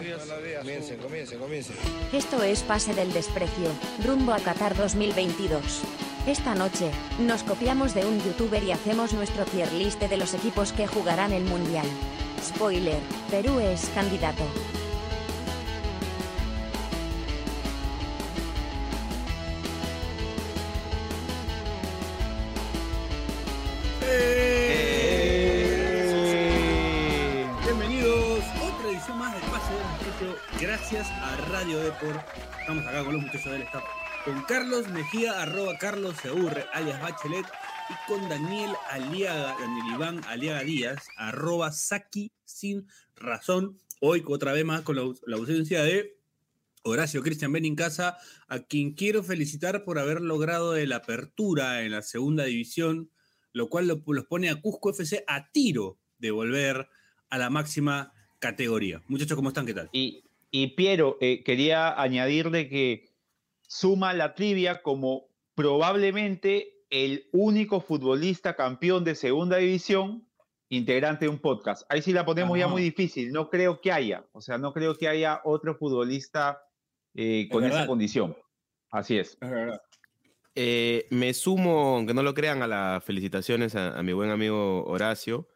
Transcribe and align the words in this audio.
Comiencen, 0.00 0.98
comiencen, 0.98 1.38
comiencen. 1.38 1.76
Esto 2.10 2.42
es 2.42 2.62
Pase 2.62 2.94
del 2.94 3.12
Desprecio, 3.12 3.68
rumbo 4.02 4.32
a 4.32 4.38
Qatar 4.38 4.74
2022. 4.74 5.82
Esta 6.26 6.54
noche, 6.54 6.90
nos 7.18 7.42
copiamos 7.42 7.92
de 7.94 8.06
un 8.06 8.18
youtuber 8.22 8.62
y 8.64 8.72
hacemos 8.72 9.12
nuestro 9.12 9.44
tier 9.44 9.70
list 9.72 10.00
de 10.00 10.16
los 10.16 10.32
equipos 10.32 10.72
que 10.72 10.86
jugarán 10.86 11.32
el 11.32 11.44
Mundial. 11.44 11.86
Spoiler, 12.42 12.98
Perú 13.30 13.60
es 13.60 13.90
candidato. 13.94 14.44
Gracias 30.60 31.08
a 31.08 31.36
Radio 31.50 31.78
Deport. 31.78 32.20
Estamos 32.60 32.86
acá 32.86 33.04
con 33.04 33.14
los 33.14 33.22
muchachos 33.22 33.52
del 33.52 33.62
staff. 33.62 33.84
Con 34.24 34.42
Carlos 34.42 34.88
Mejía, 34.88 35.40
arroba 35.42 35.78
Carlos 35.78 36.14
Seurre, 36.20 36.64
alias 36.72 37.00
Bachelet. 37.00 37.46
Y 37.88 38.12
con 38.12 38.28
Daniel 38.28 38.70
Aliaga, 38.90 39.56
Daniel 39.58 39.94
Iván 39.94 40.20
Aliaga 40.28 40.62
Díaz, 40.62 41.08
arroba 41.16 41.72
Saki 41.72 42.30
sin 42.44 42.86
razón. 43.16 43.78
Hoy 44.00 44.22
otra 44.26 44.52
vez 44.52 44.64
más 44.64 44.82
con 44.82 44.96
la, 44.96 45.02
ausencia 45.36 45.82
de 45.82 46.16
Horacio 46.84 47.22
Cristian 47.22 47.52
Benincasa, 47.52 48.16
a 48.48 48.60
quien 48.60 48.92
quiero 48.92 49.22
felicitar 49.24 49.84
por 49.84 49.98
haber 49.98 50.20
logrado 50.20 50.76
la 50.86 50.96
apertura 50.96 51.82
en 51.82 51.90
la 51.92 52.02
segunda 52.02 52.44
división, 52.44 53.10
lo 53.52 53.68
cual 53.68 53.88
lo- 53.88 54.02
los 54.06 54.26
pone 54.26 54.50
a 54.50 54.60
Cusco 54.60 54.90
FC 54.90 55.24
a 55.26 55.50
tiro 55.50 55.98
de 56.18 56.30
volver 56.30 56.88
a 57.28 57.38
la 57.38 57.50
máxima 57.50 58.12
categoría. 58.40 59.02
Muchachos, 59.06 59.36
¿cómo 59.36 59.50
están? 59.50 59.66
¿Qué 59.66 59.74
tal? 59.74 59.88
Y, 59.92 60.24
y 60.50 60.68
Piero, 60.68 61.16
eh, 61.20 61.44
quería 61.44 62.00
añadirle 62.00 62.68
que 62.68 63.10
suma 63.68 64.12
la 64.14 64.34
trivia 64.34 64.82
como 64.82 65.28
probablemente 65.54 66.82
el 66.90 67.28
único 67.32 67.80
futbolista 67.80 68.56
campeón 68.56 69.04
de 69.04 69.14
segunda 69.14 69.58
división 69.58 70.26
integrante 70.70 71.26
de 71.26 71.28
un 71.28 71.38
podcast. 71.38 71.84
Ahí 71.88 72.02
sí 72.02 72.12
la 72.12 72.24
ponemos 72.24 72.58
ya 72.58 72.66
muy 72.66 72.82
difícil. 72.82 73.30
No 73.30 73.50
creo 73.50 73.80
que 73.80 73.92
haya. 73.92 74.24
O 74.32 74.40
sea, 74.40 74.58
no 74.58 74.72
creo 74.72 74.96
que 74.96 75.06
haya 75.06 75.40
otro 75.44 75.76
futbolista 75.76 76.62
eh, 77.14 77.48
con 77.50 77.64
esa 77.64 77.86
condición. 77.86 78.36
Así 78.90 79.18
es. 79.18 79.36
Es 79.40 79.50
verdad. 79.50 79.80
Eh, 80.54 81.06
me 81.10 81.32
sumo, 81.34 81.96
aunque 81.96 82.14
no 82.14 82.22
lo 82.22 82.34
crean, 82.34 82.62
a 82.62 82.66
las 82.66 83.04
felicitaciones 83.04 83.76
a, 83.76 83.98
a 83.98 84.02
mi 84.02 84.12
buen 84.12 84.30
amigo 84.30 84.84
Horacio. 84.86 85.46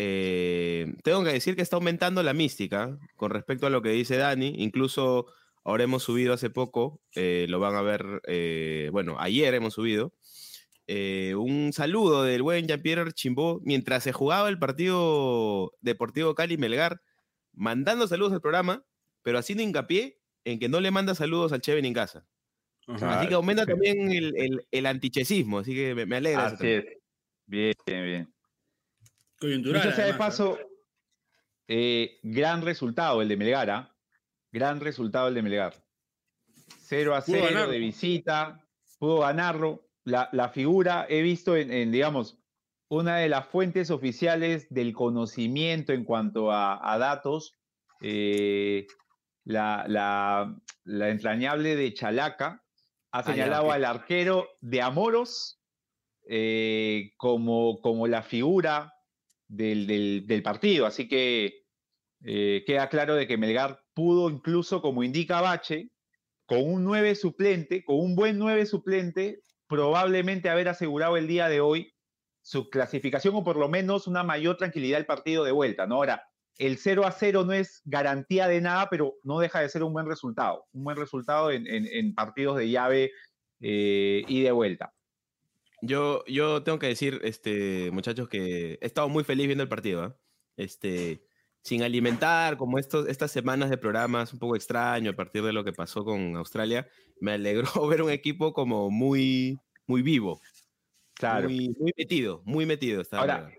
Eh, 0.00 0.94
tengo 1.02 1.24
que 1.24 1.32
decir 1.32 1.56
que 1.56 1.62
está 1.62 1.76
aumentando 1.76 2.22
la 2.22 2.32
mística 2.32 2.96
con 3.16 3.30
respecto 3.30 3.66
a 3.66 3.70
lo 3.70 3.82
que 3.82 3.90
dice 3.90 4.16
Dani. 4.16 4.54
Incluso 4.58 5.26
ahora 5.64 5.84
hemos 5.84 6.04
subido 6.04 6.32
hace 6.32 6.50
poco, 6.50 7.02
eh, 7.14 7.46
lo 7.48 7.58
van 7.58 7.74
a 7.74 7.82
ver, 7.82 8.22
eh, 8.28 8.88
bueno, 8.92 9.16
ayer 9.18 9.52
hemos 9.54 9.74
subido, 9.74 10.14
un 11.36 11.72
saludo 11.74 12.22
del 12.22 12.42
buen 12.42 12.66
Jean-Pierre 12.66 13.12
Chimbó 13.12 13.60
mientras 13.62 14.04
se 14.04 14.12
jugaba 14.12 14.48
el 14.48 14.58
partido 14.58 15.72
Deportivo 15.82 16.34
Cali-Melgar, 16.34 17.02
mandando 17.52 18.06
saludos 18.06 18.32
al 18.32 18.40
programa, 18.40 18.86
pero 19.22 19.38
haciendo 19.38 19.62
hincapié 19.62 20.20
en 20.44 20.58
que 20.58 20.70
no 20.70 20.80
le 20.80 20.90
manda 20.90 21.14
saludos 21.14 21.52
al 21.52 21.60
Cheven 21.60 21.84
en 21.84 21.92
casa. 21.92 22.26
Ajá. 22.86 23.18
Así 23.18 23.28
que 23.28 23.34
aumenta 23.34 23.66
también 23.66 24.10
el, 24.10 24.34
el, 24.38 24.66
el 24.70 24.86
antichesismo, 24.86 25.58
así 25.58 25.74
que 25.74 25.94
me, 25.94 26.06
me 26.06 26.16
alegra. 26.16 26.46
Así 26.46 26.66
es. 26.66 26.84
Bien, 27.44 27.74
bien. 27.86 28.32
Coyuntural. 29.40 29.82
Dicho 29.82 29.94
sea 29.96 30.06
de 30.06 30.14
paso, 30.14 30.58
eh, 31.68 32.18
gran 32.22 32.62
resultado 32.62 33.22
el 33.22 33.28
de 33.28 33.36
Melgar, 33.36 33.70
¿ah? 33.70 33.94
Gran 34.52 34.80
resultado 34.80 35.28
el 35.28 35.34
de 35.34 35.42
Melgar. 35.42 35.74
0 36.80 37.14
a 37.14 37.20
Pudo 37.20 37.36
0 37.36 37.46
ganarlo. 37.50 37.72
de 37.72 37.78
visita, 37.78 38.64
pudo 38.98 39.20
ganarlo. 39.20 39.88
La, 40.04 40.28
la 40.32 40.48
figura 40.48 41.06
he 41.08 41.20
visto 41.22 41.56
en, 41.56 41.70
en, 41.72 41.92
digamos, 41.92 42.38
una 42.88 43.18
de 43.18 43.28
las 43.28 43.46
fuentes 43.46 43.90
oficiales 43.90 44.66
del 44.70 44.94
conocimiento 44.94 45.92
en 45.92 46.04
cuanto 46.04 46.50
a, 46.50 46.92
a 46.92 46.96
datos, 46.98 47.54
eh, 48.00 48.86
la, 49.44 49.84
la- 49.86 50.56
la 50.84 51.08
entrañable 51.10 51.76
de 51.76 51.92
Chalaca 51.92 52.64
ha 53.12 53.18
Ah, 53.18 53.22
señalado 53.22 53.70
al 53.72 53.84
arquero 53.84 54.48
de 54.60 54.80
Amoros 54.80 55.60
eh, 56.28 57.12
como, 57.18 57.80
como 57.82 58.06
la 58.06 58.22
figura 58.22 58.94
del, 59.48 60.42
partido. 60.44 60.86
Así 60.86 61.08
que 61.08 61.64
eh, 62.24 62.64
queda 62.66 62.88
claro 62.88 63.14
de 63.14 63.26
que 63.26 63.36
Melgar 63.36 63.80
pudo 63.94 64.30
incluso, 64.30 64.80
como 64.80 65.02
indica 65.02 65.40
Bache, 65.40 65.90
con 66.46 66.60
un 66.62 66.84
9 66.84 67.14
suplente, 67.14 67.84
con 67.84 67.98
un 68.00 68.14
buen 68.14 68.38
9 68.38 68.66
suplente, 68.66 69.42
probablemente 69.66 70.48
haber 70.48 70.68
asegurado 70.68 71.16
el 71.16 71.26
día 71.26 71.48
de 71.48 71.60
hoy 71.60 71.92
su 72.42 72.70
clasificación 72.70 73.34
o 73.34 73.44
por 73.44 73.56
lo 73.56 73.68
menos 73.68 74.06
una 74.06 74.22
mayor 74.22 74.56
tranquilidad 74.56 74.98
al 74.98 75.06
partido 75.06 75.44
de 75.44 75.52
vuelta. 75.52 75.86
¿no? 75.86 75.96
Ahora, 75.96 76.22
el 76.56 76.78
0 76.78 77.06
a 77.06 77.12
0 77.12 77.44
no 77.44 77.52
es 77.52 77.82
garantía 77.84 78.48
de 78.48 78.60
nada, 78.60 78.88
pero 78.90 79.14
no 79.22 79.38
deja 79.38 79.60
de 79.60 79.68
ser 79.68 79.82
un 79.82 79.92
buen 79.92 80.06
resultado. 80.06 80.66
Un 80.72 80.84
buen 80.84 80.96
resultado 80.96 81.50
en 81.50 82.14
partidos 82.14 82.56
de 82.56 82.70
llave 82.70 83.12
eh, 83.60 84.24
y 84.26 84.42
de 84.42 84.52
vuelta. 84.52 84.92
Yo, 85.80 86.24
yo 86.26 86.62
tengo 86.62 86.78
que 86.78 86.88
decir, 86.88 87.20
este, 87.22 87.90
muchachos, 87.92 88.28
que 88.28 88.78
he 88.80 88.86
estado 88.86 89.08
muy 89.08 89.24
feliz 89.24 89.46
viendo 89.46 89.62
el 89.62 89.68
partido. 89.68 90.02
¿ah? 90.02 90.16
Este, 90.56 91.22
sin 91.62 91.82
alimentar, 91.82 92.56
como 92.56 92.78
estos, 92.78 93.08
estas 93.08 93.30
semanas 93.30 93.70
de 93.70 93.78
programas 93.78 94.32
un 94.32 94.38
poco 94.38 94.56
extraño 94.56 95.10
a 95.10 95.16
partir 95.16 95.42
de 95.42 95.52
lo 95.52 95.64
que 95.64 95.72
pasó 95.72 96.04
con 96.04 96.36
Australia, 96.36 96.88
me 97.20 97.32
alegró 97.32 97.68
ver 97.88 98.02
un 98.02 98.10
equipo 98.10 98.52
como 98.52 98.90
muy, 98.90 99.58
muy 99.86 100.02
vivo. 100.02 100.40
Claro. 101.14 101.48
Muy, 101.48 101.74
muy 101.78 101.92
metido, 101.96 102.42
muy 102.44 102.66
metido. 102.66 103.00
estaba 103.00 103.22
Ahora. 103.22 103.50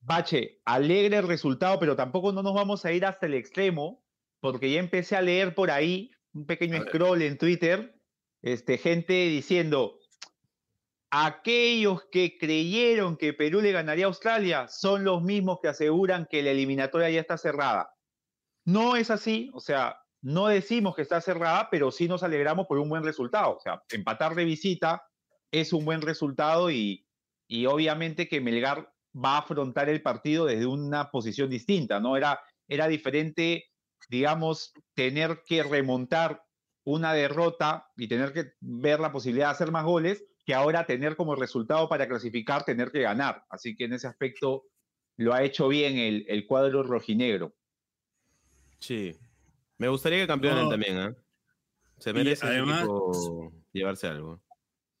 Bache, 0.00 0.60
alegre 0.66 1.16
el 1.16 1.26
resultado, 1.26 1.78
pero 1.78 1.96
tampoco 1.96 2.32
no 2.32 2.42
nos 2.42 2.54
vamos 2.54 2.84
a 2.84 2.92
ir 2.92 3.06
hasta 3.06 3.24
el 3.24 3.34
extremo, 3.34 4.04
porque 4.40 4.70
ya 4.70 4.78
empecé 4.78 5.16
a 5.16 5.22
leer 5.22 5.54
por 5.54 5.70
ahí 5.70 6.10
un 6.34 6.44
pequeño 6.44 6.82
scroll 6.82 7.22
en 7.22 7.38
Twitter, 7.38 7.98
este, 8.42 8.76
gente 8.76 9.14
diciendo, 9.28 9.98
aquellos 11.16 12.06
que 12.10 12.36
creyeron 12.38 13.16
que 13.16 13.32
Perú 13.32 13.60
le 13.60 13.70
ganaría 13.70 14.06
a 14.06 14.08
Australia 14.08 14.66
son 14.66 15.04
los 15.04 15.22
mismos 15.22 15.60
que 15.62 15.68
aseguran 15.68 16.26
que 16.28 16.42
la 16.42 16.50
eliminatoria 16.50 17.08
ya 17.08 17.20
está 17.20 17.38
cerrada. 17.38 17.94
No 18.64 18.96
es 18.96 19.12
así, 19.12 19.48
o 19.54 19.60
sea, 19.60 19.96
no 20.22 20.48
decimos 20.48 20.96
que 20.96 21.02
está 21.02 21.20
cerrada, 21.20 21.68
pero 21.70 21.92
sí 21.92 22.08
nos 22.08 22.24
alegramos 22.24 22.66
por 22.66 22.78
un 22.78 22.88
buen 22.88 23.04
resultado. 23.04 23.56
O 23.56 23.60
sea, 23.60 23.80
empatar 23.92 24.34
de 24.34 24.44
visita 24.44 25.04
es 25.52 25.72
un 25.72 25.84
buen 25.84 26.02
resultado 26.02 26.68
y, 26.72 27.06
y 27.46 27.66
obviamente 27.66 28.26
que 28.26 28.40
Melgar 28.40 28.92
va 29.14 29.36
a 29.36 29.38
afrontar 29.38 29.88
el 29.88 30.02
partido 30.02 30.46
desde 30.46 30.66
una 30.66 31.12
posición 31.12 31.48
distinta, 31.48 32.00
¿no? 32.00 32.16
Era, 32.16 32.40
era 32.66 32.88
diferente, 32.88 33.66
digamos, 34.08 34.72
tener 34.94 35.42
que 35.46 35.62
remontar 35.62 36.42
una 36.82 37.12
derrota 37.12 37.86
y 37.96 38.08
tener 38.08 38.32
que 38.32 38.54
ver 38.58 38.98
la 38.98 39.12
posibilidad 39.12 39.46
de 39.46 39.52
hacer 39.52 39.70
más 39.70 39.84
goles, 39.84 40.24
que 40.44 40.54
ahora 40.54 40.84
tener 40.86 41.16
como 41.16 41.34
resultado 41.34 41.88
para 41.88 42.06
clasificar, 42.08 42.64
tener 42.64 42.90
que 42.90 43.00
ganar. 43.02 43.44
Así 43.48 43.74
que 43.76 43.84
en 43.84 43.94
ese 43.94 44.06
aspecto 44.06 44.64
lo 45.16 45.32
ha 45.32 45.42
hecho 45.42 45.68
bien 45.68 45.96
el, 45.96 46.24
el 46.28 46.46
cuadro 46.46 46.82
rojinegro. 46.82 47.54
Sí. 48.78 49.16
Me 49.78 49.88
gustaría 49.88 50.18
que 50.20 50.26
campeonen 50.26 50.64
No. 50.64 50.70
también, 50.70 50.98
¿ah? 50.98 51.14
Se 51.98 52.12
merece 52.12 52.46
además- 52.46 52.86
llevarse 53.72 54.06
algo. 54.06 54.40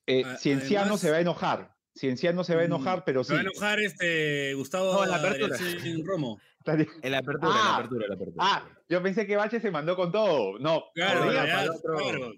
Eh, 0.06 0.24
A- 0.24 0.36
Cienciano 0.36 0.82
además- 0.82 1.00
se 1.00 1.10
va 1.10 1.16
a 1.18 1.20
enojar. 1.20 1.74
Cienciano 1.96 2.42
se 2.42 2.54
va 2.56 2.62
a 2.62 2.64
enojar, 2.64 3.04
pero 3.04 3.22
Se 3.22 3.28
sí. 3.28 3.34
va 3.34 3.38
a 3.40 3.42
enojar 3.42 3.80
este 3.80 4.54
Gustavo 4.54 4.92
No, 4.94 5.04
en 5.04 5.10
la 5.10 5.16
apertura. 5.16 5.56
Adriancín 5.56 6.06
Romo. 6.06 6.40
En 7.02 7.12
la 7.12 7.18
apertura, 7.18 7.50
en 7.52 7.54
la 7.58 7.64
Ah, 7.66 7.74
apertura, 7.76 8.04
en 8.04 8.08
la 8.08 8.14
apertura. 8.14 8.44
Ah, 8.46 8.68
yo 8.88 9.02
pensé 9.02 9.26
que 9.26 9.36
Bache 9.36 9.60
se 9.60 9.70
mandó 9.70 9.94
con 9.96 10.10
todo. 10.10 10.58
No, 10.58 10.84
Claro, 10.94 11.24
por 11.24 11.34
ya, 11.34 11.46
ya, 11.46 11.54
para 11.56 11.70
otro- 11.72 11.94
claro. 11.98 12.32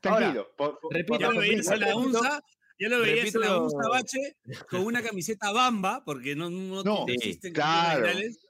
Tranquilo. 0.00 0.48
por- 0.56 0.78
repito, 0.90 1.18
Ya 1.20 1.26
lo 1.28 1.32
la 1.34 1.40
veías 1.40 1.66
en 1.70 1.80
la 1.80 1.86
repito- 1.86 1.98
UNSA, 1.98 2.42
ya 2.78 2.88
lo 2.88 3.00
veías 3.00 3.34
en 3.34 3.40
la 3.40 3.46
repito- 3.48 3.64
UNSA 3.64 3.88
Bache 3.88 4.36
con 4.70 4.80
una 4.86 5.02
camiseta 5.02 5.52
bamba, 5.52 6.02
porque 6.04 6.34
no, 6.36 6.50
no, 6.50 7.06
existen 7.08 7.52
claro. 7.52 8.02
camisetas 8.02 8.16
originales, 8.16 8.46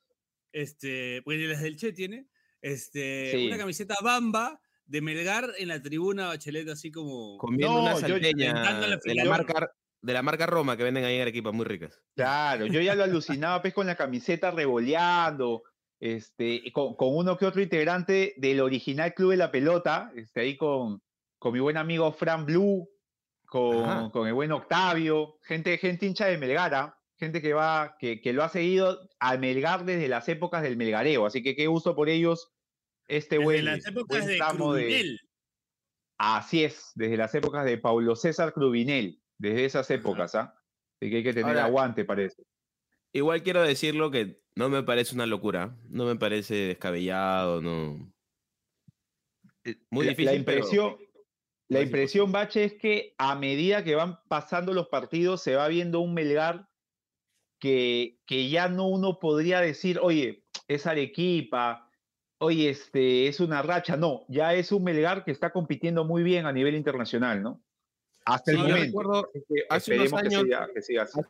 Este, 0.52 1.23
pues 1.25 1.38
las 1.41 1.62
del 1.62 1.76
Che 1.76 1.93
tiene. 1.93 2.26
Este, 2.61 3.31
Sí. 3.32 3.47
una 3.47 3.56
camiseta 3.58 3.94
bamba 4.02 4.61
de 4.85 5.00
Melgar 5.00 5.52
en 5.58 5.69
la 5.69 5.81
tribuna 5.81 6.26
Bachelet, 6.26 6.69
así 6.69 6.91
como. 6.91 7.38
Comiendo 7.38 7.69
No, 7.69 7.82
una 7.82 7.97
salteña 7.97 8.52
la 8.52 8.97
de 8.97 9.14
la, 9.14 9.25
marca, 9.26 9.70
de 10.02 10.12
la 10.12 10.23
marca 10.23 10.47
Roma 10.47 10.76
que 10.76 10.82
venden 10.82 11.05
ahí 11.05 11.14
en 11.17 11.23
Arequipa, 11.23 11.52
muy 11.52 11.64
ricas. 11.64 12.00
Claro, 12.17 12.67
yo 12.67 12.81
ya 12.81 12.97
lo 12.97 13.05
alucinaba 13.05 13.62
pues 13.62 13.73
con 13.73 13.87
la 13.87 13.94
camiseta 13.94 14.50
revoleando, 14.50 15.62
este, 16.00 16.62
con, 16.73 16.97
con 16.97 17.14
uno 17.17 17.37
que 17.38 17.47
otro 17.47 17.62
integrante 17.62 18.35
del 18.37 18.61
original 18.61 19.14
Club 19.14 19.31
de 19.31 19.37
la 19.37 19.52
Pelota, 19.52 20.11
este, 20.17 20.41
ahí 20.41 20.56
con, 20.56 21.00
con 21.40 21.52
mi 21.54 21.58
buen 21.58 21.76
amigo 21.78 22.12
Fran 22.12 22.44
Blue, 22.46 22.88
con, 23.46 24.10
con 24.10 24.28
el 24.28 24.34
buen 24.34 24.52
Octavio, 24.52 25.38
gente, 25.42 25.76
gente 25.78 26.06
hincha 26.06 26.26
de 26.26 26.38
Melgara, 26.38 26.96
gente 27.16 27.42
que 27.42 27.52
va, 27.54 27.96
que, 27.98 28.20
que 28.20 28.32
lo 28.32 28.44
ha 28.44 28.48
seguido 28.48 29.08
a 29.19 29.37
Melgar 29.38 29.84
desde 29.84 30.06
las 30.06 30.28
épocas 30.28 30.62
del 30.62 30.76
Melgareo, 30.76 31.26
así 31.26 31.42
que 31.42 31.56
qué 31.56 31.66
gusto 31.66 31.96
por 31.96 32.08
ellos 32.08 32.52
este 33.08 33.37
Desde 33.38 33.44
buen, 33.44 33.64
las 33.64 33.84
épocas 33.87 34.19
buen 34.19 34.26
de 34.28 34.37
tramo 34.37 34.72
de... 34.75 34.82
Crubinel. 34.84 35.20
Así 36.19 36.62
es, 36.62 36.92
desde 36.94 37.16
las 37.16 37.34
épocas 37.34 37.64
de 37.64 37.78
Paulo 37.78 38.14
César 38.14 38.52
Crubinel, 38.52 39.20
desde 39.38 39.64
esas 39.64 39.90
épocas, 39.90 40.34
¿ah? 40.34 40.54
Así 41.00 41.10
que 41.10 41.16
hay 41.16 41.22
que 41.25 41.32
tener 41.32 41.56
Ahora- 41.56 41.64
aguante, 41.64 42.04
parece. 42.04 42.42
Igual 43.12 43.42
quiero 43.42 43.62
decirlo 43.62 44.10
que 44.10 44.42
no 44.54 44.69
me 44.69 44.82
parece 44.82 45.14
una 45.14 45.25
locura, 45.26 45.75
no 45.88 46.04
me 46.04 46.14
parece 46.16 46.54
descabellado, 46.54 47.60
no. 47.62 48.12
Muy 49.90 50.04
La- 50.06 50.10
difícil. 50.10 50.26
La 50.38 50.44
pero- 50.44 50.58
impresión, 50.58 50.96
la 51.70 51.81
es 51.81 51.87
impresión, 51.87 52.32
Bache, 52.32 52.64
es 52.64 52.75
que 52.75 53.14
a 53.19 53.34
medida 53.34 53.82
que 53.84 53.94
van 53.94 54.19
pasando 54.28 54.72
los 54.75 54.88
partidos 54.88 55.43
se 55.43 55.55
va 55.56 55.69
viendo 55.69 56.00
un 56.00 56.12
Melgar 56.14 56.69
que, 57.58 58.19
que 58.26 58.49
ya 58.49 58.69
no 58.69 58.88
uno 58.88 59.19
podría 59.19 59.61
decir, 59.61 59.99
oye, 60.02 60.44
es 60.69 60.87
Arequipa, 60.87 61.90
oye, 62.38 62.70
este, 62.70 63.26
es 63.28 63.40
una 63.40 63.62
racha. 63.62 63.96
No, 63.96 64.25
ya 64.28 64.55
es 64.55 64.72
un 64.72 64.82
Melgar 64.84 65.25
que 65.25 65.31
está 65.31 65.52
compitiendo 65.52 66.05
muy 66.05 66.22
bien 66.22 66.46
a 66.46 66.52
nivel 66.52 66.75
internacional, 66.75 67.43
¿no? 67.43 67.62
Hasta 68.25 68.50
el 68.52 68.56
Sí, 68.58 68.62
yo 68.62 68.69
momento. 68.69 68.87
recuerdo 68.87 69.31
Así 69.34 69.44
que 69.49 69.55
hace 69.69 69.94
unos 69.94 70.05
esperemos 70.06 70.20
que 70.23 70.28
años- 70.37 70.43
siga- 70.44 70.70
que 70.75 70.82
siga 70.82 71.02
así. 71.02 71.20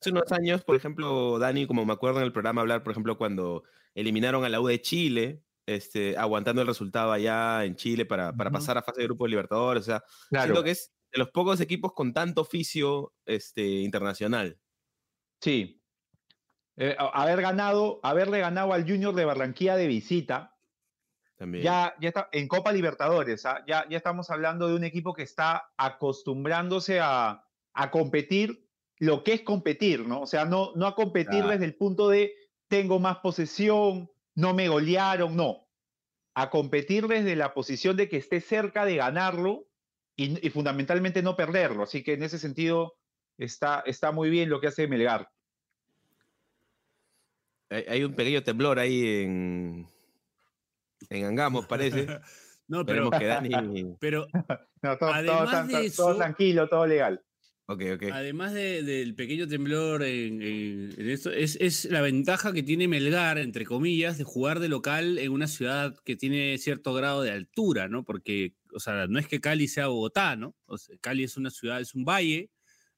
Hace 0.00 0.10
unos 0.12 0.32
años, 0.32 0.64
por 0.64 0.76
ejemplo, 0.76 1.38
Dani, 1.38 1.66
como 1.66 1.84
me 1.84 1.92
acuerdo 1.92 2.20
en 2.20 2.24
el 2.24 2.32
programa 2.32 2.62
hablar, 2.62 2.82
por 2.82 2.92
ejemplo, 2.92 3.18
cuando 3.18 3.64
eliminaron 3.94 4.44
a 4.44 4.48
la 4.48 4.60
U 4.60 4.66
de 4.66 4.80
Chile, 4.80 5.42
este, 5.74 6.16
aguantando 6.16 6.60
el 6.62 6.66
resultado 6.68 7.12
allá 7.12 7.64
en 7.64 7.76
Chile 7.76 8.04
para, 8.06 8.32
para 8.32 8.50
pasar 8.50 8.76
a 8.78 8.82
fase 8.82 9.00
de 9.00 9.06
grupo 9.06 9.24
de 9.24 9.30
Libertadores. 9.30 9.82
O 9.82 9.86
sea, 9.86 10.02
Claro, 10.28 10.44
siento 10.46 10.64
que 10.64 10.70
es 10.72 10.92
de 11.12 11.18
los 11.18 11.30
pocos 11.30 11.60
equipos 11.60 11.92
con 11.92 12.12
tanto 12.12 12.40
oficio 12.42 13.12
este, 13.24 13.62
internacional. 13.80 14.58
sí. 15.40 15.76
Eh, 16.76 16.96
haber 16.98 17.42
ganado, 17.42 18.00
haberle 18.02 18.38
ganado 18.38 18.72
al 18.72 18.84
Junior 18.88 19.14
de 19.14 19.26
Barranquilla 19.26 19.76
de 19.76 19.86
visita, 19.86 20.56
También. 21.36 21.62
ya, 21.62 21.94
ya 22.00 22.08
está 22.08 22.28
en 22.32 22.48
Copa 22.48 22.72
Libertadores, 22.72 23.44
¿ah? 23.44 23.62
ya, 23.66 23.86
ya 23.90 23.98
estamos 23.98 24.30
hablando 24.30 24.66
de 24.66 24.76
un 24.76 24.84
equipo 24.84 25.12
que 25.12 25.22
está 25.24 25.72
acostumbrándose 25.76 26.98
a, 27.00 27.44
a 27.74 27.90
competir 27.90 28.66
lo 28.98 29.24
que 29.24 29.34
es 29.34 29.42
competir, 29.42 30.06
¿no? 30.06 30.22
O 30.22 30.26
sea, 30.26 30.46
no, 30.46 30.72
no 30.74 30.86
a 30.86 30.94
competir 30.94 31.40
Claro. 31.40 31.48
desde 31.48 31.66
el 31.66 31.74
punto 31.76 32.08
de 32.08 32.32
tengo 32.68 32.98
más 32.98 33.18
posesión, 33.18 34.10
no 34.34 34.54
me 34.54 34.68
golearon, 34.68 35.36
no. 35.36 35.66
A 36.34 36.50
competir 36.50 37.06
desde 37.06 37.36
la 37.36 37.54
posición 37.54 37.96
de 37.96 38.08
que 38.08 38.16
esté 38.16 38.40
cerca 38.40 38.84
de 38.84 38.96
ganarlo 38.96 39.66
y, 40.16 40.46
y 40.46 40.50
fundamentalmente 40.50 41.22
no 41.22 41.36
perderlo. 41.36 41.82
Así 41.82 42.02
que 42.02 42.14
en 42.14 42.22
ese 42.22 42.38
sentido 42.38 42.96
está, 43.38 43.82
está 43.86 44.12
muy 44.12 44.30
bien 44.30 44.48
lo 44.48 44.60
que 44.60 44.68
hace 44.68 44.86
Melgar. 44.86 45.30
Hay, 47.70 47.84
hay 47.88 48.04
un 48.04 48.14
pequeño 48.14 48.42
temblor 48.42 48.78
ahí 48.78 49.22
en, 49.22 49.88
en 51.08 51.24
Angamos, 51.24 51.66
parece. 51.66 52.06
No, 52.70 52.86
pero, 52.86 53.10
que 53.10 53.26
Dani. 53.26 53.96
pero 54.00 54.28
No, 54.82 54.96
todo, 54.96 55.12
todo 55.24 55.46
todo 55.96 56.16
tranquilo, 56.16 56.68
todo 56.68 56.86
legal. 56.86 57.20
Además 58.12 58.52
de- 58.52 58.82
del 58.82 59.14
pequeño 59.14 59.46
temblor 59.48 60.02
en, 60.02 60.42
en- 60.42 60.94
en 60.98 61.10
esto, 61.10 61.30
es, 61.30 61.56
es 61.60 61.84
la 61.86 62.00
ventaja 62.00 62.52
que 62.52 62.62
tiene 62.62 62.88
Melgar, 62.88 63.38
entre 63.38 63.64
comillas, 63.64 64.18
de 64.18 64.24
jugar 64.24 64.58
de 64.60 64.68
local 64.68 65.18
en 65.18 65.32
una 65.32 65.46
ciudad 65.48 65.96
que 66.04 66.16
tiene 66.16 66.56
cierto 66.58 66.92
grado 66.94 67.22
de 67.22 67.30
altura, 67.30 67.88
¿no? 67.88 68.04
Porque, 68.04 68.54
o 68.72 68.80
sea, 68.80 69.06
no 69.06 69.18
es 69.18 69.26
que 69.26 69.40
Cali 69.40 69.68
sea 69.68 69.86
Bogotá, 69.88 70.36
¿no? 70.36 70.54
O 70.66 70.78
sea, 70.78 70.96
Cali 71.00 71.24
es 71.24 71.36
una 71.36 71.50
ciudad, 71.50 71.80
es 71.80 71.94
un 71.94 72.04
valle, 72.04 72.50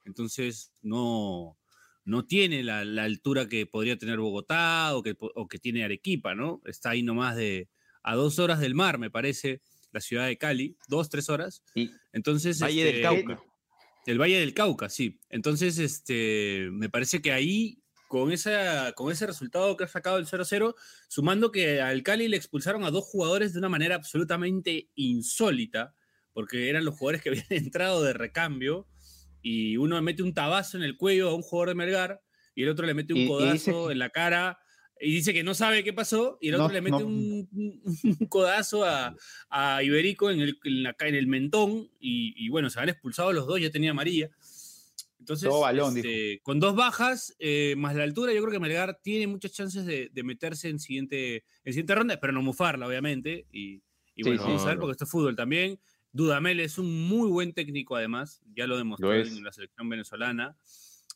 entonces 0.04 0.72
no, 0.82 1.58
no 2.04 2.24
tiene 2.24 2.62
la, 2.62 2.84
la 2.84 3.04
altura 3.04 3.48
que 3.48 3.66
podría 3.66 3.96
tener 3.96 4.18
Bogotá 4.18 4.94
o 4.96 5.02
que, 5.02 5.14
po- 5.14 5.32
o 5.34 5.46
que 5.48 5.58
tiene 5.58 5.84
Arequipa, 5.84 6.34
¿no? 6.34 6.60
Está 6.66 6.90
ahí 6.90 7.02
nomás 7.02 7.36
de 7.36 7.68
a 8.02 8.14
dos 8.16 8.38
horas 8.38 8.58
del 8.60 8.74
mar, 8.74 8.98
me 8.98 9.10
parece, 9.10 9.60
la 9.92 10.00
ciudad 10.00 10.26
de 10.26 10.36
Cali, 10.38 10.76
dos, 10.88 11.08
tres 11.08 11.28
horas. 11.28 11.62
Y, 11.74 11.90
Entonces, 12.12 12.58
Valle 12.60 12.84
del 12.84 12.94
este, 12.96 13.02
Cauca. 13.02 13.42
El 14.06 14.20
Valle 14.20 14.40
del 14.40 14.54
Cauca, 14.54 14.88
sí. 14.88 15.20
Entonces, 15.30 15.78
este, 15.78 16.68
me 16.72 16.88
parece 16.88 17.22
que 17.22 17.32
ahí, 17.32 17.78
con, 18.08 18.32
esa, 18.32 18.92
con 18.92 19.12
ese 19.12 19.26
resultado 19.26 19.76
que 19.76 19.84
ha 19.84 19.88
sacado 19.88 20.18
el 20.18 20.26
0-0, 20.26 20.74
sumando 21.08 21.52
que 21.52 21.80
al 21.80 22.02
Cali 22.02 22.28
le 22.28 22.36
expulsaron 22.36 22.84
a 22.84 22.90
dos 22.90 23.04
jugadores 23.04 23.52
de 23.52 23.58
una 23.60 23.68
manera 23.68 23.94
absolutamente 23.94 24.90
insólita, 24.94 25.94
porque 26.32 26.68
eran 26.68 26.84
los 26.84 26.96
jugadores 26.96 27.22
que 27.22 27.28
habían 27.30 27.46
entrado 27.50 28.02
de 28.02 28.12
recambio, 28.12 28.88
y 29.40 29.76
uno 29.76 29.96
le 29.96 30.02
mete 30.02 30.22
un 30.22 30.34
tabazo 30.34 30.76
en 30.76 30.82
el 30.82 30.96
cuello 30.96 31.30
a 31.30 31.34
un 31.34 31.42
jugador 31.42 31.68
de 31.70 31.74
Melgar, 31.76 32.22
y 32.54 32.64
el 32.64 32.68
otro 32.70 32.86
le 32.86 32.94
mete 32.94 33.14
un 33.14 33.20
Y- 33.20 33.24
y 33.24 33.28
codazo 33.28 33.52
dice 33.82 33.92
en 33.92 33.98
la 33.98 34.10
cara, 34.10 34.58
y 35.02 35.12
dice 35.12 35.32
que 35.34 35.42
no 35.42 35.54
sabe 35.54 35.82
qué 35.84 35.92
pasó, 35.92 36.38
y 36.40 36.48
el 36.48 36.54
otro 36.54 36.68
No, 36.68 36.72
le 36.74 36.80
mete 36.80 36.98
no. 37.00 37.06
un, 37.06 37.48
un 38.04 38.26
codazo 38.28 38.84
a, 38.84 39.14
a 39.50 39.82
Iberico 39.82 40.30
en 40.30 40.40
el, 40.40 40.58
en 40.64 40.82
la 40.84 40.94
ca- 40.94 41.08
en 41.08 41.14
el 41.16 41.26
mentón 41.26 41.90
y, 41.98 42.34
y 42.36 42.48
bueno, 42.48 42.70
se 42.70 42.78
han 42.80 42.88
expulsado 42.88 43.32
los 43.32 43.46
dos, 43.46 43.60
ya 43.60 43.70
tenía 43.70 43.90
amarilla. 43.90 44.30
Entonces, 45.18 45.48
Todo 45.48 45.60
balón, 45.60 45.96
este, 45.96 46.40
con 46.42 46.58
dos 46.58 46.74
bajas, 46.74 47.34
eh, 47.38 47.74
más 47.76 47.94
la 47.94 48.02
altura, 48.02 48.32
yo 48.32 48.40
creo 48.40 48.52
que 48.52 48.58
Melgar 48.58 48.98
tiene 49.02 49.28
muchas 49.28 49.52
chances 49.52 49.86
de, 49.86 50.10
de 50.12 50.22
meterse 50.24 50.68
en 50.68 50.80
siguiente, 50.80 51.44
en 51.64 51.72
siguiente 51.72 51.94
ronda, 51.94 52.18
pero 52.20 52.32
no 52.32 52.42
mufarla, 52.42 52.88
obviamente. 52.88 53.46
Y, 53.52 53.74
y 53.74 53.82
Sí, 54.16 54.22
bueno, 54.24 54.42
sí. 54.42 54.48
vamos 54.48 54.62
a 54.62 54.66
ver, 54.66 54.74
No, 54.74 54.78
no. 54.78 54.80
porque 54.80 54.92
esto 54.92 55.04
es 55.04 55.10
fútbol 55.10 55.36
también. 55.36 55.78
Dudamel 56.10 56.58
es 56.60 56.76
un 56.76 57.06
muy 57.08 57.28
buen 57.30 57.52
técnico, 57.52 57.94
además, 57.96 58.40
ya 58.54 58.66
lo 58.66 58.76
demostró 58.76 59.12
Lo 59.12 59.14
en 59.20 59.44
la 59.44 59.52
selección 59.52 59.88
venezolana. 59.88 60.56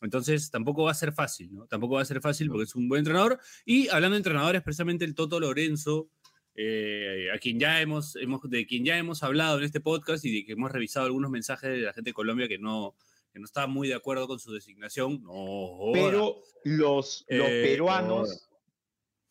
Entonces, 0.01 0.51
tampoco 0.51 0.83
va 0.83 0.91
a 0.91 0.95
ser 0.95 1.11
fácil, 1.11 1.53
¿no? 1.53 1.65
Tampoco 1.67 1.95
va 1.95 2.01
a 2.01 2.05
ser 2.05 2.21
fácil 2.21 2.49
porque 2.49 2.63
es 2.63 2.75
un 2.75 2.87
buen 2.87 2.99
entrenador. 2.99 3.39
Y 3.65 3.87
hablando 3.89 4.13
de 4.13 4.19
entrenadores, 4.19 4.61
precisamente 4.61 5.05
el 5.05 5.15
Toto 5.15 5.39
Lorenzo, 5.39 6.09
eh, 6.55 7.27
a 7.33 7.37
quien 7.37 7.59
ya 7.59 7.81
hemos, 7.81 8.15
hemos, 8.15 8.41
de 8.49 8.65
quien 8.65 8.83
ya 8.83 8.97
hemos 8.97 9.23
hablado 9.23 9.57
en 9.59 9.63
este 9.63 9.79
podcast 9.79 10.25
y 10.25 10.39
de 10.39 10.45
que 10.45 10.53
hemos 10.53 10.71
revisado 10.71 11.05
algunos 11.05 11.31
mensajes 11.31 11.69
de 11.69 11.77
la 11.77 11.93
gente 11.93 12.09
de 12.09 12.13
Colombia 12.13 12.47
que 12.47 12.57
no, 12.57 12.95
que 13.31 13.39
no 13.39 13.45
estaba 13.45 13.67
muy 13.67 13.87
de 13.87 13.93
acuerdo 13.93 14.27
con 14.27 14.39
su 14.39 14.51
designación. 14.53 15.21
No, 15.23 15.91
pero 15.93 16.41
los, 16.63 17.25
los 17.27 17.47
Eh, 17.47 17.63
peruanos, 17.63 18.49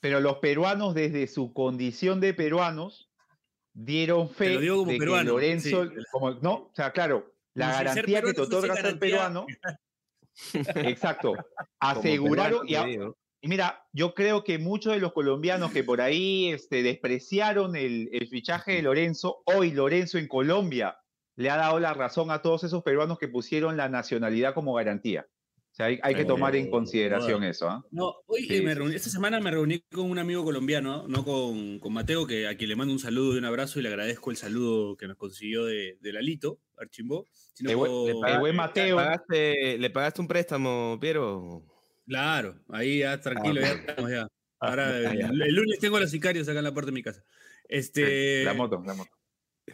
pero 0.00 0.20
los 0.20 0.38
peruanos 0.38 0.94
desde 0.94 1.26
su 1.26 1.52
condición 1.52 2.20
de 2.20 2.34
peruanos 2.34 3.10
dieron 3.72 4.30
fe 4.30 4.54
lo 4.54 4.60
digo 4.60 4.76
como 4.78 4.92
de 4.92 4.98
peruano, 4.98 5.24
que 5.24 5.32
Lorenzo, 5.32 5.84
sí. 5.84 5.94
como, 6.12 6.30
no, 6.34 6.54
o 6.54 6.72
sea, 6.74 6.92
claro, 6.92 7.34
la 7.54 7.72
Como 7.72 7.84
garantía 7.84 8.22
que 8.22 8.34
te 8.34 8.40
otorga 8.40 8.76
ser 8.76 8.98
peruano, 8.98 9.46
exacto, 10.54 11.34
aseguraron, 11.80 12.66
a- 12.76 12.88
y 13.40 13.48
mira, 13.48 13.84
yo 13.92 14.14
creo 14.14 14.42
que 14.44 14.58
muchos 14.58 14.92
de 14.94 14.98
los 15.00 15.12
colombianos 15.12 15.70
que 15.72 15.84
por 15.84 16.00
ahí 16.00 16.48
este, 16.50 16.82
despreciaron 16.82 17.76
el, 17.76 18.08
el 18.12 18.28
fichaje 18.28 18.72
de 18.72 18.82
Lorenzo, 18.82 19.42
hoy 19.44 19.70
Lorenzo 19.72 20.18
en 20.18 20.26
Colombia 20.26 20.98
le 21.36 21.50
ha 21.50 21.56
dado 21.56 21.78
la 21.78 21.92
razón 21.94 22.30
a 22.30 22.40
todos 22.42 22.64
esos 22.64 22.82
peruanos 22.82 23.18
que 23.18 23.28
pusieron 23.28 23.76
la 23.76 23.88
nacionalidad 23.88 24.54
como 24.54 24.74
garantía. 24.74 25.26
O 25.76 25.78
sea, 25.78 25.86
hay, 25.86 25.98
hay 26.02 26.14
que 26.14 26.24
tomar 26.24 26.56
en 26.56 26.68
Oh, 26.68 26.70
consideración 26.70 27.44
eso. 27.44 27.68
¿ah? 27.68 27.84
No, 27.90 28.14
hoy 28.28 28.44
Sí, 28.46 28.56
eh, 28.56 28.62
me 28.62 28.74
reuní- 28.74 28.94
esta 28.94 29.10
semana 29.10 29.40
me 29.40 29.50
reuní 29.50 29.80
con 29.92 30.10
un 30.10 30.18
amigo 30.18 30.42
colombiano, 30.42 31.06
no 31.06 31.22
con, 31.22 31.78
con 31.80 31.92
Mateo, 31.92 32.26
que 32.26 32.48
a 32.48 32.56
quien 32.56 32.70
le 32.70 32.76
mando 32.76 32.94
un 32.94 32.98
saludo 32.98 33.34
y 33.34 33.38
un 33.38 33.44
abrazo 33.44 33.78
y 33.78 33.82
le 33.82 33.90
agradezco 33.90 34.30
el 34.30 34.38
saludo 34.38 34.96
que 34.96 35.06
nos 35.06 35.18
consiguió 35.18 35.66
de, 35.66 35.98
de 36.00 36.12
Lalito, 36.14 36.60
Archimbó. 36.78 37.26
sino 37.52 37.68
El 38.06 38.42
¿Le 38.42 38.52
Mateo. 38.54 38.96
pagaste, 38.96 39.76
¿Le 39.76 39.90
pagaste 39.90 40.22
un 40.22 40.28
préstamo, 40.28 40.96
Piero? 40.98 41.62
Claro, 42.06 42.58
ahí 42.70 43.00
ya 43.00 43.20
tranquilo, 43.20 43.60
ya 43.60 43.72
estamos 43.72 44.10
ya. 44.10 44.26
Ahora 44.58 44.98
ya, 45.02 45.14
ya. 45.14 45.26
el, 45.26 45.42
el 45.42 45.54
lunes 45.54 45.78
tengo 45.78 45.98
a 45.98 46.00
los 46.00 46.10
sicarios 46.10 46.48
acá 46.48 46.60
en 46.60 46.64
la 46.64 46.72
puerta 46.72 46.86
de 46.86 46.94
mi 46.94 47.02
casa. 47.02 47.22
Este, 47.68 48.44
La 48.44 48.54
moto, 48.54 48.82
la 48.86 48.94
moto. 48.94 49.10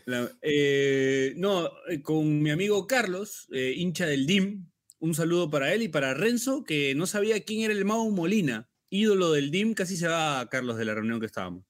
la- 0.06 0.32
eh, 0.42 1.32
no, 1.36 1.70
eh, 1.88 2.02
con 2.02 2.42
mi 2.42 2.50
amigo 2.50 2.88
Carlos, 2.88 3.46
eh, 3.52 3.72
hincha 3.76 4.04
del 4.06 4.26
DIM, 4.26 4.66
un 5.02 5.14
saludo 5.14 5.50
para 5.50 5.74
él 5.74 5.82
y 5.82 5.88
para 5.88 6.14
Renzo, 6.14 6.62
que 6.62 6.94
no 6.94 7.06
sabía 7.06 7.42
quién 7.44 7.62
era 7.62 7.72
el 7.74 7.84
Mau 7.84 8.08
Molina, 8.12 8.68
ídolo 8.88 9.32
del 9.32 9.50
DIM, 9.50 9.74
casi 9.74 9.96
se 9.96 10.06
va 10.06 10.48
Carlos 10.48 10.76
de 10.76 10.84
la 10.84 10.94
reunión 10.94 11.18
que 11.18 11.26
estábamos. 11.26 11.64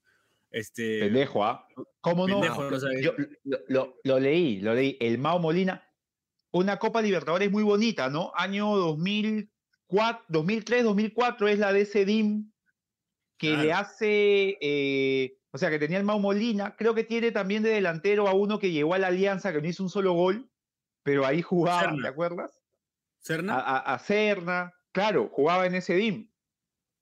Este, 0.51 1.01
Pendejo, 1.01 1.43
¿ah? 1.43 1.67
¿Cómo 2.03 2.29
no? 2.29 2.41
pendejo, 2.41 2.71
no 2.71 2.79
sabía. 2.79 3.01
Yo 3.01 3.15
lo, 3.45 3.59
lo- 3.69 3.95
lo 4.05 4.21
leí, 4.21 4.61
lo 4.61 4.75
leí. 4.75 4.99
El 5.01 5.17
Mao 5.17 5.39
Molina, 5.39 5.83
una 6.51 6.79
Copa 6.79 7.01
Libertadores 7.01 7.51
muy 7.51 7.63
bonita, 7.63 8.11
¿no? 8.11 8.33
Año 8.35 8.77
2004, 8.77 10.27
2003, 10.29 10.85
2004 10.85 11.49
es 11.49 11.59
la 11.59 11.73
de 11.73 11.81
ese 11.81 12.05
DIM 12.05 12.53
que 13.39 13.57
le 13.57 13.73
hace, 13.73 14.59
eh, 14.61 15.39
o 15.53 15.57
sea, 15.59 15.71
que 15.71 15.79
tenía 15.79 15.97
el 15.97 16.05
Mao 16.05 16.19
Molina. 16.19 16.77
Creo 16.77 16.95
que 16.95 17.05
tiene 17.05 17.33
también 17.33 17.63
de 17.63 17.71
delantero 17.71 18.29
a 18.29 18.35
uno 18.35 18.59
que 18.59 18.71
llegó 18.73 18.93
a 18.93 18.99
la 18.99 19.07
Alianza, 19.07 19.55
que 19.55 19.63
no 19.63 19.69
hizo 19.69 19.83
un 19.83 19.89
solo 19.89 20.13
gol, 20.13 20.51
pero 21.03 21.25
ahí 21.25 21.41
jugaba, 21.41 21.81
Serna. 21.81 22.03
¿te 22.03 22.09
acuerdas? 22.09 22.62
¿Serna? 23.23 23.55
A, 23.55 23.79
a, 23.79 23.95
a 23.95 23.99
Serna, 23.99 24.73
claro, 24.93 25.29
jugaba 25.33 25.67
en 25.67 25.75
ese 25.75 25.95
DIM. 25.95 26.29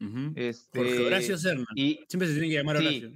Ujú. 0.00 0.32
Este, 0.36 0.78
Jorge 0.78 1.06
Horacio 1.06 1.36
Serna. 1.36 1.66
Y, 1.74 2.00
Siempre 2.08 2.28
se 2.28 2.34
tiene 2.34 2.48
que 2.48 2.54
llamar 2.54 2.78
sí. 2.78 2.86
Horacio. 2.86 3.12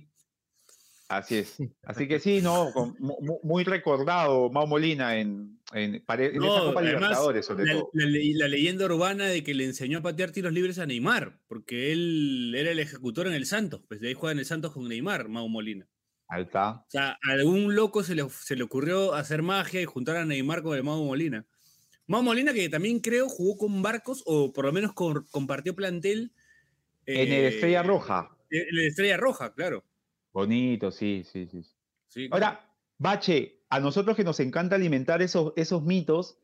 Así 1.09 1.37
es. 1.37 1.59
Así 1.83 2.09
que 2.09 2.19
sí, 2.19 2.41
no, 2.43 2.73
con- 2.73 2.97
muy 3.43 3.63
recordado 3.63 4.51
Mau 4.51 4.67
Molina 4.67 5.19
en, 5.19 5.61
en, 5.75 5.95
en 5.97 6.03
No, 6.37 6.57
esa 6.57 6.65
Copa 6.65 6.81
además, 6.81 6.83
Libertadores, 6.83 7.47
sobre 7.47 7.67
La, 7.67 7.73
todo. 7.75 7.91
la 7.93 8.07
le- 8.07 8.35
la 8.35 8.49
leyenda 8.49 8.87
urbana 8.87 9.27
de 9.27 9.45
que 9.45 9.53
le 9.55 9.65
enseñó 9.65 9.99
a 9.99 10.03
patear 10.03 10.31
tiros 10.33 10.53
libres 10.53 10.79
a 10.79 10.87
Neymar, 10.87 11.41
porque 11.47 11.93
él 11.93 12.55
era 12.57 12.71
el 12.71 12.79
ejecutor 12.81 13.27
en 13.27 13.35
el 13.35 13.45
Santos, 13.47 13.83
pues 13.87 14.01
de 14.01 14.09
ahí 14.09 14.15
juega 14.15 14.33
en 14.33 14.39
el 14.39 14.47
Santos 14.47 14.73
con 14.73 14.89
Neymar, 14.89 15.29
Mau 15.29 15.47
Molina. 15.49 15.87
Ahí 16.27 16.45
está. 16.45 16.71
O 16.71 16.87
sea, 16.89 17.19
a 17.23 17.31
algún 17.33 17.75
loco 17.77 18.03
se 18.03 18.15
le, 18.15 18.27
se 18.31 18.57
le 18.57 18.65
ocurrió 18.65 19.13
hacer 19.13 19.43
magia 19.43 19.83
y 19.83 19.85
juntar 19.85 20.17
a 20.17 20.25
Neymar 20.25 20.63
con 20.63 20.75
el 20.77 20.83
Mau 20.85 21.05
Molina. 21.05 21.47
Mau 22.07 22.23
Molina 22.23 22.53
que 22.53 22.69
también 22.69 23.01
creo 23.01 23.29
jugó 23.29 23.57
con 23.57 23.83
Barcos 23.83 24.23
o 24.27 24.53
por 24.53 24.67
lo 24.67 24.73
menos 24.73 24.93
con- 24.93 25.25
compartió 25.31 25.75
plantel. 25.75 26.33
En 27.07 27.33
el 27.33 27.45
eh, 27.45 27.49
Estrella 27.49 27.83
Roja. 27.83 28.37
En 28.51 28.67
el 28.69 28.87
Estrella 28.87 29.17
Roja, 29.17 29.55
claro. 29.55 29.85
Bonito, 30.33 30.91
sí, 30.91 31.25
sí, 31.31 31.47
sí. 31.47 31.63
Sí, 32.09 32.29
Ahora, 32.31 32.71
Bache, 32.99 33.61
a 33.71 33.81
nosotros 33.81 34.17
que 34.17 34.25
nos 34.25 34.39
encanta 34.41 34.77
alimentar 34.77 35.23
esos, 35.23 35.53
esos 35.57 35.83
mitos, 35.83 36.39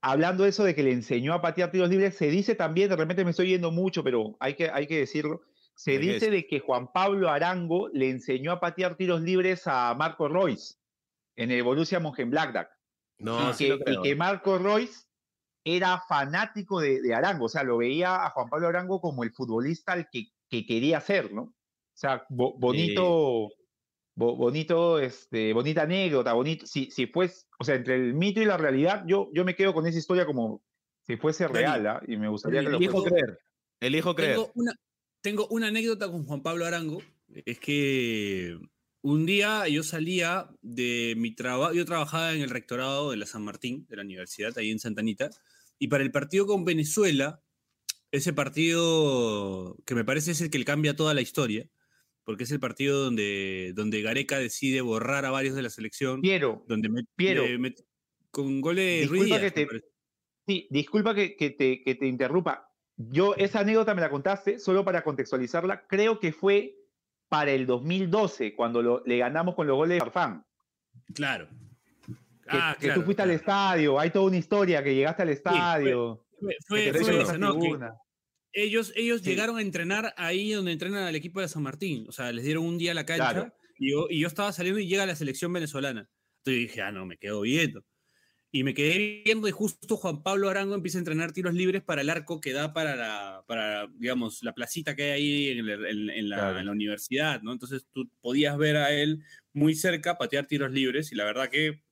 hablando 0.00 0.44
de 0.44 0.50
eso 0.50 0.64
de 0.64 0.74
que 0.74 0.82
le 0.82 0.92
enseñó 0.92 1.32
a 1.32 1.40
patear 1.42 1.70
tiros 1.70 1.88
libres, 1.88 2.16
se 2.16 2.28
dice 2.28 2.54
también, 2.54 2.90
de 2.90 2.96
repente 2.96 3.24
me 3.24 3.30
estoy 3.30 3.48
yendo 3.48 3.70
mucho, 3.70 4.04
pero 4.04 4.36
hay 4.40 4.54
que, 4.54 4.68
hay 4.70 4.86
que 4.86 4.98
decirlo, 4.98 5.42
se 5.74 5.98
dice 5.98 6.30
de 6.30 6.46
que 6.46 6.60
Juan 6.60 6.92
Pablo 6.92 7.30
Arango 7.30 7.88
le 7.88 8.10
enseñó 8.10 8.52
a 8.52 8.60
patear 8.60 8.96
tiros 8.96 9.22
libres 9.22 9.62
a 9.66 9.94
Marco 9.94 10.28
Royce 10.28 10.74
en 11.36 11.50
el 11.50 11.62
Borussia 11.64 11.98
Mönchengladbach. 11.98 12.68
No, 13.18 13.50
y, 13.50 13.54
sí 13.54 13.64
que, 13.64 13.70
lo 13.70 13.76
y 13.76 13.80
creo. 13.84 14.02
que 14.02 14.16
Marco 14.16 14.58
Royce 14.58 15.04
era 15.64 16.02
fanático 16.08 16.80
de, 16.80 17.00
de 17.00 17.14
Arango, 17.14 17.46
o 17.46 17.48
sea, 17.48 17.62
lo 17.62 17.78
veía 17.78 18.24
a 18.26 18.30
Juan 18.30 18.48
Pablo 18.50 18.68
Arango 18.68 19.00
como 19.00 19.24
el 19.24 19.32
futbolista 19.32 19.92
al 19.92 20.08
que, 20.10 20.26
que 20.48 20.66
quería 20.66 21.00
ser, 21.00 21.32
¿no? 21.32 21.42
O 21.42 21.54
sea, 21.96 22.24
bo- 22.28 22.58
bonito, 22.58 23.50
bo- 24.14 24.36
bonito, 24.36 24.98
este, 24.98 25.52
bonita 25.52 25.82
anécdota, 25.82 26.32
bonito, 26.34 26.66
si, 26.66 26.90
si 26.90 27.06
fuese, 27.06 27.46
o 27.58 27.64
sea, 27.64 27.76
entre 27.76 27.94
el 27.94 28.14
mito 28.14 28.40
y 28.42 28.44
la 28.44 28.56
realidad, 28.58 29.04
yo, 29.06 29.30
yo 29.32 29.44
me 29.44 29.54
quedo 29.54 29.72
con 29.72 29.86
esa 29.86 29.98
historia 29.98 30.26
como 30.26 30.62
si 31.06 31.16
fuese 31.16 31.48
real, 31.48 31.86
¿ah? 31.86 32.02
y 32.06 32.16
me 32.16 32.28
gustaría 32.28 32.60
que 32.62 32.68
lo 32.70 32.76
Elijo 32.78 33.00
fuese. 33.00 33.10
creer. 33.10 33.38
Elijo 33.80 34.14
creer. 34.14 34.34
Tengo 34.34 34.52
una, 34.54 34.72
tengo 35.22 35.46
una 35.48 35.68
anécdota 35.68 36.10
con 36.10 36.24
Juan 36.24 36.42
Pablo 36.42 36.66
Arango. 36.66 37.00
Es 37.46 37.58
que 37.58 38.58
un 39.04 39.26
día 39.26 39.68
yo 39.68 39.82
salía 39.82 40.48
de 40.62 41.12
mi 41.18 41.34
trabajo, 41.34 41.74
yo 41.74 41.84
trabajaba 41.84 42.32
en 42.32 42.40
el 42.40 42.48
rectorado 42.48 43.10
de 43.10 43.18
la 43.18 43.26
San 43.26 43.42
Martín, 43.44 43.86
de 43.90 43.96
la 43.96 44.02
universidad, 44.02 44.56
ahí 44.56 44.70
en 44.70 44.78
Santa 44.78 45.02
Anita, 45.02 45.28
y 45.78 45.88
para 45.88 46.02
el 46.02 46.10
partido 46.10 46.46
con 46.46 46.64
Venezuela, 46.64 47.42
ese 48.10 48.32
partido 48.32 49.76
que 49.84 49.94
me 49.94 50.04
parece 50.06 50.30
es 50.30 50.40
el 50.40 50.48
que 50.50 50.58
le 50.58 50.64
cambia 50.64 50.96
toda 50.96 51.12
la 51.12 51.20
historia, 51.20 51.68
porque 52.24 52.44
es 52.44 52.50
el 52.50 52.60
partido 52.60 53.04
donde, 53.04 53.72
donde 53.74 54.00
Gareca 54.00 54.38
decide 54.38 54.80
borrar 54.80 55.26
a 55.26 55.30
varios 55.30 55.54
de 55.54 55.60
la 55.62 55.68
selección, 55.70 56.22
Piero, 56.22 56.64
donde 56.66 56.88
met- 56.88 57.06
Piero, 57.14 57.44
met- 57.58 57.84
con 58.30 58.62
goles 58.62 59.02
disculpa 59.02 59.38
Díaz, 59.38 59.52
que 59.52 59.66
me 59.66 59.80
te-. 59.80 59.84
Sí, 60.46 60.66
disculpa 60.70 61.14
que, 61.14 61.36
que 61.36 61.50
te, 61.50 61.82
que 61.82 61.94
te 61.94 62.06
interrumpa. 62.06 62.70
Yo 62.96 63.34
esa 63.36 63.60
anécdota 63.60 63.94
me 63.94 64.00
la 64.00 64.08
contaste, 64.08 64.58
solo 64.58 64.82
para 64.82 65.04
contextualizarla, 65.04 65.86
creo 65.86 66.20
que 66.20 66.32
fue 66.32 66.76
para 67.38 67.50
el 67.52 67.66
2012, 67.66 68.54
cuando 68.54 68.80
lo- 68.82 69.02
le 69.04 69.18
ganamos 69.18 69.54
con 69.54 69.66
los 69.66 69.76
goles 69.76 69.96
de 69.96 70.00
Farfán. 70.00 70.44
Claro. 71.14 71.48
Que, 72.06 72.14
Ah, 72.48 72.76
que 72.78 72.86
claro, 72.86 73.00
tú 73.00 73.04
fuiste 73.06 73.22
al 73.22 73.30
estadio, 73.30 73.98
hay 73.98 74.10
toda 74.10 74.26
una 74.26 74.36
historia 74.36 74.82
que 74.84 74.94
llegaste 74.94 75.22
al 75.22 75.30
estadio. 75.30 76.24
Fue, 76.38 76.56
fue- 76.66 76.92
fue 76.92 77.38
¿no? 77.38 77.58
Que 77.58 77.78
ellos 78.52 78.92
ellos 78.94 79.20
Sí. 79.22 79.30
llegaron 79.30 79.56
a 79.58 79.62
entrenar 79.62 80.14
ahí 80.16 80.52
donde 80.52 80.72
entrenan 80.72 81.02
al 81.04 81.14
equipo 81.16 81.40
de 81.40 81.48
San 81.48 81.62
Martín. 81.62 82.06
O 82.08 82.12
sea, 82.12 82.30
les 82.32 82.44
dieron 82.44 82.64
un 82.64 82.78
día 82.78 82.92
a 82.92 82.94
la 82.94 83.04
cancha 83.04 83.30
Claro. 83.32 83.52
y, 83.78 83.90
yo, 83.90 84.06
y 84.08 84.20
yo 84.20 84.28
estaba 84.28 84.52
saliendo 84.52 84.78
y 84.80 84.86
llega 84.86 85.06
la 85.06 85.16
selección 85.16 85.52
venezolana. 85.52 86.08
Entonces 86.44 86.68
dije, 86.68 86.82
ah, 86.82 86.92
no, 86.92 87.04
me 87.06 87.16
quedo 87.16 87.40
viendo. 87.40 87.82
Y 88.56 88.62
me 88.62 88.72
quedé 88.72 89.22
viendo 89.24 89.48
y 89.48 89.50
justo 89.50 89.96
Juan 89.96 90.22
Pablo 90.22 90.48
Arango 90.48 90.76
empieza 90.76 90.96
a 90.98 91.00
entrenar 91.00 91.32
tiros 91.32 91.54
libres 91.54 91.82
para 91.82 92.02
el 92.02 92.08
arco 92.08 92.40
que 92.40 92.52
da 92.52 92.72
para 92.72 92.94
la, 92.94 93.42
para, 93.48 93.88
digamos, 93.96 94.44
la 94.44 94.54
placita 94.54 94.94
que 94.94 95.10
hay 95.10 95.10
ahí 95.10 95.58
en, 95.58 95.68
el- 95.68 95.86
en- 95.86 96.10
en 96.10 96.28
la, 96.28 96.36
Claro. 96.36 96.58
en 96.60 96.66
la 96.66 96.70
universidad, 96.70 97.42
¿no? 97.42 97.50
Entonces 97.52 97.84
tú 97.92 98.08
podías 98.20 98.56
ver 98.56 98.76
a 98.76 98.92
él 98.92 99.24
muy 99.52 99.74
cerca 99.74 100.18
patear 100.18 100.46
tiros 100.46 100.70
libres 100.70 101.10
y 101.10 101.16
la 101.16 101.24
verdad 101.24 101.50
que 101.50 101.82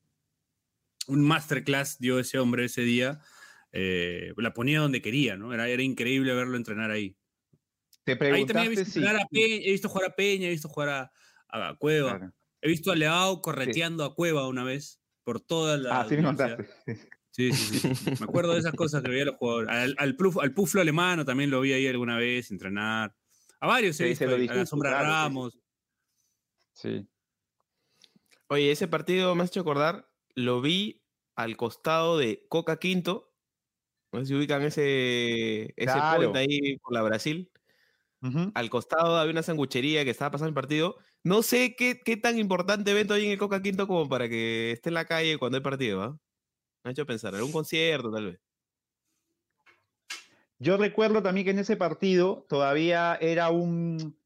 un 1.08 1.22
masterclass 1.22 1.98
dio 1.98 2.20
ese 2.20 2.38
hombre 2.38 2.66
ese 2.66 2.82
día. 2.82 3.18
eh, 3.72 4.32
la 4.36 4.54
ponía 4.54 4.78
donde 4.78 5.02
quería, 5.02 5.36
¿no? 5.36 5.52
Era, 5.52 5.68
era 5.68 5.82
increíble 5.82 6.32
verlo 6.32 6.56
entrenar 6.56 6.92
ahí. 6.92 7.16
Te 8.04 8.12
Ahí 8.12 8.46
también 8.46 8.66
he 8.66 8.76
visto, 8.76 8.84
si... 8.84 9.04
a 9.04 9.26
Peña, 9.28 9.56
he 9.64 9.70
visto 9.72 9.88
jugar 9.88 10.10
a 10.10 10.14
Peña, 10.14 10.46
he 10.46 10.50
visto 10.50 10.68
jugar 10.68 10.88
a, 10.90 11.12
a 11.48 11.74
Cueva. 11.76 12.18
Claro. 12.18 12.34
He 12.60 12.68
visto 12.68 12.92
a 12.92 12.94
Leao 12.96 13.42
correteando 13.42 14.04
a 14.04 14.14
Cueva 14.14 14.46
una 14.46 14.62
vez 14.62 15.00
por 15.24 15.40
toda 15.40 15.76
la. 15.78 16.00
Ah, 16.00 16.06
sí 16.08 16.16
me 16.16 16.22
contaste. 16.24 16.68
Sí, 17.30 17.50
sí, 17.52 17.78
sí. 17.78 18.10
Me 18.20 18.24
acuerdo 18.24 18.52
de 18.52 18.58
esas 18.60 18.74
cosas 18.74 19.02
que 19.02 19.08
veía 19.08 19.24
los 19.24 19.36
jugadores. 19.36 19.70
Al, 19.70 19.94
al, 19.98 20.16
pluf- 20.16 20.42
al 20.42 20.52
Puflo 20.52 20.80
alemano 20.82 21.24
también 21.24 21.50
lo 21.50 21.60
vi 21.62 21.72
ahí 21.72 21.86
alguna 21.86 22.18
vez 22.18 22.50
entrenar. 22.50 23.16
A 23.60 23.66
varios 23.66 23.98
he 24.00 24.04
Sí, 24.04 24.08
visto 24.10 24.24
se 24.24 24.30
lo 24.30 24.36
ahí, 24.36 24.42
a 24.42 24.46
la 24.46 24.52
dijiste, 24.52 24.66
Sombra 24.66 24.90
claro. 24.90 25.06
Ramos. 25.06 25.58
Sí. 26.74 27.06
Oye, 28.48 28.70
ese 28.70 28.86
partido 28.88 29.34
me 29.34 29.44
has 29.44 29.48
hecho 29.50 29.60
acordar, 29.60 30.10
lo 30.34 30.60
vi 30.60 31.02
al 31.34 31.56
costado 31.56 32.18
de 32.18 32.44
Coca 32.48 32.78
Quinto. 32.78 33.32
No 34.12 34.20
sé 34.20 34.26
si 34.26 34.34
ubican 34.34 34.60
ese, 34.62 35.72
ese 35.76 35.92
Claro. 35.94 36.32
point 36.32 36.36
ahí 36.36 36.76
por 36.78 36.92
la 36.92 37.00
Brasil. 37.02 37.50
Al 38.54 38.70
costado 38.70 39.16
había 39.16 39.32
una 39.32 39.42
sanguchería 39.42 40.04
que 40.04 40.10
estaba 40.10 40.32
pasando 40.32 40.48
el 40.48 40.54
partido. 40.54 40.98
No 41.24 41.42
sé 41.42 41.76
qué, 41.76 42.16
tan 42.16 42.38
importante 42.38 42.90
evento 42.90 43.14
hay 43.14 43.26
en 43.26 43.32
el 43.32 43.38
Coca 43.38 43.62
Quinto 43.62 43.86
como 43.86 44.08
para 44.08 44.28
que 44.28 44.72
esté 44.72 44.90
en 44.90 44.94
la 44.94 45.04
calle 45.04 45.38
cuando 45.38 45.56
hay 45.56 45.62
partido, 45.62 46.02
¿ah? 46.02 46.18
Me 46.82 46.90
ha 46.90 46.92
hecho 46.92 47.06
pensar, 47.06 47.34
algún 47.34 47.52
concierto 47.52 48.10
tal 48.10 48.32
vez. 48.32 48.40
Yo 50.58 50.76
recuerdo 50.76 51.22
también 51.22 51.44
que 51.44 51.52
en 51.52 51.60
ese 51.60 51.76
partido 51.76 52.44
todavía 52.48 53.16
era 53.20 53.50
un... 53.50 54.16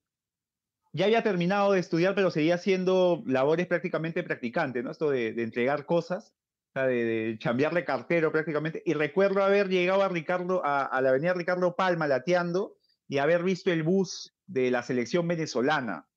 Ya 0.92 1.04
había 1.04 1.22
terminado 1.22 1.72
de 1.72 1.80
estudiar, 1.80 2.14
pero 2.14 2.30
seguía 2.30 2.54
haciendo 2.54 3.22
labores 3.26 3.66
prácticamente 3.66 4.22
practicante, 4.22 4.82
¿no? 4.82 4.90
Esto 4.90 5.10
de, 5.10 5.28
entregar 5.42 5.84
cosas, 5.84 6.34
o 6.70 6.72
sea, 6.72 6.86
de, 6.86 7.04
de 7.04 7.38
chambearle 7.38 7.84
cartero 7.84 8.32
prácticamente. 8.32 8.82
Y 8.86 8.94
recuerdo 8.94 9.44
haber 9.44 9.68
llegado 9.68 10.02
a 10.02 10.08
Ricardo, 10.08 10.62
a 10.64 10.98
la 11.02 11.10
avenida 11.10 11.34
Ricardo 11.34 11.76
Palma 11.76 12.06
lateando 12.06 12.78
y 13.08 13.18
haber 13.18 13.42
visto 13.42 13.70
el 13.70 13.82
bus 13.82 14.34
de 14.46 14.70
la 14.70 14.82
selección 14.82 15.28
venezolana. 15.28 16.08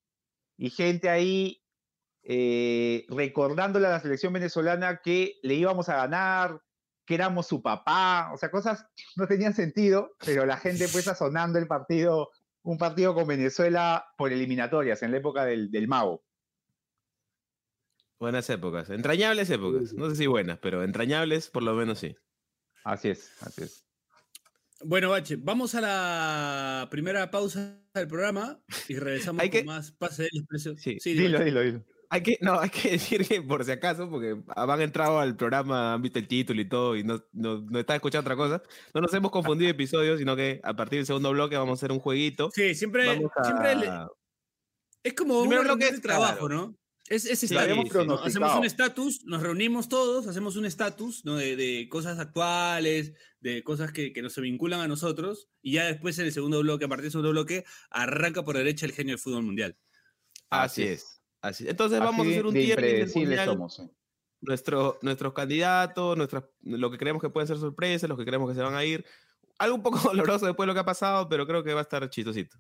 Y 0.60 0.72
gente 0.72 1.10
ahí 1.10 1.64
eh, 2.22 3.06
recordándole 3.08 3.88
a 3.88 3.92
la 3.92 4.02
selección 4.02 4.34
venezolana 4.34 5.00
que 5.02 5.40
le 5.42 5.54
íbamos 5.54 5.88
a 5.88 5.96
ganar, 5.96 6.62
que 7.06 7.16
éramos 7.16 7.48
su 7.48 7.62
papá, 7.62 8.30
o 8.34 8.38
sea, 8.38 8.52
cosas 8.52 8.86
que 8.94 9.04
no 9.16 9.26
tenían 9.26 9.54
sentido, 9.54 10.12
pero 10.24 10.46
la 10.46 10.58
gente 10.58 10.90
pues 10.92 11.06
sazonando 11.06 11.58
el 11.60 11.66
partido, 11.66 12.32
un 12.62 12.78
partido 12.78 13.16
con 13.16 13.26
Venezuela 13.26 14.06
por 14.18 14.34
eliminatorias 14.34 15.02
en 15.02 15.12
la 15.12 15.18
época 15.18 15.46
del, 15.46 15.72
del 15.72 15.88
Mago. 15.88 16.26
Buenas 18.20 18.50
épocas, 18.50 18.90
entrañables 18.90 19.50
épocas. 19.50 19.94
No 19.94 20.10
sé 20.10 20.18
si 20.18 20.28
buenas, 20.28 20.60
pero 20.60 20.84
entrañables 20.84 21.50
por 21.50 21.64
lo 21.64 21.74
menos 21.74 22.00
sí. 22.00 22.18
Así 22.84 23.08
es, 23.08 23.32
así 23.44 23.64
es. 23.64 23.89
Bueno, 24.82 25.10
Bache, 25.10 25.36
vamos 25.38 25.76
a 25.76 25.82
la 25.82 26.88
primera 26.90 27.30
pausa 27.32 27.80
del 27.94 28.08
programa 28.08 28.62
y 28.88 28.96
regresamos 28.98 29.42
Hay 29.44 29.50
con 29.50 29.60
que- 29.60 29.66
más 29.66 29.92
pase 29.92 30.24
del 30.24 30.32
expreso. 30.40 30.76
Sí, 30.78 30.98
dime. 31.04 31.22
Dilo, 31.22 31.40
dilo, 31.44 31.62
dilo. 31.62 31.86
Hay 32.12 32.24
que, 32.24 32.38
no, 32.42 32.60
hay 32.60 32.70
que 32.72 32.92
decir 32.92 33.28
que 33.28 33.42
por 33.42 33.64
si 33.64 33.72
acaso, 33.72 34.10
porque 34.10 34.36
han 34.56 34.82
entrado 34.82 35.20
al 35.20 35.36
programa, 35.36 35.94
han 35.94 36.02
visto 36.02 36.18
el 36.18 36.28
título 36.28 36.60
y 36.62 36.68
todo, 36.68 36.96
y 36.96 37.04
no, 37.04 37.24
no, 37.34 37.62
no 37.62 37.80
están 37.80 37.98
escuchando 37.98 38.22
otra 38.22 38.36
cosa, 38.36 38.64
no 38.96 39.02
nos 39.02 39.14
hemos 39.14 39.30
confundido 39.32 39.70
episodios, 39.70 40.18
sino 40.18 40.36
que 40.36 40.60
a 40.64 40.76
partir 40.76 41.00
del 41.00 41.06
segundo 41.06 41.32
bloque 41.32 41.56
vamos 41.58 41.78
a 41.78 41.80
hacer 41.80 41.92
un 41.92 42.00
jueguito. 42.00 42.50
Sí, 42.54 42.74
siempre, 42.74 43.10
a- 43.12 43.44
siempre 43.44 43.76
le- 43.76 43.92
es 45.04 45.14
como 45.14 45.42
un 45.42 45.50
bloque 45.50 45.92
de 45.92 46.00
trabajo, 46.00 46.48
claro. 46.48 46.50
¿no? 46.50 46.79
Es, 47.10 47.26
es 47.26 47.40
Sí, 47.40 47.46
estatus, 47.46 47.90
pronosticado. 47.90 48.24
Hacemos 48.24 48.56
un 48.56 48.66
estatus, 48.66 49.26
nos 49.26 49.42
reunimos 49.42 49.90
todos, 49.90 50.28
hacemos 50.28 50.56
un 50.56 50.66
estatus 50.66 51.26
¿no? 51.26 51.36
de, 51.36 51.56
de 51.56 51.90
cosas 51.90 52.20
actuales, 52.20 53.14
de 53.40 53.64
cosas 53.64 53.92
que, 53.92 54.14
que 54.14 54.22
nos 54.22 54.34
se 54.34 54.42
vinculan 54.42 54.80
a 54.82 54.88
nosotros, 54.88 55.50
y 55.62 55.74
ya 55.74 55.86
después 55.86 56.20
en 56.20 56.28
el 56.28 56.32
segundo 56.32 56.60
bloque, 56.62 56.86
a 56.86 56.88
partir 56.88 57.04
del 57.06 57.12
segundo 57.12 57.32
bloque, 57.32 57.66
arranca 57.90 58.44
por 58.46 58.56
derecha 58.58 58.86
el 58.86 58.92
genio 58.94 59.14
del 59.14 59.20
fútbol 59.20 59.44
mundial. 59.44 59.76
Así 60.50 60.84
es. 60.84 61.22
Así 61.42 61.64
es. 61.64 61.72
Entonces 61.72 62.00
vamos 62.00 62.22
Así 62.22 62.30
a 62.30 62.32
hacer 62.34 62.46
un 62.46 62.54
mundial, 63.16 63.46
somos. 63.46 63.76
sí. 63.76 63.84
nuestro, 64.42 65.00
nuestros 65.02 65.34
candidatos, 65.34 66.16
nuestras, 66.18 66.44
lo 66.62 66.92
que 66.92 66.98
creemos 66.98 67.22
que 67.22 67.30
pueden 67.30 67.48
ser 67.48 67.58
sorpresas, 67.58 68.08
los 68.10 68.18
que 68.18 68.26
creemos 68.26 68.50
que 68.50 68.56
se 68.56 68.62
van 68.62 68.76
a 68.76 68.86
ir. 68.86 69.06
Algo 69.58 69.76
un 69.76 69.84
poco 69.84 70.00
doloroso 70.04 70.46
después 70.46 70.66
de 70.66 70.68
lo 70.68 70.74
que 70.74 70.80
ha 70.82 70.86
pasado, 70.86 71.28
pero 71.28 71.48
creo 71.48 71.64
que 71.64 71.74
va 71.74 71.80
a 71.82 71.84
estar 71.84 72.08
chistosito. 72.10 72.58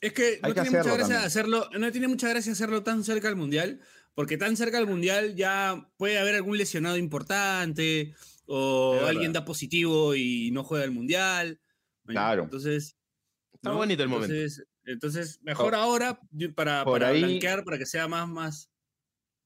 Es 0.00 0.12
que 0.12 0.38
no 0.42 0.48
que 0.54 0.60
tiene 0.62 0.78
mucha 0.78 0.94
gracia 0.96 1.22
hacerlo, 1.24 1.68
no 1.78 1.92
tiene 1.92 2.08
mucha 2.08 2.28
gracia 2.28 2.52
hacerlo 2.52 2.82
tan 2.82 3.04
cerca 3.04 3.28
al 3.28 3.36
mundial, 3.36 3.80
porque 4.14 4.36
tan 4.36 4.56
cerca 4.56 4.78
al 4.78 4.86
mundial 4.86 5.34
ya 5.34 5.88
puede 5.96 6.18
haber 6.18 6.34
algún 6.34 6.58
lesionado 6.58 6.96
importante, 6.96 8.14
o 8.46 8.92
Es 8.94 9.00
verdad. 9.00 9.10
alguien 9.10 9.32
da 9.32 9.44
positivo 9.44 10.14
y 10.14 10.50
no 10.52 10.62
juega 10.64 10.84
el 10.84 10.90
mundial. 10.90 11.60
Bueno, 12.04 12.20
Claro. 12.20 12.42
Entonces. 12.44 12.96
Está 13.52 13.70
bonito 13.72 14.02
el 14.02 14.08
momento. 14.10 14.34
entonces, 14.34 14.66
Entonces, 14.86 15.40
mejor 15.42 15.66
Por- 15.70 15.74
ahora 15.76 16.20
para, 16.54 16.84
por 16.84 17.00
para 17.00 17.08
ahí- 17.08 17.22
blanquear, 17.24 17.64
para 17.64 17.78
que 17.78 17.86
sea 17.86 18.06
más, 18.06 18.28
más. 18.28 18.70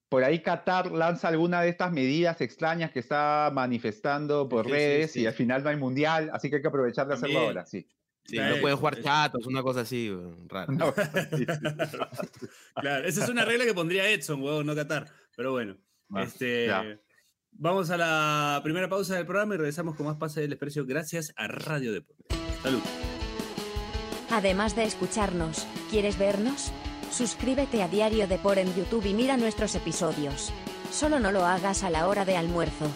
Por 0.09 0.25
ahí 0.25 0.43
Qatar 0.43 0.91
lanza 0.91 1.29
alguna 1.29 1.63
de 1.63 1.69
estas 1.69 1.93
medidas 1.93 2.41
extrañas 2.41 2.91
que 2.91 2.99
está 2.99 3.49
manifestando 3.55 4.49
por 4.49 4.65
Sí, 4.65 4.73
redes 4.73 5.13
sí. 5.13 5.21
y 5.21 5.27
al 5.27 5.35
final 5.35 5.63
no 5.63 5.69
hay 5.71 5.77
mundial, 5.77 6.31
así 6.33 6.51
que 6.51 6.57
hay 6.57 6.63
que 6.63 6.67
aprovechar 6.69 7.07
de 7.07 7.15
hacerlo 7.15 7.39
ahora, 7.39 7.65
sí. 7.67 7.87
Sí, 8.29 8.37
no 8.39 8.57
pueden 8.61 8.77
jugar 8.77 9.03
chatos, 9.03 9.47
una 9.47 9.63
cosa 9.63 9.81
así, 9.81 10.13
rara. 10.49 10.71
No, 10.73 10.93
Claro, 12.81 13.07
esa 13.07 13.25
es 13.25 13.31
una 13.31 13.45
regla 13.45 13.65
que 13.65 13.75
pondría 13.75 14.09
Edson, 14.11 14.43
huevón, 14.43 14.67
no 14.67 14.75
Qatar. 14.75 15.09
Pero 15.37 15.53
bueno, 15.53 15.77
Ah, 16.13 16.23
este, 16.25 16.67
ya. 16.67 16.85
vamos 17.53 17.91
a 17.91 17.97
la 17.97 18.61
primera 18.63 18.89
pausa 18.89 19.15
del 19.17 19.27
programa 19.27 19.55
y 19.55 19.59
regresamos 19.59 19.95
con 19.97 20.07
más 20.07 20.17
Pase 20.17 20.41
del 20.43 20.51
Desprecio 20.51 20.85
gracias 20.87 21.33
a 21.37 21.49
Radio 21.49 21.93
Deportes. 21.93 22.37
Salud. 22.63 22.81
Además 24.31 24.77
de 24.77 24.85
escucharnos, 24.85 25.67
¿quieres 25.91 26.19
vernos? 26.19 26.71
Suscríbete 27.11 27.83
a 27.83 27.89
Diario 27.89 28.27
Depor 28.29 28.59
en 28.59 28.75
YouTube 28.75 29.07
y 29.07 29.15
mira 29.15 29.37
nuestros 29.39 29.75
episodios. 29.75 30.53
Solo 30.93 31.19
no 31.21 31.33
lo 31.33 31.47
hagas 31.47 31.83
a 31.83 31.91
la 31.91 32.07
hora 32.09 32.25
de 32.27 32.37
almuerzo. 32.37 32.91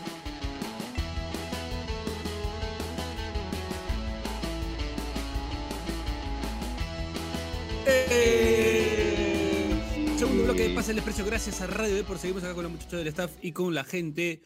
Pase 10.75 10.93
el 10.93 10.97
Desprecio 10.97 11.25
gracias 11.27 11.61
a 11.61 11.67
Radio 11.67 11.95
Depor. 11.95 12.19
Seguimos 12.19 12.43
acá 12.45 12.55
con 12.55 12.63
los 12.65 12.73
muchachos 12.73 12.99
del 12.99 13.07
staff 13.09 13.31
y 13.43 13.53
con 13.53 13.75
la 13.75 13.85
gente. 13.85 14.43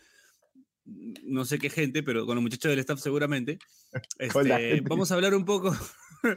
No 0.84 1.44
sé 1.44 1.58
qué 1.58 1.70
gente, 1.70 2.02
pero 2.02 2.26
con 2.26 2.34
los 2.34 2.42
muchachos 2.42 2.70
del 2.70 2.78
staff 2.80 3.00
seguramente. 3.00 3.58
Este. 4.18 4.80
Vamos 4.82 5.10
a 5.10 5.14
hablar 5.14 5.34
un 5.34 5.44
poco 5.46 5.74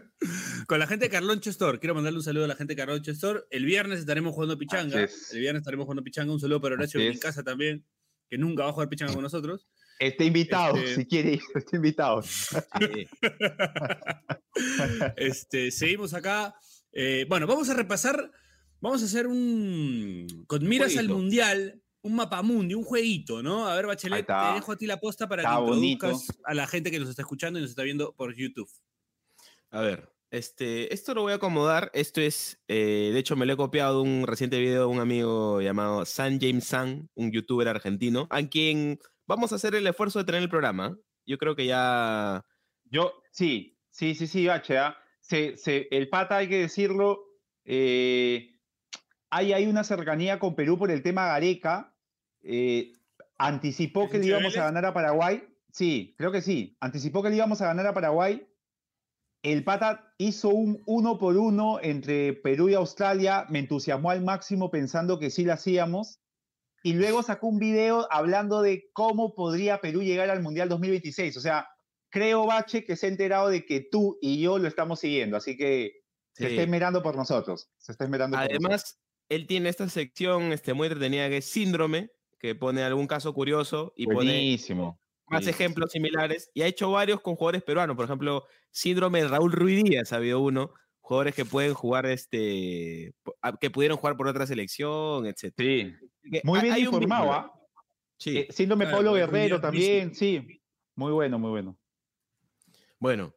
con 0.67 0.79
la 0.79 0.87
gente 0.87 1.05
de 1.05 1.09
Carloncho 1.09 1.49
Store. 1.49 1.79
Quiero 1.79 1.93
mandarle 1.95 2.19
un 2.19 2.23
saludo 2.23 2.45
a 2.45 2.47
la 2.47 2.55
gente 2.55 2.73
de 2.73 2.77
Carloncho 2.77 3.11
Store. 3.11 3.41
El 3.49 3.65
viernes 3.65 3.99
estaremos 3.99 4.33
jugando 4.33 4.57
pichanga. 4.57 5.03
Es. 5.03 5.33
El 5.33 5.39
viernes 5.41 5.61
estaremos 5.61 5.83
jugando 5.85 6.03
pichanga. 6.03 6.31
Un 6.31 6.39
saludo 6.39 6.61
para 6.61 6.75
Horacio 6.75 7.01
en 7.01 7.17
casa 7.17 7.43
también, 7.43 7.85
que 8.29 8.37
nunca 8.37 8.63
va 8.63 8.69
a 8.69 8.73
jugar 8.73 8.87
pichanga 8.89 9.13
con 9.13 9.23
nosotros. 9.23 9.67
Está 9.99 10.23
invitado, 10.23 10.77
Este- 10.77 10.95
si 10.95 11.05
quiere 11.05 11.33
ir, 11.33 11.41
está 11.55 11.75
invitado. 11.75 12.23
Este, 15.15 15.71
seguimos 15.71 16.13
acá. 16.13 16.53
Eh, 16.91 17.25
bueno, 17.29 17.47
vamos 17.47 17.69
a 17.69 17.73
repasar. 17.73 18.31
Vamos 18.81 19.01
a 19.01 19.05
hacer 19.05 19.27
un. 19.27 20.45
Con 20.47 20.67
miras 20.67 20.95
al 20.97 21.09
mundial, 21.09 21.81
un 22.01 22.15
mapamundi, 22.15 22.73
un 22.75 22.83
jueguito, 22.83 23.43
¿no? 23.43 23.67
A 23.67 23.75
ver, 23.75 23.87
Bachelet, 23.87 24.25
te 24.25 24.33
dejo 24.55 24.71
a 24.71 24.77
ti 24.77 24.85
la 24.87 24.99
posta 24.99 25.27
para 25.27 25.41
Está 25.43 25.55
que 25.55 25.61
bonito. 25.61 26.05
introduzcas 26.07 26.37
a 26.45 26.53
la 26.53 26.65
gente 26.67 26.89
que 26.91 26.99
nos 26.99 27.09
está 27.09 27.21
escuchando 27.23 27.59
y 27.59 27.61
nos 27.61 27.71
está 27.71 27.83
viendo 27.83 28.13
por 28.15 28.33
YouTube. 28.35 28.69
A 29.71 29.81
ver, 29.81 30.09
este, 30.31 30.93
esto 30.93 31.13
lo 31.13 31.23
voy 31.23 31.33
a 31.33 31.35
acomodar. 31.35 31.91
Esto 31.93 32.21
es, 32.21 32.61
eh, 32.67 33.09
de 33.13 33.19
hecho, 33.19 33.35
me 33.35 33.45
lo 33.45 33.53
he 33.53 33.57
copiado 33.57 34.01
de 34.03 34.09
un 34.09 34.25
reciente 34.27 34.59
video 34.59 34.81
de 34.81 34.87
un 34.87 34.99
amigo 34.99 35.61
llamado 35.61 36.05
San 36.05 36.39
James 36.39 36.63
San, 36.65 37.09
un 37.15 37.31
youtuber 37.31 37.67
argentino, 37.67 38.27
a 38.29 38.41
quien 38.47 38.97
vamos 39.27 39.51
a 39.51 39.55
hacer 39.55 39.75
el 39.75 39.85
esfuerzo 39.87 40.19
de 40.19 40.25
tener 40.25 40.41
el 40.41 40.49
programa. 40.49 40.97
Yo 41.25 41.37
creo 41.37 41.55
que 41.55 41.65
ya. 41.65 42.45
Yo, 42.85 43.13
sí, 43.31 43.77
sí, 43.91 44.15
sí, 44.15 44.25
sí, 44.25 44.47
Bache, 44.47 44.77
¿ah? 44.77 44.97
Se, 45.19 45.57
se- 45.57 45.87
el 45.91 46.07
pata, 46.09 46.37
hay 46.37 46.47
que 46.49 46.59
decirlo, 46.61 47.19
eh, 47.65 48.58
hay, 49.29 49.53
hay 49.53 49.67
una 49.67 49.83
cercanía 49.83 50.39
con 50.39 50.55
Perú 50.55 50.77
por 50.77 50.91
el 50.91 51.03
tema 51.03 51.27
Gareca. 51.27 51.95
eh, 52.41 52.93
anticipó 53.37 54.09
que 54.09 54.17
le 54.17 54.25
¿Hincha 54.25 54.35
de 54.35 54.39
íbamos 54.41 54.57
a 54.57 54.63
ganar 54.65 54.85
a 54.85 54.93
Paraguay. 54.93 55.43
Sí, 55.71 56.15
creo 56.17 56.31
que 56.31 56.41
sí. 56.41 56.75
Anticipó 56.81 57.23
que 57.23 57.29
le 57.29 57.37
íbamos 57.37 57.61
a 57.61 57.67
ganar 57.67 57.87
a 57.87 57.93
Paraguay. 57.93 58.45
El 59.41 59.63
pata 59.63 60.13
hizo 60.17 60.49
un 60.49 60.83
uno 60.85 61.17
por 61.17 61.37
uno 61.37 61.79
entre 61.81 62.33
Perú 62.33 62.67
y 62.69 62.73
Australia. 62.73 63.45
Me 63.49 63.59
entusiasmó 63.59 64.11
al 64.11 64.21
máximo 64.23 64.69
pensando 64.69 65.19
que 65.19 65.29
sí 65.29 65.45
lo 65.45 65.53
hacíamos. 65.53 66.19
Y 66.83 66.93
luego 66.93 67.23
sacó 67.23 67.47
un 67.47 67.59
video 67.59 68.07
hablando 68.11 68.61
de 68.61 68.89
cómo 68.93 69.35
podría 69.35 69.79
Perú 69.79 70.01
llegar 70.01 70.29
al 70.29 70.41
Mundial 70.41 70.67
2026. 70.69 71.37
O 71.37 71.41
sea, 71.41 71.69
creo, 72.09 72.45
Bache, 72.45 72.83
que 72.83 72.95
se 72.97 73.05
ha 73.05 73.09
enterado 73.09 73.49
de 73.49 73.65
que 73.65 73.81
tú 73.81 74.17
y 74.21 74.41
yo 74.41 74.57
lo 74.57 74.67
estamos 74.67 74.99
siguiendo, 74.99 75.37
así 75.37 75.55
que 75.55 75.93
se 76.33 76.43
Sí. 76.45 76.49
está 76.51 76.63
esmerando 76.63 77.01
por 77.03 77.15
nosotros. 77.15 77.69
Se 77.77 77.91
está 77.91 78.05
esmerando 78.05 78.37
por 78.37 78.61
nosotros. 78.61 78.97
Él 79.29 79.47
tiene 79.47 79.69
esta 79.69 79.87
sección 79.89 80.51
este, 80.51 80.73
muy 80.73 80.87
entretenida 80.87 81.29
que 81.29 81.37
es 81.37 81.45
Síndrome, 81.45 82.11
que 82.39 82.55
pone 82.55 82.81
algún 82.83 83.07
caso 83.07 83.33
curioso 83.33 83.93
y 83.95 84.05
pone 84.05 84.15
Buenísimo. 84.31 84.99
más 85.27 85.41
buenísimo. 85.43 85.49
ejemplos 85.55 85.91
similares. 85.91 86.49
Y 86.53 86.61
ha 86.63 86.67
hecho 86.67 86.91
varios 86.91 87.21
con 87.21 87.35
jugadores 87.35 87.63
peruanos. 87.63 87.95
Por 87.95 88.05
ejemplo, 88.05 88.45
Síndrome 88.71 89.21
de 89.21 89.27
Raúl 89.27 89.51
Ruiz 89.51 89.83
Díaz 89.83 90.11
ha 90.13 90.17
habido 90.17 90.39
uno. 90.39 90.73
Jugadores 91.01 91.33
que 91.33 91.43
pueden 91.45 91.73
jugar, 91.73 92.05
este, 92.05 93.13
po- 93.23 93.35
a- 93.41 93.57
que 93.57 93.71
pudieron 93.71 93.97
jugar 93.97 94.15
por 94.15 94.27
otra 94.27 94.45
selección, 94.45 95.25
etc. 95.25 95.53
Sí. 95.57 95.93
Muy 96.43 96.59
bien 96.61 96.73
hay 96.73 96.83
informado. 96.83 97.31
¿ah? 97.33 97.53
Sí. 98.17 98.37
Eh, 98.39 98.47
síndrome 98.51 98.85
Claro, 98.85 98.97
Pablo 98.97 99.13
Guerrero 99.13 99.59
también, 99.61 100.13
sí. 100.13 100.61
Muy 100.95 101.11
bueno, 101.11 101.39
muy 101.39 101.49
bueno. 101.51 101.77
Bueno, 102.99 103.33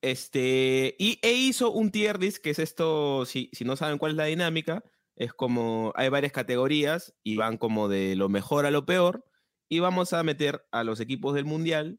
este, 0.00 0.94
y 0.98 1.18
e 1.22 1.32
hizo 1.32 1.70
un 1.70 1.90
tier 1.90 2.20
list, 2.20 2.38
que 2.42 2.50
es 2.50 2.58
esto, 2.58 3.24
si, 3.24 3.48
si 3.52 3.64
no 3.64 3.74
saben 3.76 3.98
cuál 3.98 4.12
es 4.12 4.16
la 4.16 4.26
dinámica, 4.26 4.84
es 5.16 5.32
como, 5.32 5.92
hay 5.96 6.08
varias 6.08 6.32
categorías 6.32 7.14
y 7.22 7.36
van 7.36 7.58
como 7.58 7.88
de 7.88 8.16
lo 8.16 8.28
mejor 8.28 8.66
a 8.66 8.70
lo 8.70 8.86
peor, 8.86 9.24
y 9.68 9.80
vamos 9.80 10.12
a 10.12 10.22
meter 10.22 10.66
a 10.70 10.84
los 10.84 11.00
equipos 11.00 11.34
del 11.34 11.44
Mundial 11.44 11.98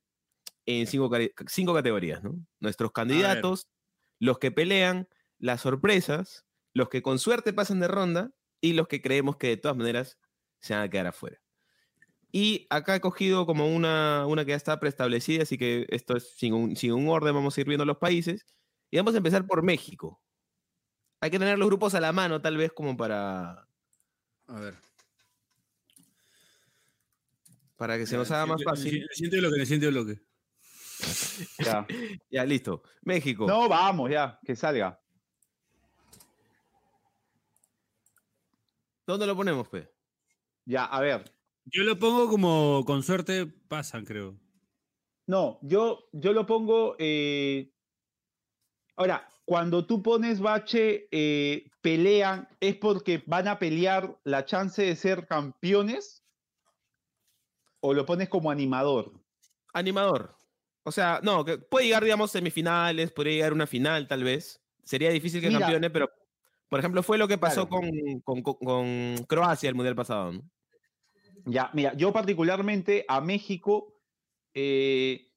en 0.66 0.88
cinco, 0.88 1.10
cinco 1.48 1.74
categorías, 1.74 2.24
¿no? 2.24 2.36
Nuestros 2.60 2.92
candidatos, 2.92 3.68
los 4.20 4.40
que 4.40 4.52
pelean, 4.52 5.08
las 5.40 5.62
sorpresas, 5.62 6.46
los 6.74 6.90
que 6.90 7.02
con 7.02 7.20
suerte 7.20 7.54
pasan 7.54 7.80
de 7.80 7.88
ronda 7.88 8.32
y 8.62 8.74
los 8.74 8.88
que 8.88 9.02
creemos 9.02 9.38
que 9.38 9.48
de 9.48 9.58
todas 9.58 9.78
maneras 9.78 10.18
se 10.62 10.74
van 10.74 10.84
a 10.84 10.90
quedar 10.90 11.08
afuera. 11.08 11.44
Y 12.32 12.66
acá 12.72 12.96
he 12.96 13.02
cogido 13.02 13.46
como 13.46 13.68
una, 13.68 14.26
una 14.26 14.44
que 14.44 14.52
ya 14.52 14.56
está 14.56 14.80
preestablecida, 14.80 15.44
así 15.44 15.58
que 15.58 15.86
esto 15.90 16.18
es 16.18 16.36
sin 16.36 16.54
un, 16.54 16.76
sin 16.76 16.94
un 16.94 17.08
orden, 17.08 17.36
vamos 17.36 17.58
a 17.58 17.62
ir 17.62 17.68
viendo 17.68 17.86
los 17.86 17.98
países. 17.98 18.46
Y 18.90 18.98
vamos 18.98 19.14
a 19.14 19.18
empezar 19.18 19.46
por 19.46 19.64
México. 19.64 20.23
Hay 21.24 21.32
que 21.32 21.40
tener 21.40 21.58
los 21.58 21.70
grupos 21.70 21.96
a 21.96 22.02
la 22.02 22.12
mano, 22.12 22.42
tal 22.42 22.58
vez, 22.58 22.74
como 22.74 22.98
para, 22.98 23.66
A 24.48 24.60
ver. 24.60 24.76
para 27.78 27.98
que 27.98 28.06
se 28.06 28.18
nos 28.18 28.30
haga 28.30 28.46
más 28.46 28.62
fácil. 28.62 29.02
El 29.04 29.10
siguiente 29.10 29.40
bloque, 29.40 29.56
el 29.62 29.66
siguiente 29.66 29.88
bloque. 29.88 30.22
Ya. 31.60 31.88
Ya, 32.30 32.44
listo. 32.44 32.84
México. 33.04 33.48
No, 33.48 33.70
vamos, 33.70 34.12
ya, 34.12 34.38
que 34.44 34.54
salga. 34.54 35.00
¿Dónde 39.08 39.26
lo 39.26 39.36
ponemos, 39.36 39.70
Pe? 39.70 39.90
Ya, 40.66 40.84
a 40.84 41.00
ver. 41.00 41.24
Yo 41.64 41.84
lo 41.84 41.98
pongo 41.98 42.28
como 42.28 42.84
con 42.86 43.02
suerte 43.02 43.46
pasan, 43.46 44.04
creo. 44.04 44.38
No, 45.26 45.58
yo, 45.62 46.10
yo 46.12 46.34
lo 46.34 46.46
pongo. 46.46 46.98
eh, 47.00 47.73
Ahora, 48.96 49.28
cuando 49.46 49.86
tú 49.86 50.02
pones 50.04 50.40
bache, 50.40 51.08
eh, 51.12 51.70
pelean, 51.82 52.48
¿es 52.60 52.76
porque 52.76 53.24
van 53.26 53.48
a 53.48 53.60
pelear 53.60 54.20
la 54.24 54.46
chance 54.46 54.82
de 54.84 54.96
ser 54.96 55.28
campeones? 55.28 56.24
¿O 57.80 57.94
lo 57.94 58.06
pones 58.06 58.30
como 58.30 58.52
animador? 58.52 59.12
Animador. 59.74 60.36
O 60.84 60.92
sea, 60.92 61.20
no, 61.24 61.44
que 61.44 61.58
puede 61.58 61.86
llegar, 61.88 62.04
digamos, 62.04 62.32
semifinales, 62.32 63.12
podría 63.12 63.34
llegar 63.34 63.52
a 63.52 63.56
una 63.56 63.68
final, 63.68 64.08
tal 64.08 64.24
vez. 64.24 64.62
Sería 64.84 65.10
difícil 65.10 65.42
que 65.42 65.48
Mira. 65.48 65.60
campeone, 65.62 65.90
pero, 65.90 66.10
por 66.70 66.80
ejemplo, 66.80 67.02
fue 67.04 67.18
lo 67.18 67.28
que 67.28 67.38
pasó 67.38 67.68
Claro. 67.68 67.82
con, 68.22 68.22
con- 68.22 68.42
con- 68.44 68.66
con 68.66 69.26
Croacia 69.28 69.70
el 69.70 69.76
Mundial 69.76 69.96
pasado, 69.96 70.34
¿no? 70.34 70.42
Ya, 71.46 71.70
mira, 71.74 71.94
yo 71.96 72.14
particularmente 72.14 73.06
a 73.08 73.20
México 73.20 74.02
eh, 74.54 75.33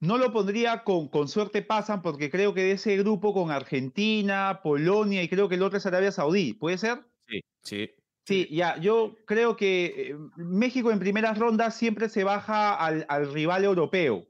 no 0.00 0.18
lo 0.18 0.32
pondría 0.32 0.84
con, 0.84 1.08
con 1.08 1.28
suerte 1.28 1.62
pasan 1.62 2.02
porque 2.02 2.30
creo 2.30 2.54
que 2.54 2.62
de 2.62 2.72
ese 2.72 2.96
grupo 2.96 3.32
con 3.32 3.50
Argentina, 3.50 4.60
Polonia 4.62 5.22
y 5.22 5.28
creo 5.28 5.48
que 5.48 5.54
el 5.54 5.62
otro 5.62 5.78
es 5.78 5.86
Arabia 5.86 6.12
Saudí, 6.12 6.52
¿puede 6.52 6.78
ser? 6.78 7.00
Sí, 7.26 7.40
sí. 7.62 7.90
Sí, 8.26 8.48
ya, 8.50 8.76
yo 8.80 9.14
creo 9.24 9.56
que 9.56 10.10
eh, 10.10 10.16
México 10.36 10.90
en 10.90 10.98
primeras 10.98 11.38
rondas 11.38 11.76
siempre 11.76 12.08
se 12.08 12.24
baja 12.24 12.74
al, 12.74 13.06
al 13.08 13.32
rival 13.32 13.64
europeo 13.64 14.26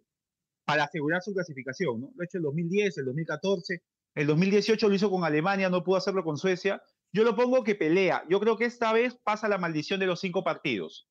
para 0.66 0.84
asegurar 0.84 1.22
su 1.22 1.32
clasificación, 1.32 2.02
¿no? 2.02 2.12
Lo 2.14 2.22
ha 2.22 2.24
hecho 2.26 2.36
el 2.36 2.44
2010, 2.44 2.98
el 2.98 3.04
2014, 3.06 3.82
el 4.16 4.26
2018 4.26 4.88
lo 4.88 4.94
hizo 4.94 5.10
con 5.10 5.24
Alemania, 5.24 5.68
no 5.68 5.84
pudo 5.84 5.96
hacerlo 5.96 6.24
con 6.24 6.38
Suecia. 6.38 6.82
Yo 7.12 7.22
lo 7.22 7.36
pongo 7.36 7.62
que 7.62 7.74
pelea. 7.74 8.24
Yo 8.28 8.40
creo 8.40 8.56
que 8.56 8.64
esta 8.64 8.92
vez 8.92 9.14
pasa 9.14 9.48
la 9.48 9.58
maldición 9.58 10.00
de 10.00 10.06
los 10.06 10.20
cinco 10.20 10.42
partidos. 10.42 11.08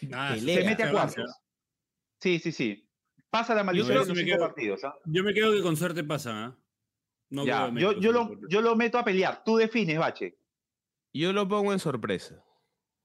Pelea. 0.00 0.36
Se 0.38 0.64
mete 0.64 0.82
a 0.82 0.92
cuartos. 0.92 1.30
Sí, 2.20 2.38
sí, 2.38 2.52
sí. 2.52 2.89
Pasa 3.30 3.54
la 3.54 3.62
maldición 3.64 3.88
creo 3.88 4.00
de 4.02 4.06
los 4.08 4.16
que 4.18 4.22
me 4.24 4.26
cinco 4.28 4.36
quedo- 4.38 4.46
partidos. 4.48 4.84
¿ah? 4.84 4.94
Yo 5.04 5.22
me 5.22 5.32
quedo 5.32 5.52
que 5.52 5.62
con 5.62 5.76
suerte 5.76 6.02
pasa, 6.04 6.44
¿ah? 6.46 6.56
No 7.30 7.44
Ya, 7.46 7.70
creo 7.70 7.92
yo, 7.92 8.00
yo, 8.00 8.12
lo, 8.12 8.48
yo 8.48 8.60
lo 8.60 8.74
meto 8.76 8.98
a 8.98 9.04
pelear. 9.04 9.44
Tú 9.44 9.56
defines, 9.56 9.98
Bache. 9.98 10.36
Yo 11.12 11.32
lo 11.32 11.46
pongo 11.48 11.72
en 11.72 11.78
sorpresa. 11.78 12.44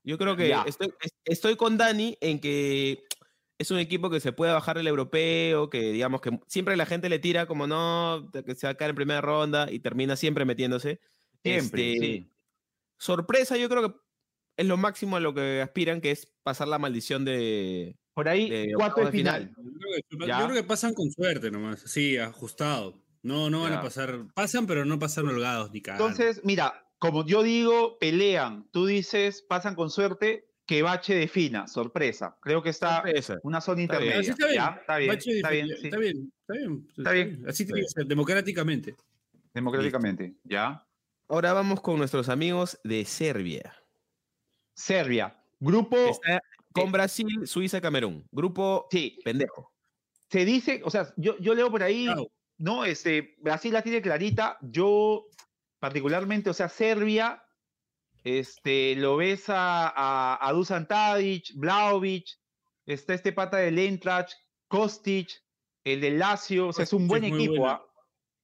Yo 0.03 0.17
creo 0.17 0.35
que 0.35 0.55
estoy, 0.67 0.93
es- 1.01 1.13
estoy 1.25 1.55
con 1.55 1.77
Dani 1.77 2.17
en 2.21 2.39
que 2.39 3.03
es 3.57 3.71
un 3.71 3.77
equipo 3.79 4.09
que 4.09 4.19
se 4.19 4.33
puede 4.33 4.51
bajar 4.51 4.77
el 4.77 4.87
europeo, 4.87 5.69
que 5.69 5.91
digamos 5.93 6.21
que 6.21 6.39
siempre 6.47 6.75
la 6.75 6.85
gente 6.85 7.07
le 7.07 7.19
tira 7.19 7.45
como 7.45 7.67
no, 7.67 8.29
que 8.45 8.55
se 8.55 8.67
va 8.67 8.71
a 8.71 8.75
caer 8.75 8.89
en 8.89 8.95
primera 8.95 9.21
ronda 9.21 9.71
y 9.71 9.79
termina 9.79 10.15
siempre 10.15 10.43
metiéndose. 10.45 10.99
Siempre, 11.43 11.93
Este, 11.93 12.05
sí. 12.05 12.31
Sorpresa, 12.97 13.57
yo 13.57 13.69
creo 13.69 13.89
que 13.91 13.99
es 14.57 14.65
lo 14.65 14.77
máximo 14.77 15.17
a 15.17 15.19
lo 15.19 15.33
que 15.33 15.61
aspiran, 15.61 16.01
que 16.01 16.11
es 16.11 16.25
pasar 16.43 16.67
la 16.67 16.79
maldición 16.79 17.25
de, 17.25 17.97
Por 18.15 18.27
ahí, 18.29 18.49
De 18.49 18.73
cuarto 18.73 19.01
de 19.05 19.11
final. 19.11 19.53
final. 19.53 19.55
Yo 19.57 19.77
creo, 19.77 19.91
que, 20.09 20.17
yo 20.17 20.25
Ya. 20.27 20.43
creo 20.45 20.55
que 20.55 20.63
pasan 20.63 20.93
con 20.95 21.11
suerte 21.11 21.51
nomás, 21.51 21.81
sí, 21.81 22.17
ajustado. 22.17 22.95
No, 23.21 23.49
no 23.49 23.61
van 23.61 23.73
Ya. 23.73 23.79
a 23.79 23.81
pasar, 23.83 24.25
pasan 24.33 24.65
pero 24.65 24.85
no 24.85 24.97
pasan 24.97 25.27
holgados 25.27 25.71
ni 25.71 25.81
cagando. 25.81 26.07
Entonces, 26.07 26.41
mira, 26.45 26.87
como 26.97 27.25
yo 27.25 27.43
digo, 27.43 27.97
pelean. 27.99 28.67
Tú 28.71 28.85
dices, 28.85 29.41
pasan 29.41 29.75
con 29.75 29.89
suerte, 29.89 30.47
que 30.65 30.81
Bache 30.81 31.13
defina, 31.13 31.67
sorpresa. 31.67 32.37
Creo 32.41 32.63
que 32.63 32.69
está 32.69 32.95
Sorpresa. 33.03 33.37
una 33.43 33.61
zona 33.61 33.81
Está 33.83 33.99
bien. 33.99 34.13
intermedia. 34.13 34.19
Así 34.21 34.29
está 34.31 34.47
bien. 34.47 34.57
¿ya? 34.63 34.77
Está 34.79 34.97
bien, 34.97 35.09
Bache 35.09 35.31
está 35.35 35.49
bien, 35.49 35.67
sí. 35.67 35.73
está 35.83 35.97
bien, 35.97 36.33
está 36.39 36.53
bien, 36.53 36.87
Está 36.97 37.11
bien. 37.11 37.43
Así 37.47 37.65
tiene 37.65 37.81
que 37.81 37.87
ser, 37.89 38.05
democráticamente. 38.07 38.95
Democráticamente, 39.53 40.33
¿ya? 40.43 40.85
Ahora 41.27 41.53
vamos 41.53 41.81
con 41.81 41.97
nuestros 41.97 42.29
amigos 42.29 42.79
de 42.83 43.03
Serbia. 43.05 43.75
Serbia, 44.75 45.35
grupo, 45.59 45.95
Está 45.97 46.41
con 46.75 46.91
Brasil, 46.91 47.47
Suiza, 47.47 47.81
Camerún. 47.81 48.27
Grupo 48.31 48.87
sí, 48.91 49.17
pendejo. 49.23 49.71
se 50.29 50.45
dice, 50.45 50.81
o 50.83 50.89
sea, 50.91 51.13
yo, 51.17 51.37
yo 51.39 51.55
leo 51.55 51.71
por 51.71 51.83
ahí. 51.83 52.07
¿no? 52.57 52.85
Este, 52.85 53.35
Brasil 53.39 53.73
la 53.73 53.81
tiene 53.81 54.01
clarita, 54.01 54.57
yo 54.61 55.27
particularmente, 55.79 56.49
o 56.49 56.53
sea, 56.53 56.69
Serbia, 56.69 57.43
este, 58.23 58.95
lo 58.95 59.17
ves 59.17 59.49
a, 59.49 59.87
a, 59.89 60.47
a 60.47 60.51
Dusan 60.53 60.87
Tadic, 60.87 61.51
Vlaovic, 61.55 62.27
está 62.85 63.13
este 63.13 63.33
pata 63.33 63.57
de 63.57 63.71
Lentrach, 63.71 64.31
Kostic, 64.67 65.29
el 65.83 66.01
de 66.01 66.11
Lazio, 66.11 66.69
o 66.69 66.73
sea, 66.73 66.83
es 66.83 66.93
un 66.93 67.07
buen 67.07 67.23
es 67.23 67.33
equipo, 67.33 67.57
bueno. 67.57 67.69
¿ah? 67.69 67.85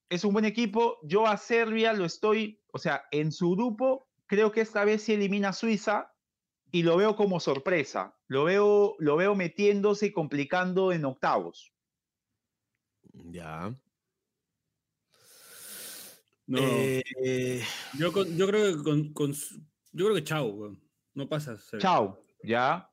es 0.09 0.23
un 0.23 0.33
buen 0.33 0.45
equipo, 0.45 0.99
yo 1.03 1.25
a 1.25 1.37
Serbia 1.37 1.93
lo 1.93 2.05
estoy, 2.05 2.61
o 2.73 2.77
sea, 2.77 3.05
en 3.11 3.31
su 3.31 3.51
grupo, 3.51 4.07
creo 4.27 4.51
que 4.51 4.61
esta 4.61 4.85
vez 4.85 5.03
sí 5.03 5.13
elimina 5.13 5.49
a 5.49 5.53
Suiza 5.53 6.10
y 6.71 6.83
lo 6.83 6.97
veo 6.97 7.15
como 7.15 7.39
sorpresa, 7.39 8.17
lo 8.27 8.45
veo, 8.45 8.95
lo 8.99 9.15
veo 9.17 9.35
metiéndose 9.35 10.07
y 10.07 10.11
complicando 10.11 10.91
en 10.91 11.05
octavos. 11.05 11.73
Ya. 13.13 13.75
No, 16.47 16.59
Eh, 16.61 17.63
yo, 17.97 18.11
con- 18.11 18.35
yo 18.37 18.47
creo 18.47 18.77
que 18.77 18.83
con, 18.83 19.13
con 19.13 19.33
yo 19.33 20.05
creo 20.05 20.15
que 20.15 20.23
chao, 20.23 20.47
weón. 20.47 20.81
No 21.13 21.27
pasa. 21.27 21.57
Chao, 21.79 22.23
¿ya? 22.43 22.89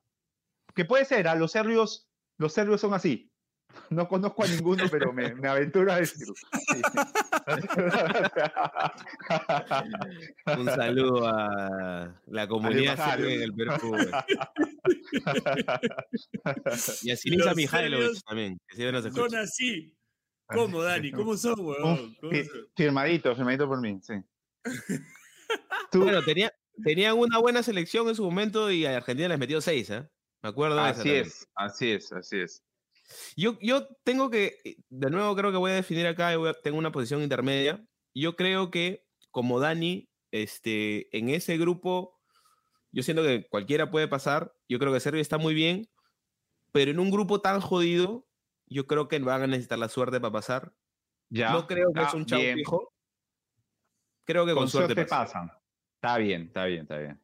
Que 0.75 0.83
puede 0.85 1.05
ser, 1.05 1.27
a 1.27 1.35
los 1.35 1.51
serbios, 1.51 2.09
los 2.37 2.53
serbios 2.53 2.81
son 2.81 2.93
así. 2.93 3.28
No 3.91 4.07
conozco 4.07 4.43
a 4.43 4.47
ninguno, 4.47 4.83
pero 4.91 5.11
me, 5.13 5.33
me 5.35 5.47
aventuro 5.47 5.91
a 5.91 5.97
decirlo. 5.97 6.33
Sí. 6.35 6.81
un 10.57 10.65
saludo 10.65 11.27
a 11.27 12.15
la 12.27 12.47
comunidad 12.47 12.93
embajada. 12.93 13.17
serbia 13.17 13.35
en 13.35 13.41
el 13.41 13.53
Perú. 13.53 13.73
güey. 13.81 14.07
Y 17.01 17.11
a 17.11 17.15
Mihailovic 17.55 17.69
serbios 17.69 18.23
también, 18.23 18.57
que 18.67 18.75
siempre 18.75 19.01
nos 19.01 19.13
Son 19.13 19.35
así. 19.35 19.95
¿Cómo, 20.47 20.81
Dani? 20.83 21.11
¿Cómo 21.11 21.35
son, 21.37 21.55
weón? 21.59 22.15
¿Cómo 22.19 22.31
Sí, 22.33 22.43
son? 22.45 22.67
firmadito, 22.75 23.35
firmadito 23.35 23.67
por 23.67 23.79
mí, 23.81 23.99
sí. 24.01 24.13
Tú- 25.91 26.03
Bueno, 26.03 26.23
tenía, 26.23 26.51
tenían 26.83 27.17
una 27.17 27.37
buena 27.39 27.61
selección 27.63 28.07
en 28.09 28.15
su 28.15 28.23
momento 28.23 28.71
y 28.71 28.85
a 28.85 28.97
Argentina 28.97 29.29
les 29.29 29.39
metió 29.39 29.61
seis, 29.61 29.89
¿eh? 29.91 30.07
Me 30.41 30.49
acuerdo 30.49 30.75
de 30.75 30.81
esa 30.81 30.89
así 30.91 30.99
también. 31.09 31.25
es, 31.27 31.47
así 31.55 31.91
es, 31.91 32.11
así 32.11 32.39
es. 32.39 32.63
Yo, 33.35 33.57
yo 33.61 33.87
tengo 34.03 34.29
que, 34.29 34.57
eh, 34.63 34.75
de 34.89 35.09
nuevo 35.09 35.35
creo 35.35 35.51
que 35.51 35.57
voy 35.57 35.71
a 35.71 35.75
definir 35.75 36.07
acá, 36.07 36.31
tengo 36.63 36.77
una 36.77 36.91
posición 36.91 37.21
intermedia. 37.21 37.83
Yo 38.13 38.35
creo 38.35 38.71
que, 38.71 39.05
como 39.31 39.59
Dani, 39.59 40.09
este, 40.31 41.15
en 41.17 41.29
ese 41.29 41.57
grupo, 41.57 42.19
yo 42.91 43.03
siento 43.03 43.23
que 43.23 43.47
cualquiera 43.47 43.91
puede 43.91 44.07
pasar. 44.07 44.53
Yo 44.67 44.79
creo 44.79 44.93
que 44.93 44.99
Serbia 44.99 45.21
está 45.21 45.37
muy 45.37 45.53
bien, 45.53 45.89
pero 46.71 46.91
en 46.91 46.99
un 46.99 47.11
grupo 47.11 47.41
tan 47.41 47.61
jodido, 47.61 48.27
yo 48.67 48.87
creo 48.87 49.07
que 49.07 49.19
van 49.19 49.43
a 49.43 49.47
necesitar 49.47 49.79
la 49.79 49.89
suerte 49.89 50.19
para 50.19 50.31
pasar. 50.33 50.73
Ya. 51.29 51.51
no 51.51 51.67
creo 51.67 51.93
que 51.93 52.01
es 52.01 52.13
un 52.13 52.25
chavo. 52.25 52.41
Creo 54.25 54.45
que 54.45 54.53
con, 54.53 54.63
Con 54.63 54.69
suerte, 54.69 54.93
suerte 54.93 55.09
pasa. 55.09 55.41
pasan. 55.41 55.51
Está 55.95 56.17
bien, 56.17 56.43
está 56.43 56.65
bien, 56.65 56.81
está 56.81 56.97
bien. 56.97 57.21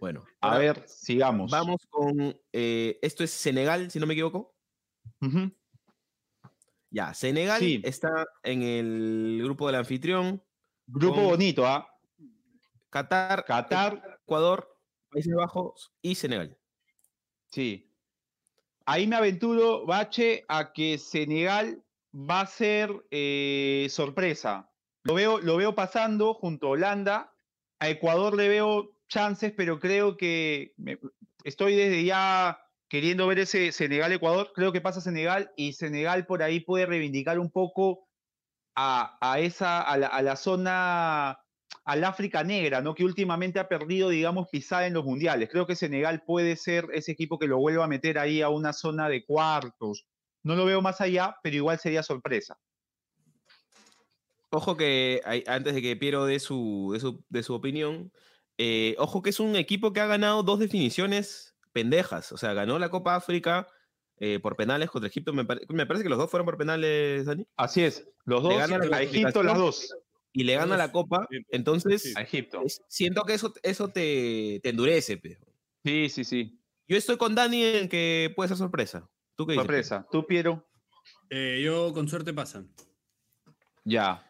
Bueno, 0.00 0.24
A 0.40 0.48
ahora 0.52 0.58
ver, 0.58 0.88
sigamos. 0.88 1.50
vamos 1.50 1.86
con, 1.90 2.36
eh, 2.52 2.98
esto 3.02 3.24
es 3.24 3.30
Senegal, 3.30 3.90
si 3.90 3.98
no 3.98 4.06
me 4.06 4.14
equivoco. 4.14 4.54
Ya, 6.90 7.12
Senegal 7.14 7.58
Sí. 7.60 7.80
está 7.84 8.26
en 8.42 8.62
el 8.62 9.40
grupo 9.42 9.66
del 9.66 9.76
anfitrión. 9.76 10.42
Grupo 10.86 11.20
bonito, 11.22 11.66
¿ah? 11.66 11.88
Qatar, 12.90 13.44
Qatar, 13.44 14.18
Ecuador, 14.22 14.74
Países 15.10 15.34
Bajos 15.34 15.92
y 16.00 16.14
Senegal. 16.14 16.56
Sí. 17.50 17.92
Ahí 18.86 19.06
me 19.06 19.16
aventuro, 19.16 19.84
Bache, 19.84 20.44
a 20.48 20.72
que 20.72 20.96
Senegal 20.96 21.84
va 22.14 22.40
a 22.42 22.46
ser 22.46 22.90
eh, 23.10 23.86
sorpresa. 23.90 24.70
Lo 25.04 25.14
veo, 25.14 25.40
lo 25.40 25.56
veo 25.58 25.74
pasando 25.74 26.32
junto 26.32 26.68
a 26.68 26.70
Holanda. 26.70 27.34
A 27.80 27.90
Ecuador 27.90 28.34
le 28.34 28.48
veo 28.48 28.97
chances, 29.08 29.52
pero 29.56 29.78
creo 29.78 30.16
que 30.16 30.74
estoy 31.44 31.74
desde 31.74 32.04
ya 32.04 32.60
queriendo 32.88 33.26
ver 33.26 33.40
ese 33.40 33.72
Senegal-Ecuador. 33.72 34.52
Creo 34.54 34.72
que 34.72 34.80
pasa 34.80 35.00
Senegal 35.00 35.52
y 35.56 35.72
Senegal 35.72 36.26
por 36.26 36.42
ahí 36.42 36.60
puede 36.60 36.86
reivindicar 36.86 37.38
un 37.38 37.50
poco 37.50 38.08
a, 38.76 39.38
esa, 39.40 39.80
a 39.80 39.96
la, 39.96 40.06
a 40.06 40.22
la 40.22 40.36
zona 40.36 41.40
al 41.84 42.04
África 42.04 42.44
Negra, 42.44 42.80
¿no? 42.80 42.94
Que 42.94 43.04
últimamente 43.04 43.58
ha 43.58 43.68
perdido, 43.68 44.10
digamos, 44.10 44.48
pisada 44.50 44.86
en 44.86 44.94
los 44.94 45.04
mundiales. 45.04 45.48
Creo 45.50 45.66
que 45.66 45.74
Senegal 45.74 46.22
puede 46.24 46.54
ser 46.56 46.86
ese 46.92 47.12
equipo 47.12 47.38
que 47.38 47.48
lo 47.48 47.58
vuelva 47.58 47.84
a 47.84 47.88
meter 47.88 48.18
ahí 48.18 48.42
a 48.42 48.50
una 48.50 48.72
zona 48.72 49.08
de 49.08 49.24
cuartos. 49.24 50.06
No 50.42 50.54
lo 50.54 50.64
veo 50.64 50.82
más 50.82 51.00
allá, 51.00 51.36
pero 51.42 51.56
igual 51.56 51.78
sería 51.78 52.02
sorpresa. 52.02 52.58
Ojo 54.50 54.76
que, 54.76 55.20
antes 55.46 55.74
de 55.74 55.82
que 55.82 55.96
Piero 55.96 56.24
dé 56.24 56.38
su, 56.40 56.90
de 56.92 57.00
su, 57.00 57.24
de 57.28 57.42
su 57.42 57.54
opinión, 57.54 58.12
eh, 58.58 58.94
ojo 58.98 59.22
que 59.22 59.30
es 59.30 59.40
un 59.40 59.56
equipo 59.56 59.92
que 59.92 60.00
ha 60.00 60.06
ganado 60.06 60.42
dos 60.42 60.58
definiciones 60.58 61.54
pendejas. 61.72 62.32
O 62.32 62.36
sea, 62.36 62.52
ganó 62.54 62.78
la 62.78 62.90
Copa 62.90 63.14
África 63.14 63.68
eh, 64.18 64.40
por 64.40 64.56
penales 64.56 64.90
contra 64.90 65.08
Egipto. 65.08 65.32
Me, 65.32 65.44
pare- 65.44 65.62
me 65.68 65.86
parece 65.86 66.02
que 66.02 66.08
los 66.10 66.18
dos 66.18 66.30
fueron 66.30 66.44
por 66.44 66.58
penales, 66.58 67.24
Dani. 67.26 67.46
Así 67.56 67.82
es, 67.84 68.06
los 68.24 68.42
Le 68.42 68.48
dos, 68.50 68.58
gana 68.68 68.84
la 68.84 68.96
a 68.98 69.02
Egipto 69.02 69.42
las 69.42 69.56
dos. 69.56 69.94
Y 70.32 70.44
le 70.44 70.54
gana 70.56 70.76
la 70.76 70.92
Copa. 70.92 71.26
Entonces. 71.50 72.14
A 72.16 72.22
Egipto. 72.22 72.62
es- 72.64 72.82
siento 72.88 73.24
que 73.24 73.34
eso, 73.34 73.52
eso 73.62 73.88
te, 73.88 74.60
te 74.62 74.68
endurece. 74.70 75.16
pe. 75.16 75.38
Sí, 75.84 76.08
sí, 76.08 76.24
sí. 76.24 76.60
Yo 76.86 76.96
estoy 76.96 77.16
con 77.16 77.34
Dani 77.34 77.62
en 77.64 77.88
que 77.88 78.32
puede 78.34 78.48
ser 78.48 78.56
sorpresa. 78.56 79.08
¿Tú 79.36 79.46
qué 79.46 79.52
dices? 79.52 79.62
Sorpresa. 79.64 80.06
¿Tú, 80.10 80.26
Piero? 80.26 80.66
Eh, 81.30 81.60
yo 81.64 81.92
con 81.92 82.08
suerte 82.08 82.32
pasan. 82.34 82.70
Ya, 83.84 84.24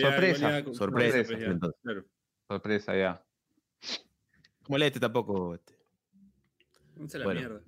Sorpresa, 0.00 0.38
igual 0.38 0.52
ya 0.52 0.64
con- 0.64 0.74
sorpresa, 0.74 1.22
pues, 1.26 1.40
ya, 1.40 1.46
entonces. 1.46 1.80
claro. 1.82 2.04
sorpresa, 2.48 2.96
ya. 2.96 3.24
Moleste 4.68 5.00
tampoco. 5.00 5.54
este. 5.54 5.74
No 6.96 7.08
sé 7.08 7.18
la 7.18 7.24
Bueno. 7.24 7.40
mierda. 7.40 7.60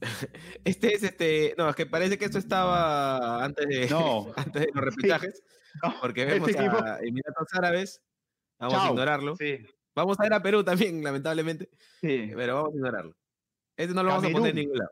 Este 0.64 0.94
es 0.94 1.02
este. 1.02 1.54
No, 1.56 1.68
es 1.70 1.76
que 1.76 1.86
parece 1.86 2.18
que 2.18 2.26
esto 2.26 2.38
estaba 2.38 3.42
antes 3.44 3.66
de, 3.66 3.88
No. 3.88 4.32
antes 4.36 4.62
de 4.62 4.68
los 4.74 4.84
repechajes. 4.84 5.42
No, 5.82 5.94
Porque 6.00 6.22
este 6.22 6.34
vemos 6.34 6.48
equipo- 6.50 6.84
a 6.84 6.98
Emiratos 7.00 7.48
Árabes. 7.52 8.02
Vamos 8.58 8.74
a 8.74 8.78
Chao. 8.78 8.90
ignorarlo. 8.90 9.36
Sí, 9.36 9.58
Vamos 9.96 10.18
a 10.18 10.24
ver 10.24 10.32
a 10.34 10.42
Perú 10.42 10.62
también, 10.64 11.02
lamentablemente. 11.04 11.68
sí. 12.00 12.30
Pero 12.34 12.54
vamos 12.56 12.72
a 12.72 12.76
ignorarlo. 12.76 13.16
Este 13.76 13.94
no 13.94 14.02
lo 14.02 14.10
vamos 14.10 14.24
a 14.24 14.30
poner 14.30 14.50
en 14.50 14.56
ningún 14.56 14.78
lado. 14.78 14.90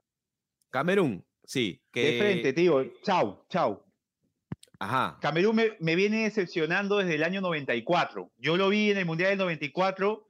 Camerún, 0.70 1.24
sí. 1.44 1.82
Que, 1.92 2.12
De 2.12 2.18
frente, 2.18 2.52
tío. 2.52 2.84
Chau, 3.02 3.44
chau. 3.48 3.84
Ajá. 4.82 5.18
Camerún 5.20 5.56
me, 5.56 5.76
me 5.80 5.94
viene 5.96 6.24
decepcionando 6.24 6.98
desde 6.98 7.14
el 7.14 7.22
año 7.22 7.40
94. 7.40 8.30
Yo 8.38 8.56
lo 8.56 8.68
vi 8.68 8.90
en 8.90 8.98
el 8.98 9.06
Mundial 9.06 9.30
del 9.30 9.38
94, 9.38 10.28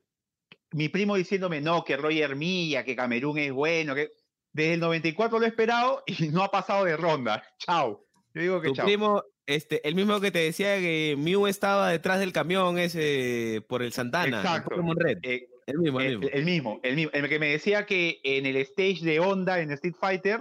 mi 0.72 0.88
primo 0.88 1.16
diciéndome, 1.16 1.60
no, 1.60 1.84
que 1.84 1.96
Roger 1.96 2.36
Milla, 2.36 2.84
que 2.84 2.94
Camerún 2.96 3.38
es 3.38 3.52
bueno, 3.52 3.94
que 3.94 4.10
desde 4.52 4.74
el 4.74 4.80
94 4.80 5.38
lo 5.38 5.44
he 5.44 5.48
esperado 5.48 6.02
y 6.06 6.28
no 6.28 6.42
ha 6.42 6.50
pasado 6.50 6.84
de 6.84 6.96
ronda. 6.96 7.42
Chao. 7.58 8.04
Yo 8.34 8.42
digo 8.42 8.60
que 8.60 8.68
Tu 8.68 8.74
chao. 8.74 8.86
primo, 8.86 9.22
este, 9.46 9.86
el 9.86 9.94
mismo 9.94 10.20
que 10.20 10.30
te 10.30 10.38
decía 10.40 10.76
que 10.78 11.14
Mew 11.18 11.46
estaba 11.46 11.90
detrás 11.90 12.18
del 12.20 12.32
camión 12.32 12.78
ese 12.78 13.62
por 13.68 13.82
el 13.82 13.92
Santana. 13.92 14.40
el 14.40 14.44
Exacto. 14.46 14.76
Red. 14.96 15.18
Eh, 15.22 15.48
El 15.66 15.78
mismo, 15.78 16.00
el 16.00 16.06
el, 16.06 16.18
mismo. 16.18 16.30
el 16.32 16.44
mismo, 16.44 16.80
el 16.82 16.96
mismo. 16.96 17.10
El 17.14 17.28
que 17.28 17.38
me 17.38 17.48
decía 17.48 17.86
que 17.86 18.20
en 18.24 18.46
el 18.46 18.56
stage 18.56 19.00
de 19.02 19.20
Honda, 19.20 19.60
en 19.60 19.70
Street 19.72 19.94
Fighter, 19.98 20.40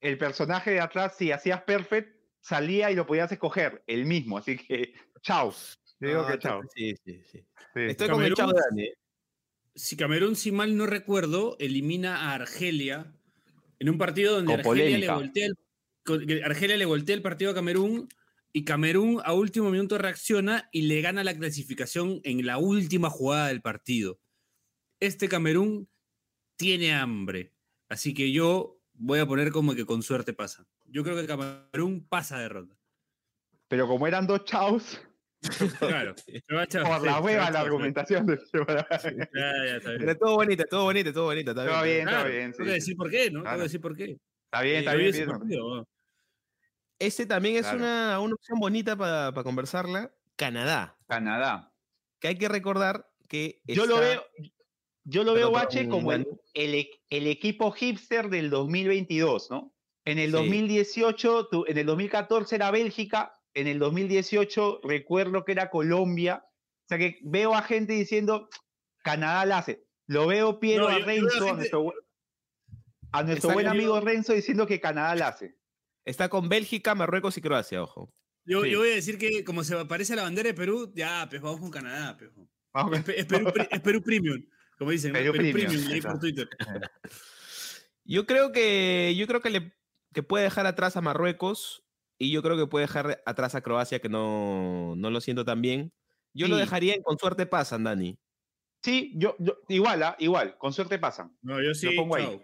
el 0.00 0.18
personaje 0.18 0.70
de 0.72 0.80
atrás, 0.80 1.16
si 1.16 1.30
hacías 1.32 1.62
perfect, 1.62 2.16
salía 2.42 2.90
y 2.90 2.94
lo 2.94 3.06
podías 3.06 3.32
escoger. 3.32 3.82
El 3.86 4.04
mismo. 4.04 4.36
Así 4.36 4.58
que, 4.58 4.92
chao. 5.22 5.54
Yo 6.00 6.08
digo 6.08 6.20
Ah, 6.26 6.32
que 6.32 6.38
chao. 6.38 6.60
Sí, 6.74 6.94
sí, 7.04 7.22
sí. 7.30 7.38
Sí. 7.74 7.80
Estoy 7.80 8.08
con 8.10 8.22
el 8.22 8.34
de 8.34 8.42
Dani. 8.42 8.82
¿eh? 8.82 8.94
Si 9.74 9.96
Camerún, 9.96 10.36
si 10.36 10.52
mal 10.52 10.76
no 10.76 10.86
recuerdo, 10.86 11.56
elimina 11.58 12.28
a 12.28 12.34
Argelia 12.34 13.14
en 13.78 13.88
un 13.88 13.96
partido 13.96 14.34
donde 14.34 14.54
Argelia 14.54 14.98
le, 14.98 15.10
voltea 15.10 15.46
el, 15.46 16.44
Argelia 16.44 16.76
le 16.76 16.84
voltea 16.84 17.16
el 17.16 17.22
partido 17.22 17.52
a 17.52 17.54
Camerún 17.54 18.08
y 18.52 18.64
Camerún 18.64 19.22
a 19.24 19.32
último 19.32 19.70
minuto 19.70 19.96
reacciona 19.96 20.68
y 20.72 20.82
le 20.82 21.00
gana 21.00 21.24
la 21.24 21.34
clasificación 21.34 22.20
en 22.24 22.44
la 22.44 22.58
última 22.58 23.08
jugada 23.08 23.48
del 23.48 23.62
partido. 23.62 24.20
Este 25.00 25.28
Camerún 25.28 25.88
tiene 26.56 26.92
hambre. 26.92 27.54
Así 27.88 28.12
que 28.12 28.30
yo 28.30 28.81
voy 29.04 29.18
a 29.18 29.26
poner 29.26 29.50
como 29.50 29.74
que 29.74 29.84
con 29.84 30.02
suerte 30.02 30.32
pasa. 30.32 30.64
Yo 30.86 31.02
creo 31.02 31.16
que 31.16 31.26
Camerún 31.26 32.06
pasa 32.08 32.38
de 32.38 32.48
ronda. 32.48 32.76
Pero 33.68 33.86
como 33.88 34.06
eran 34.06 34.26
dos 34.26 34.44
chaos, 34.44 35.00
Claro. 35.80 36.14
echar- 36.26 36.86
por 36.86 37.00
sí, 37.00 37.06
la 37.06 37.20
hueva 37.20 37.50
la 37.50 37.60
argumentación. 37.60 38.26
de- 38.26 38.38
Ya, 38.52 38.56
ya, 39.66 39.76
está 39.76 39.90
bien. 39.90 40.00
Pero 40.06 40.16
todo 40.18 40.34
bonito, 40.36 40.64
todo 40.70 40.84
bonito, 40.84 41.12
todo 41.12 41.24
bonito. 41.24 41.50
Está 41.50 41.64
Está 41.64 41.82
bien. 41.82 42.06
Claro, 42.06 42.30
bien. 42.30 42.52
Tengo 42.52 42.56
sí, 42.58 42.62
que 42.64 42.68
sí. 42.70 42.74
decir 42.74 42.96
por 42.96 43.10
qué, 43.10 43.24
¿no? 43.30 43.30
Tengo 43.30 43.42
Claro. 43.42 43.56
que 43.58 43.62
decir 43.64 43.80
por 43.80 43.96
qué. 43.96 44.18
Está 44.44 44.62
bien, 44.62 44.78
está 44.78 44.94
bien. 44.94 45.08
ese 45.10 45.24
bien. 45.24 45.38
partido, 45.38 45.74
¿no? 45.76 45.88
Ese 46.98 47.26
también 47.26 47.56
es 47.56 47.62
Claro. 47.62 47.78
una, 47.78 48.20
una 48.20 48.34
opción 48.34 48.60
bonita 48.60 48.94
para 48.96 49.32
conversarla. 49.42 50.14
Canadá. 50.36 50.96
Canadá. 51.08 51.72
Que 52.20 52.28
hay 52.28 52.36
que 52.38 52.48
recordar 52.48 53.10
que. 53.28 53.60
Yo 53.64 53.86
lo 53.86 53.98
veo, 53.98 54.24
yo 55.04 55.24
lo 55.24 55.34
veo, 55.34 55.52
perdón, 55.52 55.88
como 55.88 56.12
el, 56.12 56.24
Dani. 56.24 56.36
el 56.54 56.74
e- 56.74 56.90
el 57.10 57.26
equipo 57.26 57.70
hipster 57.72 58.28
del 58.30 58.50
2022, 58.50 59.50
¿no? 59.50 59.74
En 60.04 60.18
el 60.18 60.26
Sí. 60.30 60.36
2018, 60.36 61.48
tu- 61.48 61.64
en 61.66 61.78
el 61.78 61.86
2014 61.86 62.54
era 62.56 62.70
Bélgica, 62.70 63.32
en 63.54 63.66
el 63.68 63.78
2018 63.78 64.80
recuerdo 64.82 65.44
que 65.44 65.52
era 65.52 65.70
Colombia. 65.70 66.44
O 66.46 66.88
sea 66.88 66.98
que 66.98 67.18
veo 67.22 67.54
a 67.54 67.62
gente 67.62 67.92
diciendo, 67.92 68.48
Canadá 69.04 69.44
la 69.46 69.58
hace. 69.58 69.84
Lo 70.06 70.26
veo 70.26 70.58
Piero 70.60 70.88
No, 70.88 70.94
a 70.94 70.98
Renzo, 70.98 71.26
a 71.28 71.30
gente- 71.46 71.52
nuestro, 71.54 71.92
a 73.12 73.22
nuestro 73.22 73.52
buen 73.52 73.66
amigo 73.68 74.00
Renzo 74.00 74.32
diciendo 74.32 74.66
que 74.66 74.80
Canadá 74.80 75.14
la 75.14 75.28
hace. 75.28 75.56
Está 76.04 76.28
con 76.28 76.48
Bélgica, 76.48 76.94
Marruecos 76.94 77.36
y 77.38 77.40
Croacia, 77.42 77.82
ojo. 77.82 78.12
Yo, 78.44 78.62
Sí. 78.64 78.70
yo 78.70 78.80
voy 78.80 78.90
a 78.90 78.94
decir 78.94 79.18
que 79.18 79.44
como 79.44 79.62
se 79.62 79.78
aparece 79.78 80.16
la 80.16 80.22
bandera 80.22 80.48
de 80.48 80.54
Perú, 80.54 80.92
ya, 80.96 81.26
pues 81.30 81.40
vamos 81.40 81.60
con 81.60 81.70
Canadá, 81.70 82.16
pues. 82.18 82.30
Vamos 82.74 82.98
Es, 82.98 83.04
Pe- 83.04 83.20
es 83.20 83.26
Perú, 83.26 83.52
pri- 83.52 83.68
es 83.70 83.80
Perú 83.80 84.02
Premium, 84.02 84.42
como 84.82 84.90
dicen, 84.92 85.12
Premium, 85.12 85.32
Premium, 85.36 85.70
leí 85.72 85.98
exacto. 85.98 86.08
por 86.10 86.20
Twitter. 86.20 86.48
Yo 88.04 88.26
creo 88.26 88.52
que. 88.52 89.14
Yo 89.16 89.26
creo 89.26 89.40
que 89.40 89.50
le 89.50 89.72
que 90.12 90.22
puede 90.22 90.44
dejar 90.44 90.66
atrás 90.66 90.96
a 90.96 91.00
Marruecos. 91.00 91.84
Y 92.18 92.30
yo 92.30 92.40
creo 92.42 92.56
que 92.56 92.68
puede 92.68 92.84
dejar 92.86 93.20
atrás 93.26 93.56
a 93.56 93.62
Croacia, 93.62 93.98
que 93.98 94.08
no, 94.08 94.94
no 94.96 95.10
lo 95.10 95.20
siento 95.20 95.44
tan 95.44 95.60
bien. 95.60 95.92
Yo 96.32 96.46
lo 96.46 96.56
dejaría 96.56 96.94
en 96.94 97.02
con 97.02 97.18
suerte 97.18 97.46
pasan, 97.46 97.82
Dani. 97.82 98.16
Sí, 98.84 99.12
yo, 99.16 99.34
yo- 99.40 99.58
igual, 99.68 100.02
¿ah? 100.04 100.14
igual, 100.20 100.56
con 100.56 100.72
suerte 100.72 101.00
pasan. 101.00 101.36
No, 101.42 101.60
yo 101.60 101.74
sí, 101.74 101.88
pongo 101.96 102.14
ahí. 102.14 102.24
chao. 102.26 102.42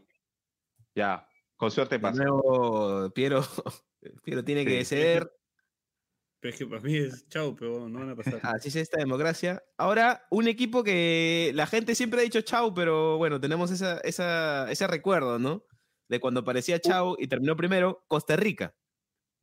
Ya, 0.97 1.29
con 1.57 1.71
suerte 1.71 1.97
De 1.97 2.01
pasan. 2.01 2.27
nuevo, 2.27 3.11
Piero, 3.11 3.41
Piero 4.25 4.43
tiene 4.43 4.65
que 4.65 4.85
ceder. 4.85 5.31
Pero 6.41 6.53
es 6.53 6.59
que 6.59 6.67
para 6.67 6.81
mí 6.83 6.97
es 6.97 7.27
chao, 7.29 7.57
pero 7.57 7.89
no 7.89 7.99
van 7.99 8.11
a 8.11 8.17
pasar. 8.17 8.41
Así 8.57 8.69
es 8.69 8.77
esta 8.77 8.99
democracia. 8.99 9.63
Ahora, 9.77 10.25
un 10.31 10.47
equipo 10.47 10.85
que 10.85 11.51
la 11.55 11.67
gente 11.67 11.95
siempre 11.95 12.21
ha 12.21 12.23
dicho 12.25 12.41
chau, 12.43 12.73
pero 12.75 13.17
bueno, 13.19 13.41
tenemos 13.41 13.71
esa, 13.71 13.99
esa- 14.01 14.71
ese 14.71 14.87
recuerdo, 14.87 15.39
¿no? 15.39 15.65
De 16.09 16.21
cuando 16.21 16.45
parecía 16.45 16.79
chau 16.81 17.17
y 17.19 17.27
terminó 17.27 17.57
primero, 17.57 18.05
Costa 18.09 18.37
Rica. 18.37 18.75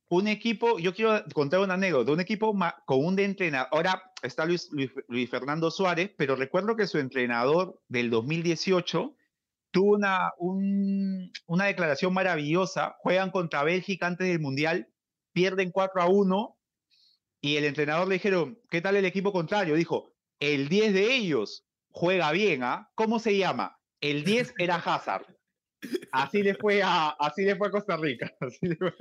un 0.10 0.28
equipo, 0.28 0.78
yo 0.80 0.94
quiero 0.94 1.24
contar 1.34 1.60
una 1.60 1.74
anécdota, 1.74 2.12
un 2.12 2.20
equipo 2.20 2.56
con 2.86 3.04
un 3.06 3.16
de 3.16 3.26
entrenador, 3.26 3.68
ahora 3.72 4.04
está 4.22 4.46
Luis, 4.46 4.70
Luis, 4.72 4.92
Luis 5.10 5.30
Fernando 5.30 5.72
Suárez, 5.72 6.12
pero 6.16 6.36
recuerdo 6.36 6.76
que 6.76 6.86
su 6.88 7.00
entrenador 7.00 7.82
del 7.90 8.12
2018 8.12 9.16
tuvo 9.72 9.96
una, 9.96 10.32
un- 10.38 11.32
una 11.48 11.66
declaración 11.66 12.14
maravillosa, 12.14 12.96
juegan 13.00 13.32
contra 13.32 13.64
Bélgica 13.64 14.06
antes 14.08 14.28
del 14.28 14.40
Mundial, 14.40 14.88
pierden 15.34 15.72
4 15.72 16.02
a 16.02 16.06
1 16.08 16.55
y 17.46 17.58
el 17.58 17.66
entrenador 17.66 18.08
le 18.08 18.16
dijeron, 18.16 18.60
¿qué 18.70 18.82
tal 18.82 18.96
el 18.96 19.06
equipo 19.06 19.32
contrario? 19.32 19.76
Dijo, 19.76 20.14
el 20.40 20.68
10 20.70 20.94
de 20.94 21.16
ellos 21.16 21.66
juega 21.90 22.32
bien, 22.32 22.64
¿ah? 22.64 22.90
¿Cómo 22.96 23.20
se 23.20 23.38
llama? 23.38 23.78
El 24.02 24.24
10 24.24 24.54
era 24.60 24.76
Hazard. 24.76 25.26
Así 26.12 26.42
le 26.42 26.56
fue 26.56 26.82
a, 26.84 27.10
así 27.20 27.44
le 27.44 27.56
fue 27.56 27.68
a 27.68 27.72
Costa 27.72 27.98
Rica. 27.98 28.32
Así, 28.40 28.66
le 28.68 28.76
fue. 28.78 28.92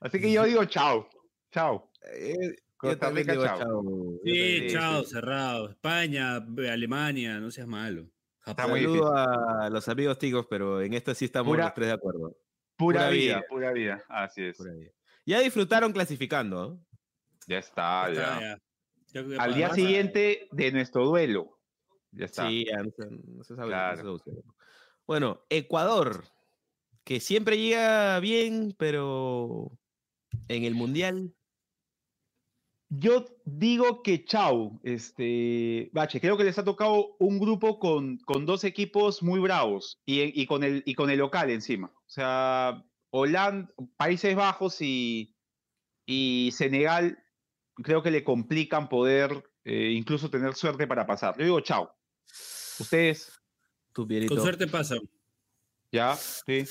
Así 0.00 0.20
que 0.20 0.32
yo 0.32 0.44
digo 0.44 0.64
chao. 0.64 1.08
Chao. 1.52 1.90
Eh, 2.12 2.56
Costa 2.76 3.10
Rica, 3.10 3.32
digo. 3.32 3.44
Yo 3.44 4.18
Sí, 4.24 4.58
también. 4.58 4.68
chao, 4.72 5.04
cerrado. 5.04 5.70
España, 5.70 6.36
Alemania, 6.36 7.38
no 7.38 7.50
seas 7.50 7.68
malo. 7.68 8.10
Japón. 8.40 8.70
Saludo 8.80 9.14
a 9.16 9.70
los 9.70 9.88
amigos 9.88 10.18
ticos, 10.18 10.46
pero 10.50 10.82
en 10.82 10.92
esto 10.94 11.14
sí 11.14 11.26
estamos 11.26 11.52
Pura- 11.52 11.64
los 11.66 11.74
tres 11.74 11.88
de 11.88 11.94
acuerdo. 11.94 12.36
Pura, 12.76 12.98
Pura 13.00 13.08
vida, 13.10 13.36
vida. 13.36 13.44
pura 13.48 13.72
vida. 13.72 14.04
Así 14.08 14.42
es. 14.42 14.56
Por 14.58 14.68
ahí. 14.68 14.90
Ya 15.24 15.40
disfrutaron 15.40 15.92
clasificando. 15.92 16.83
Ya 17.46 17.58
está, 17.58 18.08
Ya 18.08 18.14
ya. 18.14 18.22
está, 18.22 18.40
ya. 18.40 18.58
Ya 19.12 19.28
que 19.28 19.36
Al 19.38 19.54
día 19.54 19.68
pasa- 19.68 19.80
siguiente 19.80 20.48
de 20.50 20.72
nuestro 20.72 21.06
duelo. 21.06 21.58
Ya 22.12 22.24
está. 22.26 22.48
Sí, 22.48 22.64
ya 22.66 22.82
no 22.82 22.90
se, 22.90 23.06
no 23.10 23.44
se 23.44 23.56
sabe. 23.56 23.70
no 23.70 23.96
se 23.96 24.02
Claro. 24.02 24.18
sabe. 24.18 24.42
Bueno, 25.06 25.44
Ecuador, 25.50 26.24
que 27.04 27.20
siempre 27.20 27.58
llega 27.58 28.18
bien, 28.20 28.74
pero 28.78 29.70
en 30.48 30.64
el 30.64 30.74
Mundial. 30.74 31.34
Yo 32.90 33.24
digo 33.44 34.02
que 34.02 34.24
chau, 34.24 34.78
este, 34.84 35.90
Bache, 35.92 36.20
creo 36.20 36.36
que 36.36 36.44
les 36.44 36.58
ha 36.58 36.64
tocado 36.64 37.16
un 37.18 37.40
grupo 37.40 37.78
con, 37.80 38.18
con 38.18 38.46
dos 38.46 38.62
equipos 38.62 39.22
muy 39.22 39.40
bravos 39.40 40.00
y, 40.06 40.40
y 40.40 40.46
con 40.46 40.62
el, 40.62 40.82
y 40.86 40.94
con 40.94 41.10
el 41.10 41.18
local 41.18 41.50
encima. 41.50 41.88
O 41.88 42.08
sea, 42.10 42.84
Holanda, 43.10 43.72
Países 43.96 44.36
Bajos 44.36 44.80
y, 44.80 45.34
y 46.06 46.50
Senegal 46.52 47.18
creo 47.76 48.02
que 48.02 48.10
le 48.10 48.24
complican 48.24 48.88
poder 48.88 49.44
eh, 49.64 49.90
incluso 49.92 50.30
tener 50.30 50.54
suerte 50.54 50.86
para 50.86 51.06
pasar. 51.06 51.36
Yo 51.38 51.44
digo 51.44 51.60
chau. 51.60 51.88
Ustedes, 52.78 53.32
Tu. 53.92 54.08
Con 54.28 54.40
suerte 54.40 54.66
pasa. 54.66 54.96
ya, 55.92 56.16
sí. 56.16 56.64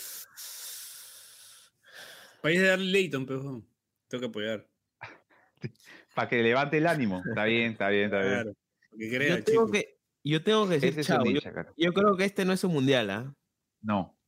País 2.42 2.60
de 2.60 2.68
darle 2.68 2.86
Leighton, 2.92 3.26
pero 3.26 3.64
tengo 4.10 4.22
que 4.22 4.28
apoyar. 4.28 4.68
Para 6.14 6.28
que 6.28 6.44
levante 6.44 6.78
el 6.78 6.88
ánimo. 6.88 7.24
Está 7.26 7.46
bien, 7.46 7.72
está 7.72 7.88
bien, 7.88 8.06
está 8.06 8.20
bien. 8.20 8.34
Claro. 8.34 8.54
Porque 8.90 9.10
crea, 9.10 9.38
Yo 9.38 9.44
tengo, 9.46 9.72
que, 9.72 9.98
yo 10.26 10.44
tengo 10.44 10.68
que 10.68 10.80
decir, 10.80 11.06
chao, 11.06 11.24
yo 11.78 11.94
creo 11.94 12.18
que 12.18 12.26
este 12.26 12.44
no 12.44 12.52
es 12.52 12.64
un 12.66 12.74
Mundial, 12.74 13.10
¿ah? 13.10 13.34
No. 13.82 14.20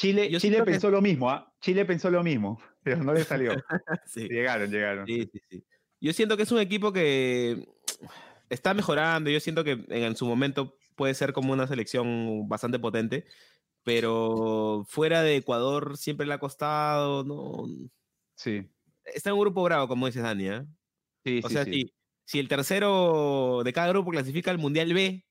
Chile, 0.00 0.30
Yo 0.30 0.38
Chile 0.38 0.56
que- 0.58 0.64
pensó 0.64 0.90
lo 0.90 1.02
mismo, 1.02 1.28
¿ah? 1.30 1.52
Chile 1.60 1.84
pensó 1.84 2.10
lo 2.10 2.22
mismo, 2.22 2.58
pero 2.82 3.04
no 3.04 3.12
le 3.12 3.22
salió. 3.24 3.52
Sí. 4.06 4.26
llegaron, 4.28 4.70
llegaron. 4.70 5.06
Sí, 5.06 5.28
sí, 5.30 5.40
sí. 5.50 5.64
Yo 6.00 6.12
siento 6.14 6.38
que 6.38 6.44
es 6.44 6.52
un 6.52 6.58
equipo 6.58 6.90
que 6.92 7.68
está 8.48 8.72
mejorando. 8.72 9.28
Yo 9.28 9.40
siento 9.40 9.62
que 9.62 9.84
en, 9.88 10.16
su 10.16 10.24
momento 10.26 10.78
puede 10.96 11.12
ser 11.12 11.34
como 11.34 11.52
una 11.52 11.66
selección 11.66 12.48
bastante 12.48 12.78
potente, 12.78 13.26
pero 13.84 14.86
fuera 14.88 15.22
de 15.22 15.36
Ecuador 15.36 15.98
siempre 15.98 16.26
le 16.26 16.32
ha 16.32 16.38
costado. 16.38 17.22
No, 17.24 17.66
Sí, 18.34 18.66
está 19.04 19.28
en 19.28 19.34
un 19.34 19.40
grupo 19.40 19.62
bravo, 19.62 19.86
como 19.86 20.06
dices 20.06 20.22
Dani. 20.22 20.48
¿ah? 20.48 20.66
sí, 21.24 21.42
O 21.44 21.50
sea, 21.50 21.66
si 21.66 22.38
el 22.38 22.48
tercero 22.48 23.60
de 23.64 23.72
cada 23.74 23.88
grupo 23.88 24.12
clasifica 24.12 24.50
al 24.50 24.56
Mundial 24.56 24.94
B, 24.94 25.26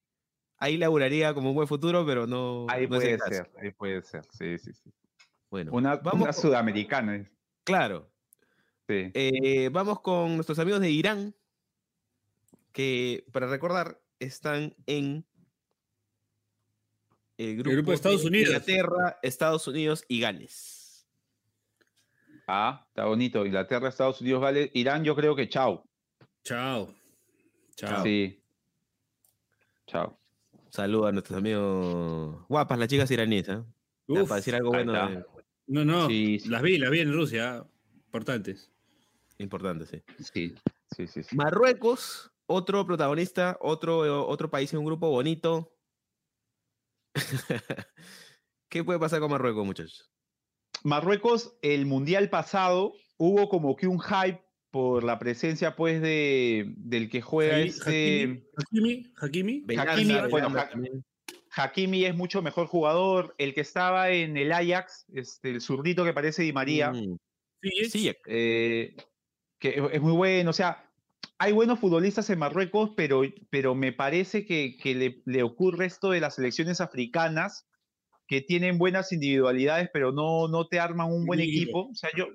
ahí 0.60 0.78
laburaría 0.78 1.34
como 1.34 1.50
un 1.50 1.56
buen 1.56 1.68
futuro, 1.68 2.06
pero 2.06 2.28
no. 2.28 2.66
Ahí 2.70 2.84
no 2.84 2.90
puede 2.98 3.18
ser, 3.18 3.50
ahí 3.62 3.72
puede 3.72 4.02
ser. 4.04 4.26
Sí, 4.32 4.58
sí, 4.58 4.74
sí. 4.74 4.92
Bueno, 5.50 5.72
Una, 5.74 5.96
vamos 5.98 6.22
una 6.22 6.34
con- 6.34 6.42
sudamericana. 6.42 7.30
claro. 7.64 8.12
Sí. 8.88 9.12
Eh, 9.14 9.70
vamos 9.72 10.00
con 10.02 10.36
nuestros 10.36 10.58
amigos 10.58 10.82
de 10.82 10.90
Irán, 10.90 11.36
que 12.72 13.24
para 13.32 13.46
recordar 13.48 14.02
están 14.20 14.76
en 14.88 15.24
el 17.38 17.56
grupo, 17.58 17.72
grupo 17.76 17.92
de 17.92 17.96
Estados 17.96 18.26
Unidos. 18.26 18.48
Inglaterra, 18.50 19.20
Estados 19.22 19.68
Unidos 19.68 20.04
y 20.08 20.20
Gales. 20.22 21.08
Ah, 22.48 22.84
está 22.88 23.06
bonito. 23.06 23.46
Inglaterra, 23.46 23.90
Estados 23.90 24.22
Unidos, 24.22 24.42
vale. 24.42 24.72
Irán, 24.74 25.04
yo 25.04 25.16
creo 25.16 25.36
que 25.36 25.48
chao. 25.48 25.88
Chao. 26.44 26.92
Chao. 27.76 28.04
Sí. 28.04 28.44
Chao. 29.86 30.20
Saludos 30.70 31.08
a 31.08 31.12
nuestros 31.12 31.38
amigos 31.38 32.46
guapas, 32.48 32.78
las 32.78 32.88
chicas 32.88 33.10
iraníes. 33.12 33.48
Ya, 33.48 33.64
Uf, 34.08 34.30
para 34.30 34.36
decir 34.38 34.56
algo 34.56 34.70
bueno, 34.70 35.10
eh, 35.10 35.26
No, 35.68 35.84
no. 35.84 36.08
Sí, 36.08 36.40
sí. 36.40 36.50
Las 36.50 36.62
vi, 36.62 36.78
las 36.78 36.92
vi 36.92 37.00
en 37.00 37.14
Rusia. 37.14 37.66
Importantes. 38.06 38.72
importante, 39.38 39.86
sí. 39.86 40.04
Sí, 40.20 40.56
sí, 40.96 41.08
sí. 41.08 41.24
sí. 41.24 41.36
Marruecos, 41.36 42.32
otro 42.46 42.86
protagonista, 42.86 43.58
otro, 43.62 44.28
otro 44.28 44.50
país 44.50 44.72
en 44.74 44.80
un 44.80 44.86
grupo 44.86 45.10
bonito. 45.10 45.76
¿Qué 48.70 48.84
puede 48.84 49.00
pasar 49.00 49.20
con 49.20 49.32
Marruecos, 49.32 49.66
muchachos? 49.66 50.12
Marruecos, 50.84 51.58
el 51.62 51.86
mundial 51.86 52.30
pasado, 52.30 52.94
hubo 53.18 53.50
como 53.50 53.76
que 53.76 53.88
un 53.88 54.00
hype 54.00 54.44
por 54.72 55.04
la 55.04 55.18
presencia, 55.20 55.76
pues, 55.76 56.02
de, 56.02 56.74
del 56.78 57.10
que 57.10 57.22
juega 57.22 57.58
Hakimi- 57.58 57.68
este. 57.68 58.44
Hakimi, 58.58 59.14
Hakimi. 59.18 59.66
Hakimi, 59.78 60.14
bueno. 60.30 60.54
Hakimi 61.52 62.06
es 62.06 62.16
mucho 62.16 62.42
mejor 62.42 62.68
jugador. 62.68 63.34
El 63.38 63.54
que 63.54 63.62
estaba 63.62 64.12
en 64.12 64.38
el 64.38 64.52
Ajax, 64.52 65.06
este, 65.14 65.50
el 65.52 65.62
zurdito 65.62 66.06
que 66.06 66.14
parece 66.14 66.44
Di 66.44 66.54
María, 66.54 66.92
Mm, 66.92 67.18
sí, 67.90 68.12
eh, 68.28 68.96
que 69.58 69.70
es- 69.70 69.84
es 69.94 70.02
muy 70.02 70.14
bueno. 70.14 70.52
O 70.52 70.54
sea, 70.54 70.86
hay 71.40 71.52
buenos 71.52 71.80
futbolistas 71.80 72.30
en 72.30 72.40
Marruecos, 72.40 72.92
pero, 72.96 73.24
pero 73.50 73.74
me 73.76 73.92
parece 73.92 74.46
que, 74.46 74.78
que 74.78 74.94
le, 74.96 75.22
le 75.26 75.42
ocurre 75.44 75.86
esto 75.88 76.12
de 76.12 76.20
las 76.20 76.36
selecciones 76.36 76.80
africanas, 76.82 77.66
que 78.30 78.42
tienen 78.42 78.78
buenas 78.78 79.12
individualidades, 79.12 79.90
pero 79.92 80.12
no, 80.12 80.48
no 80.48 80.68
te 80.68 80.80
arman 80.80 81.12
un 81.12 81.26
buen 81.26 81.40
equipo. 81.40 81.90
O 81.90 81.96
sea, 81.96 82.12
yo, 82.16 82.28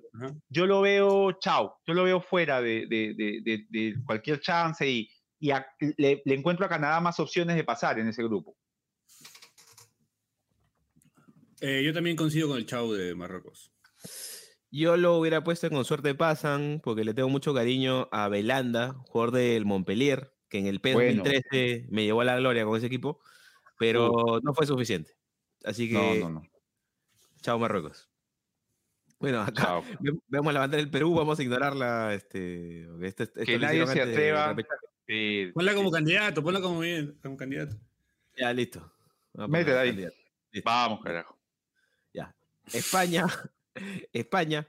yo 0.49 0.67
lo 0.67 0.81
veo 0.81 1.31
chao, 1.39 1.77
yo 1.87 1.95
lo 1.95 2.03
veo 2.03 2.21
fuera 2.21 2.61
de, 2.61 2.89
de- 2.89 3.15
de- 3.15 3.41
de- 3.45 3.67
de 3.71 3.95
cualquier 4.05 4.41
chance 4.41 4.85
y, 4.91 5.09
y 5.39 5.53
a- 5.53 5.65
le, 5.97 6.21
le 6.25 6.35
encuentro 6.35 6.67
a 6.67 6.69
Canadá 6.69 7.01
más 7.01 7.21
opciones 7.21 7.55
de 7.55 7.63
pasar 7.63 8.01
en 8.01 8.09
ese 8.09 8.25
grupo. 8.25 8.57
Eh, 11.61 11.83
yo 11.85 11.93
también 11.95 12.17
coincido 12.17 12.49
con 12.49 12.59
el 12.59 12.67
Chau 12.67 12.93
de 12.93 13.15
Marruecos. 13.15 13.73
Yo 14.73 14.97
lo 14.97 15.17
hubiera 15.19 15.45
puesto 15.45 15.69
en 15.69 15.75
con 15.75 15.85
suerte 15.85 16.17
pasan, 16.17 16.81
porque 16.83 17.05
le 17.05 17.15
tengo 17.15 17.29
mucho 17.29 17.55
cariño 17.55 18.09
a 18.11 18.29
Belanda, 18.29 18.95
jugador 19.07 19.33
del 19.33 19.65
Montpellier, 19.65 20.33
que 20.49 20.59
en 20.59 20.67
el 20.67 20.81
P 20.81 20.93
Bueno. 20.95 21.23
2013 21.23 21.87
me 21.91 22.05
llevó 22.05 22.23
a 22.23 22.25
la 22.25 22.37
gloria 22.37 22.65
con 22.65 22.77
ese 22.77 22.87
equipo, 22.87 23.21
pero 23.79 24.41
no 24.43 24.55
fue 24.55 24.67
suficiente. 24.67 25.13
Así 25.65 25.89
que, 25.89 25.95
No, 25.95 26.15
no, 26.29 26.41
no. 26.41 26.49
chao 27.41 27.59
Marruecos. 27.59 28.09
Bueno, 29.19 29.41
acá 29.41 29.63
Chao. 29.63 29.85
ve- 30.01 30.19
vemos 30.29 30.53
la 30.53 30.61
bandera 30.61 30.83
del 30.83 30.91
Perú, 30.91 31.15
vamos 31.15 31.39
a 31.39 31.43
ignorarla. 31.43 32.13
Este, 32.15 32.83
esto- 33.03 33.23
esto 33.23 33.41
Que 33.45 33.59
nadie 33.59 33.87
se 33.87 34.03
atreva. 34.03 34.55
Sí, 35.07 35.51
Ponla 35.55 35.75
como 35.75 35.89
sí. 35.89 35.95
candidato, 35.95 36.43
ponla 36.43 36.61
como 36.61 36.81
bien, 36.81 37.19
como 37.23 37.37
candidato. 37.37 37.77
Ya, 38.37 38.53
listo. 38.53 38.93
Poner 39.33 39.69
ahí. 39.79 39.93
Listo. 39.93 40.13
Vamos, 40.65 41.01
carajo. 41.03 41.39
España, 42.73 43.27
España, 44.13 44.67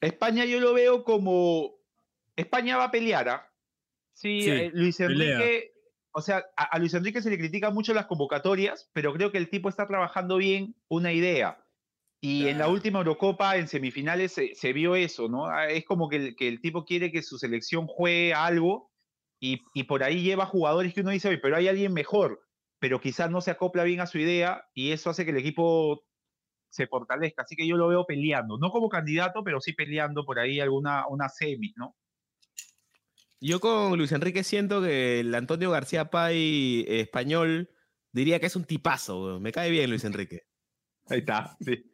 España 0.00 0.44
yo 0.44 0.60
lo 0.60 0.72
veo 0.74 1.02
como. 1.02 1.74
España 2.36 2.76
va 2.76 2.84
a 2.84 2.90
pelear, 2.92 3.28
¿ah? 3.28 3.52
Sí, 4.12 4.42
Sí, 4.42 4.50
eh, 4.50 4.70
Luis 4.72 4.96
pelea. 4.96 5.34
Enrique. 5.40 5.73
O 6.16 6.20
sea, 6.22 6.44
a, 6.56 6.64
a 6.64 6.78
Luis 6.78 6.94
Enrique 6.94 7.22
se 7.22 7.30
le 7.30 7.38
critica 7.38 7.70
mucho 7.70 7.92
las 7.94 8.06
convocatorias, 8.06 8.90
pero 8.92 9.12
creo 9.12 9.32
que 9.32 9.38
el 9.38 9.50
tipo 9.50 9.68
está 9.68 9.86
trabajando 9.88 10.36
bien 10.36 10.76
una 10.88 11.12
idea. 11.12 11.66
Y 12.20 12.48
en 12.48 12.58
la 12.58 12.64
Claro. 12.64 12.72
última 12.72 13.00
Eurocopa, 13.00 13.56
en 13.56 13.68
semifinales, 13.68 14.32
se, 14.32 14.54
se 14.54 14.72
vio 14.72 14.96
eso, 14.96 15.28
¿no? 15.28 15.46
Ah, 15.46 15.68
Es 15.68 15.84
como 15.84 16.08
que 16.08 16.16
el, 16.16 16.36
que 16.36 16.48
el 16.48 16.60
tipo 16.60 16.84
quiere 16.84 17.12
que 17.12 17.22
su 17.22 17.38
selección 17.38 17.86
juegue 17.86 18.34
algo 18.34 18.92
y, 19.40 19.62
y 19.74 19.84
por 19.84 20.02
ahí 20.04 20.22
lleva 20.22 20.46
jugadores 20.46 20.94
que 20.94 21.02
uno 21.02 21.10
dice, 21.10 21.28
oye, 21.28 21.38
pero 21.38 21.56
hay 21.56 21.68
alguien 21.68 21.92
mejor, 21.92 22.40
pero 22.80 23.00
quizás 23.00 23.30
no 23.30 23.40
se 23.42 23.50
acopla 23.52 23.84
bien 23.84 24.00
a 24.00 24.06
su 24.06 24.18
idea 24.18 24.64
y 24.74 24.92
eso 24.92 25.10
hace 25.10 25.24
que 25.24 25.32
el 25.32 25.38
equipo 25.38 26.02
se 26.70 26.86
fortalezca. 26.88 27.42
Así 27.42 27.56
que 27.56 27.66
yo 27.68 27.76
lo 27.76 27.88
veo 27.88 28.06
peleando, 28.06 28.58
no 28.58 28.70
como 28.70 28.88
candidato, 28.88 29.44
pero 29.44 29.60
sí 29.60 29.72
peleando 29.74 30.24
por 30.24 30.38
ahí 30.40 30.60
alguna 30.60 31.06
una 31.08 31.28
semi, 31.28 31.72
¿no? 31.76 31.96
Yo 33.46 33.60
con 33.60 33.98
Luis 33.98 34.10
Enrique 34.12 34.42
siento 34.42 34.80
que 34.80 35.20
el 35.20 35.34
Antonio 35.34 35.70
García 35.70 36.08
Pay 36.08 36.80
eh, 36.88 37.00
español 37.00 37.68
diría 38.10 38.40
que 38.40 38.46
es 38.46 38.56
un 38.56 38.64
tipazo. 38.64 39.22
weón. 39.22 39.42
Me 39.42 39.52
cae 39.52 39.70
bien 39.70 39.90
Luis 39.90 40.04
Enrique. 40.04 40.46
Ahí 41.08 41.18
está. 41.18 41.54
sí. 41.60 41.84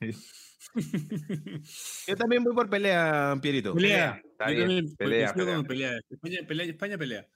Yo 2.08 2.16
también 2.16 2.42
voy 2.42 2.54
por 2.54 2.70
pelea, 2.70 3.38
Pierito. 3.42 3.74
Pelea. 3.74 4.22
está 4.24 4.50
Yo 4.50 4.56
bien, 4.56 4.68
también 4.68 4.96
pelea, 4.96 5.26
coincido 5.34 5.44
pelea. 5.44 5.56
con 5.56 5.66
pelea. 5.66 5.92
España 6.08 6.38
pelea. 6.48 6.66
España 6.66 6.98
pelea. 6.98 7.28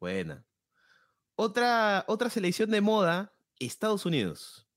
Buena. 0.00 0.46
Otra, 1.34 2.04
otra 2.06 2.30
selección 2.30 2.70
de 2.70 2.80
moda, 2.80 3.34
Estados 3.58 4.06
Unidos. 4.06 4.68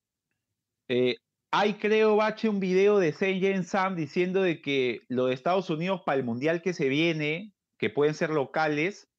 Eh, 0.88 1.16
hay, 1.52 1.74
creo, 1.74 2.16
Bache, 2.16 2.48
un 2.48 2.62
video 2.62 2.98
de 2.98 3.12
Seijin 3.12 3.66
Sam 3.66 3.96
diciendo 3.96 4.42
de 4.42 4.62
que 4.62 5.02
lo 5.10 5.26
de 5.26 5.34
Estados 5.34 5.70
Unidos 5.70 6.02
para 6.06 6.18
el 6.18 6.24
Mundial 6.24 6.62
que 6.62 6.74
se 6.74 6.88
viene, 6.88 7.54
que 7.78 7.90
pueden 7.90 8.14
ser 8.14 8.30
locales, 8.30 9.10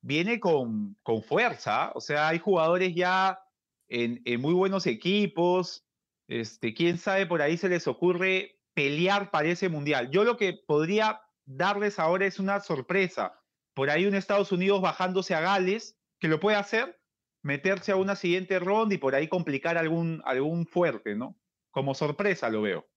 viene 0.00 0.40
con, 0.40 0.96
con 1.04 1.22
fuerza. 1.22 1.92
O 1.94 2.00
sea, 2.00 2.28
hay 2.28 2.40
jugadores 2.40 2.96
ya 2.96 3.40
en, 3.86 4.20
en 4.24 4.40
muy 4.40 4.54
buenos 4.54 4.88
equipos. 4.88 5.86
Este, 6.26 6.74
quién 6.74 6.98
sabe, 6.98 7.26
por 7.26 7.42
ahí 7.42 7.56
se 7.56 7.68
les 7.68 7.86
ocurre 7.86 8.58
pelear 8.74 9.30
para 9.30 9.48
ese 9.48 9.68
Mundial. 9.68 10.10
Yo 10.10 10.24
lo 10.24 10.36
que 10.36 10.54
podría 10.54 11.22
darles 11.44 12.00
ahora 12.00 12.26
es 12.26 12.40
una 12.40 12.58
sorpresa. 12.58 13.40
Por 13.74 13.90
ahí 13.90 14.04
un 14.06 14.16
Estados 14.16 14.50
Unidos 14.50 14.82
bajándose 14.82 15.32
a 15.36 15.40
Gales, 15.40 15.96
que 16.18 16.26
lo 16.26 16.40
puede 16.40 16.56
hacer, 16.56 17.00
meterse 17.42 17.92
a 17.92 17.96
una 17.96 18.16
siguiente 18.16 18.58
ronda 18.58 18.96
y 18.96 18.98
por 18.98 19.14
ahí 19.14 19.28
complicar 19.28 19.78
algún, 19.78 20.20
algún 20.24 20.66
fuerte, 20.66 21.14
¿no? 21.14 21.37
Como 21.70 21.94
sorpresa 21.94 22.48
lo 22.50 22.62
veo. 22.62 22.88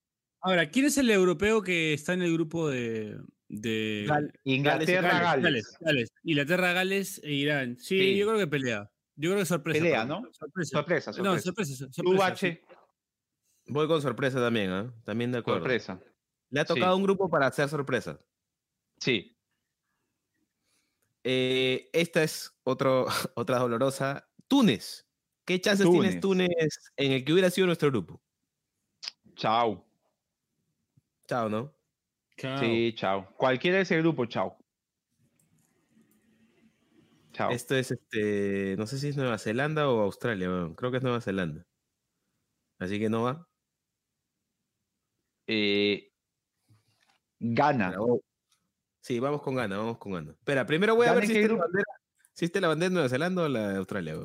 Ahora, 0.42 0.70
¿quién 0.70 0.86
es 0.86 0.98
el 0.98 1.12
europeo 1.12 1.62
que 1.62 1.94
está 1.94 2.14
en 2.14 2.22
el 2.24 2.34
grupo 2.34 2.70
de. 2.70 3.18
de 3.48 4.06
Gal- 4.08 4.32
Inglaterra, 4.44 5.10
Gales. 5.20 5.24
Gales, 5.24 5.44
Gales, 5.44 5.78
Gales. 5.82 6.10
Inglaterra, 6.24 6.74
Gales 6.74 7.22
e 7.24 7.32
Irán. 7.34 7.78
Sí, 7.78 8.00
Sí. 8.00 8.18
yo 8.18 8.28
creo 8.28 8.40
que 8.40 8.48
pelea. 8.48 8.90
Yo 9.16 9.30
creo 9.32 9.40
que 9.42 9.46
sorpresa. 9.46 9.80
Pelea. 9.80 10.06
¿no? 10.06 10.24
Sorpresa. 10.32 10.70
Sorpresa, 10.78 11.12
No, 11.12 11.16
sorpresa. 11.40 11.42
sorpresa. 11.44 11.76
sorpresa, 11.92 12.14
sí. 12.14 12.18
Bache, 12.18 12.62
Voy 13.68 13.88
con 13.88 14.02
sorpresa 14.02 14.40
también, 14.40 14.70
¿ah? 14.72 14.94
También 15.06 15.32
de 15.32 15.38
acuerdo. 15.40 15.60
sorpresa. 15.60 16.02
Le 16.50 16.60
ha 16.62 16.66
Sí. 16.66 16.74
tocado 16.74 16.98
un 16.98 17.04
grupo 17.04 17.30
para 17.30 17.48
hacer 17.48 17.70
sorpresa. 17.70 18.20
Sí. 18.98 19.38
Eh, 21.24 21.90
esta 21.94 22.24
es 22.24 22.52
otro, 22.64 23.06
otra 23.36 23.60
dolorosa. 23.60 24.28
Túnez. 24.48 25.08
¿Qué 25.46 25.62
chances 25.62 25.90
tienes 25.90 26.20
Túnez. 26.20 26.48
Túnez 26.50 26.92
en 26.98 27.12
el 27.14 27.24
que 27.26 27.34
hubiera 27.34 27.50
sido 27.50 27.68
nuestro 27.68 27.90
grupo? 27.92 28.22
Chao. 29.42 29.84
Chao, 31.28 31.50
¿no? 31.50 31.74
Chao. 32.38 32.60
Sí, 32.60 32.94
chao. 32.96 33.28
Cualquiera 33.38 33.78
de 33.78 33.84
ese 33.84 33.98
grupo, 33.98 34.28
chao. 34.28 34.56
Chao. 37.34 37.50
Esto 37.50 37.76
es, 37.76 37.90
este, 37.90 38.76
no 38.78 38.86
sé 38.86 39.00
si 39.00 39.08
es 39.08 39.18
Nueva 39.18 39.40
Zelanda 39.40 39.90
o 39.90 40.02
Australia, 40.02 40.48
weón. 40.48 40.76
creo 40.76 40.92
que 40.92 40.98
es 40.98 41.04
Nueva 41.04 41.22
Zelanda. 41.22 41.66
Así 42.78 43.00
que 43.00 43.10
no 43.10 43.24
va. 43.24 43.48
Eh, 45.48 46.12
gana. 47.40 47.96
Sí, 49.00 49.20
vamos 49.20 49.42
con 49.42 49.56
gana, 49.56 49.76
vamos 49.76 49.98
con 49.98 50.12
gana. 50.12 50.34
Espera, 50.34 50.68
primero 50.68 50.94
voy 50.94 51.08
a 51.08 51.16
¿Gana 51.16 51.20
ver 51.22 51.28
si 51.28 51.40
está, 51.40 51.54
la 51.56 51.62
bandera, 51.62 51.86
si 52.34 52.46
está 52.46 52.62
la 52.62 52.68
bandera 52.68 52.90
de 52.90 52.94
Nueva 52.94 53.10
Zelanda 53.10 53.42
o 53.42 53.50
la 53.50 53.70
de 53.70 53.78
Australia. 53.80 54.18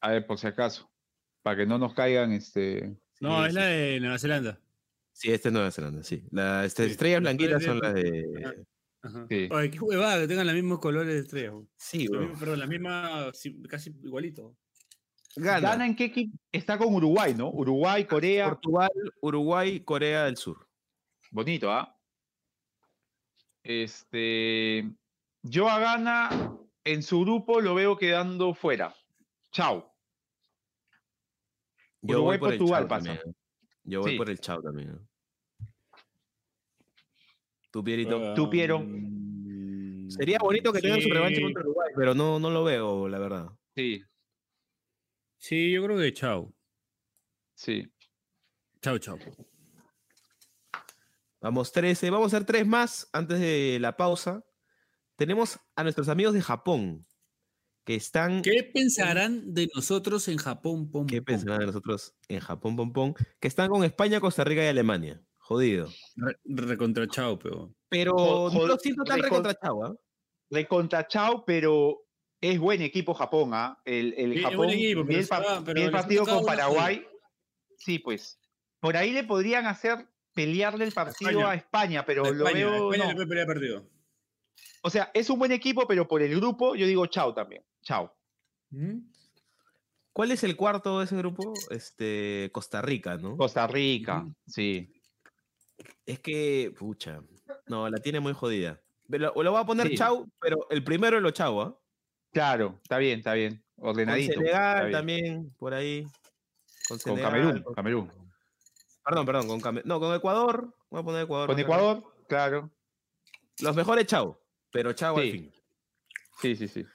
A 0.00 0.10
ver, 0.10 0.26
por 0.26 0.38
si 0.38 0.46
acaso. 0.46 0.90
Para 1.42 1.58
que 1.58 1.66
no 1.66 1.76
nos 1.76 1.92
caigan 1.92 2.32
este. 2.32 2.96
No, 3.20 3.40
Sí, 3.40 3.46
es 3.46 3.52
sí. 3.52 3.58
la 3.58 3.64
de 3.66 4.00
Nueva 4.00 4.18
Zelanda. 4.18 4.60
Sí, 5.12 5.30
esta 5.32 5.48
es 5.48 5.52
Nueva 5.52 5.70
Zelanda, 5.70 6.02
sí. 6.02 6.24
Las 6.30 6.72
Sí, 6.72 6.82
estrellas 6.82 7.22
las 7.22 7.34
blanquitas 7.36 7.62
son 7.62 7.78
las 7.80 7.94
de... 7.94 8.64
Ajá. 9.02 9.26
Sí. 9.28 9.48
Oye, 9.50 9.70
qué 9.70 9.80
huevada 9.80 10.20
que 10.22 10.28
tengan 10.28 10.46
los 10.46 10.54
mismos 10.54 10.78
colores 10.80 11.14
de 11.14 11.20
estrellas. 11.20 11.52
güey. 11.52 11.66
Sí, 11.76 12.08
misma- 12.08 12.38
Perdón, 12.38 12.58
la 12.58 12.66
misma, 12.66 13.30
sí, 13.34 13.62
casi 13.68 13.90
igualito. 14.02 14.56
Gana. 15.36 15.60
¿Gana 15.70 15.86
en 15.86 15.94
qué 15.96 16.04
equipo? 16.04 16.36
Está 16.52 16.78
con 16.78 16.94
Uruguay, 16.94 17.34
¿no? 17.34 17.50
Uruguay, 17.50 18.04
Corea. 18.06 18.48
Portugal, 18.50 18.90
Uruguay, 19.20 19.80
Corea 19.80 20.24
del 20.24 20.36
Sur. 20.36 20.66
Bonito, 21.30 21.70
¿ah? 21.72 21.96
Este. 23.62 24.90
Yo 25.42 25.68
a 25.68 25.78
Gana 25.78 26.56
en 26.84 27.02
su 27.02 27.20
grupo 27.20 27.60
lo 27.60 27.74
veo 27.74 27.96
quedando 27.96 28.54
fuera. 28.54 28.94
Chao. 29.52 29.93
Yo 32.06 32.16
Uruguay, 32.18 32.38
voy 32.38 32.38
por 32.38 32.52
el 32.52 32.58
Portugal 32.58 32.82
Chao 32.82 32.88
pasa. 32.88 33.04
también, 33.06 33.28
¿eh? 33.28 33.38
Yo 33.84 34.00
voy 34.00 34.10
Sí. 34.12 34.16
por 34.18 34.30
el 34.30 34.38
Chao 34.40 34.62
también. 34.62 34.90
¿eh? 34.90 35.66
¿Tú, 37.70 37.82
Pierito? 37.82 38.34
Tú, 38.34 38.48
Piero. 38.50 38.80
Mm, 38.80 40.08
Sería 40.10 40.38
bonito 40.38 40.72
que 40.72 40.80
tengan 40.80 41.00
su 41.00 41.08
revancha 41.08 41.40
contra 41.42 41.62
Uruguay, 41.62 41.90
pero 41.96 42.14
no, 42.14 42.38
no 42.38 42.50
lo 42.50 42.62
veo, 42.62 43.08
la 43.08 43.18
verdad. 43.18 43.48
Sí, 43.74 44.02
Sí, 45.38 45.72
yo 45.72 45.84
creo 45.84 45.98
que 45.98 46.12
chao. 46.12 46.54
sí. 47.54 47.90
Chao, 48.80 48.98
chao. 48.98 49.18
Vamos 51.40 51.72
13, 51.72 52.10
vamos 52.10 52.32
a 52.32 52.36
hacer 52.36 52.46
tres 52.46 52.66
más 52.66 53.08
antes 53.12 53.38
de 53.40 53.78
la 53.80 53.96
pausa. 53.96 54.42
Tenemos 55.16 55.58
a 55.76 55.82
nuestros 55.82 56.08
amigos 56.08 56.32
de 56.34 56.42
Japón, 56.42 57.06
que 57.84 57.94
están... 57.94 58.42
¿Qué 58.42 58.70
pensarán 58.72 59.52
de 59.54 59.68
nosotros 59.74 60.26
en 60.28 60.38
Japón? 60.38 60.90
Pom, 60.90 61.06
¿Qué 61.06 61.18
pom? 61.20 61.24
pensarán 61.26 61.60
de 61.60 61.66
nosotros 61.66 62.14
en 62.28 62.40
Japón, 62.40 62.76
Pompón? 62.76 63.14
Que 63.40 63.48
están 63.48 63.68
con 63.68 63.84
España, 63.84 64.20
Costa 64.20 64.42
Rica 64.44 64.64
y 64.64 64.68
Alemania. 64.68 65.20
Jodido. 65.38 65.88
Re- 66.16 66.38
recontra 66.46 67.06
chao, 67.08 67.38
pero. 67.38 67.74
Pero 67.90 68.50
no 68.52 68.66
lo 68.66 68.78
siento 68.78 69.04
tan 69.04 69.18
recon- 69.18 69.24
recontrachado, 69.24 69.84
¿ah? 69.84 69.94
De 70.50 70.66
contra 70.66 71.06
Chao, 71.06 71.44
pero 71.44 72.00
es 72.40 72.58
buen 72.58 72.80
equipo 72.80 73.12
Japón, 73.12 73.50
¿ah? 73.52 73.78
El, 73.84 74.14
el 74.16 74.32
Sí, 74.32 74.38
es 74.38 74.42
Japón. 74.44 74.56
buen 74.58 74.70
equipo, 74.70 75.04
se 75.06 75.26
pa- 75.26 75.60
les 75.74 75.88
ha 75.88 75.90
partido 75.90 76.24
con 76.24 76.36
una 76.38 76.46
Paraguay. 76.46 77.06
Sí, 77.76 77.98
pues. 77.98 78.38
Por 78.80 78.96
ahí 78.96 79.12
le 79.12 79.24
podrían 79.24 79.66
hacer 79.66 80.06
pelearle 80.34 80.84
el 80.86 80.92
partido 80.92 81.30
España. 81.30 81.50
a 81.50 81.54
España, 81.54 82.06
pero 82.06 82.24
lo 82.32 82.44
veo. 82.44 82.90
España 82.92 83.04
no. 83.04 83.08
le 83.10 83.14
puede 83.16 83.26
pelear 83.28 83.46
partido. 83.46 83.90
O 84.82 84.90
sea, 84.90 85.10
es 85.14 85.28
un 85.30 85.38
buen 85.38 85.52
equipo, 85.52 85.86
pero 85.86 86.06
por 86.08 86.22
el 86.22 86.34
grupo 86.36 86.74
yo 86.74 86.86
digo 86.86 87.06
chao 87.06 87.34
también. 87.34 87.62
Chao. 87.84 88.12
¿Cuál 90.12 90.30
es 90.32 90.42
el 90.44 90.56
cuarto 90.56 90.98
de 90.98 91.04
ese 91.04 91.16
grupo? 91.16 91.52
Este, 91.70 92.50
Costa 92.52 92.80
Rica, 92.82 93.16
¿no? 93.16 93.36
Costa 93.36 93.66
Rica, 93.66 94.26
sí. 94.46 94.90
Es 96.06 96.20
que, 96.20 96.72
pucha, 96.78 97.20
no, 97.66 97.88
la 97.90 97.98
tiene 97.98 98.20
muy 98.20 98.32
jodida. 98.32 98.80
Lo, 99.08 99.32
lo 99.42 99.50
voy 99.52 99.60
a 99.60 99.66
poner 99.66 99.88
Sí. 99.88 99.96
chau, 99.96 100.28
pero 100.40 100.66
el 100.70 100.82
primero 100.84 101.20
lo 101.20 101.30
chau, 101.30 101.60
¿ah? 101.60 101.78
Claro, 102.32 102.80
está 102.82 102.98
bien, 102.98 103.18
está 103.18 103.34
bien. 103.34 103.62
Con 103.76 103.88
Ordenadito. 103.90 104.32
está 104.32 104.40
Senegal 104.44 104.80
bien. 104.86 104.92
también, 104.92 105.54
por 105.58 105.74
ahí. 105.74 106.06
Con 106.88 106.98
Senegal, 106.98 107.30
Camerún, 107.32 107.62
con- 107.62 107.74
Camerún. 107.74 108.10
Perdón, 109.04 109.26
perdón, 109.26 109.46
con 109.48 109.60
Came- 109.60 109.82
No, 109.84 110.00
con 110.00 110.14
Ecuador. 110.14 110.74
Voy 110.90 111.00
a 111.00 111.04
poner 111.04 111.24
Ecuador. 111.24 111.48
Con 111.48 111.58
Ecuador, 111.58 112.14
claro. 112.28 112.70
Los 113.60 113.76
mejores, 113.76 114.06
chao. 114.06 114.40
Pero 114.70 114.92
chao 114.94 115.16
al 115.16 115.24
Sí. 115.24 115.32
fin. 115.32 115.52
Sí, 116.40 116.56
sí, 116.56 116.68
sí. 116.68 116.86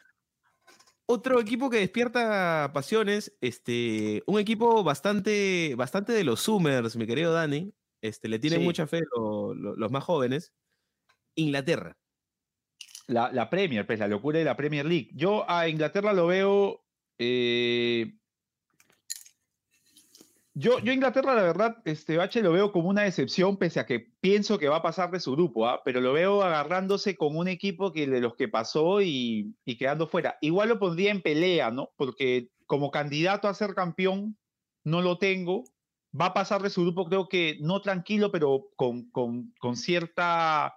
Otro 1.12 1.40
equipo 1.40 1.72
que 1.72 1.78
despierta 1.80 2.70
pasiones, 2.72 3.36
este, 3.42 4.22
un 4.28 4.40
equipo 4.40 4.84
bastante, 4.84 5.74
bastante 5.76 6.14
de 6.14 6.24
los 6.24 6.40
Summers, 6.42 6.96
mi 6.98 7.08
querido 7.08 7.34
Dani. 7.34 7.74
Este, 8.00 8.28
le 8.30 8.38
tienen 8.38 8.60
Sí. 8.60 8.66
mucha 8.66 8.86
fe 8.86 9.02
lo- 9.16 9.56
lo- 9.56 9.76
los 9.76 9.92
más 9.92 10.04
jóvenes. 10.04 10.54
Inglaterra. 11.36 11.98
La, 13.08 13.32
la 13.32 13.50
Premier, 13.50 13.88
pues 13.88 13.98
la 13.98 14.08
locura 14.08 14.38
de 14.38 14.46
la 14.46 14.56
Premier 14.56 14.86
League. 14.86 15.10
Yo 15.16 15.50
a 15.50 15.68
Inglaterra 15.68 16.14
lo 16.14 16.28
veo. 16.28 16.86
eh, 17.22 18.19
yo, 20.54 20.80
yo 20.80 20.92
Inglaterra, 20.92 21.36
la 21.36 21.44
verdad, 21.44 21.78
este 21.86 22.18
Bache 22.18 22.42
lo 22.42 22.52
veo 22.52 22.72
como 22.72 22.90
una 22.90 23.04
decepción, 23.04 23.58
pese 23.58 23.80
a 23.80 23.86
que 23.86 24.12
pienso 24.20 24.58
que 24.58 24.68
va 24.68 24.78
a 24.78 24.82
pasar 24.82 25.12
de 25.12 25.20
su 25.20 25.34
grupo, 25.34 25.68
¿ah? 25.68 25.82
pero 25.86 26.02
lo 26.02 26.14
veo 26.14 26.42
agarrándose 26.42 27.16
con 27.16 27.38
un 27.38 27.48
equipo 27.48 27.92
que 27.92 28.08
de 28.08 28.20
los 28.20 28.36
que 28.36 28.48
pasó 28.48 29.02
y, 29.02 29.56
y 29.66 29.78
quedando 29.78 30.08
fuera. 30.08 30.38
Igual 30.42 30.70
lo 30.70 30.80
pondría 30.80 31.12
en 31.12 31.22
pelea, 31.22 31.72
¿no? 31.72 31.92
Porque 31.96 32.50
como 32.66 32.92
candidato 32.92 33.48
a 33.48 33.54
ser 33.54 33.74
campeón, 33.74 34.38
no 34.84 35.02
lo 35.02 35.18
tengo. 35.18 35.64
Va 36.20 36.28
a 36.28 36.34
pasar 36.34 36.62
de 36.62 36.70
su 36.70 36.82
grupo, 36.82 37.06
creo 37.06 37.30
que 37.30 37.58
no 37.62 37.82
tranquilo, 37.82 38.32
pero 38.32 38.70
con, 38.76 39.10
con, 39.12 39.54
con 39.60 39.76
cierta 39.76 40.74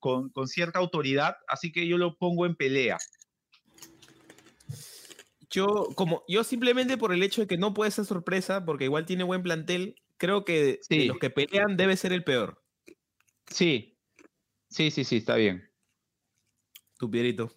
con, 0.00 0.28
con 0.30 0.48
cierta 0.48 0.80
autoridad, 0.80 1.36
así 1.48 1.72
que 1.72 1.86
yo 1.86 1.96
lo 1.96 2.18
pongo 2.18 2.44
en 2.44 2.56
pelea. 2.56 2.98
Yo, 5.54 5.88
como, 5.94 6.24
yo 6.26 6.42
simplemente 6.42 6.98
por 6.98 7.12
el 7.12 7.22
hecho 7.22 7.42
de 7.42 7.46
que 7.46 7.56
no 7.56 7.74
puede 7.74 7.92
ser 7.92 8.04
sorpresa, 8.04 8.64
porque 8.64 8.84
igual 8.84 9.06
tiene 9.06 9.22
buen 9.22 9.44
plantel, 9.44 9.94
creo 10.16 10.44
que 10.44 10.80
de 10.88 11.06
los 11.06 11.18
que 11.18 11.30
pelean 11.30 11.76
debe 11.76 11.96
ser 11.96 12.12
el 12.12 12.24
peor. 12.24 12.64
Sí, 13.46 13.96
sí, 14.68 14.90
sí, 14.90 15.04
sí, 15.04 15.18
está 15.18 15.36
bien. 15.36 15.70
Tu 16.98 17.08
Pierito. 17.08 17.52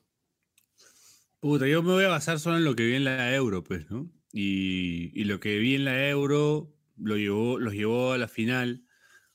Puta, 1.40 1.68
yo 1.68 1.82
me 1.82 1.94
voy 1.94 2.04
a 2.04 2.10
basar 2.10 2.40
solo 2.40 2.58
en 2.58 2.66
lo 2.66 2.76
que 2.76 2.86
vi 2.86 2.94
en 2.94 3.04
la 3.04 3.34
Euro, 3.34 3.64
pues, 3.64 3.90
¿no? 3.90 4.12
Y, 4.32 5.20
y 5.20 5.24
lo 5.24 5.40
que 5.40 5.58
vi 5.58 5.74
en 5.74 5.86
la 5.86 6.08
Euro 6.08 6.76
lo 6.98 7.18
llevó, 7.18 7.58
los 7.58 7.74
llevó 7.74 8.14
a 8.14 8.20
la 8.20 8.28
final. 8.28 8.86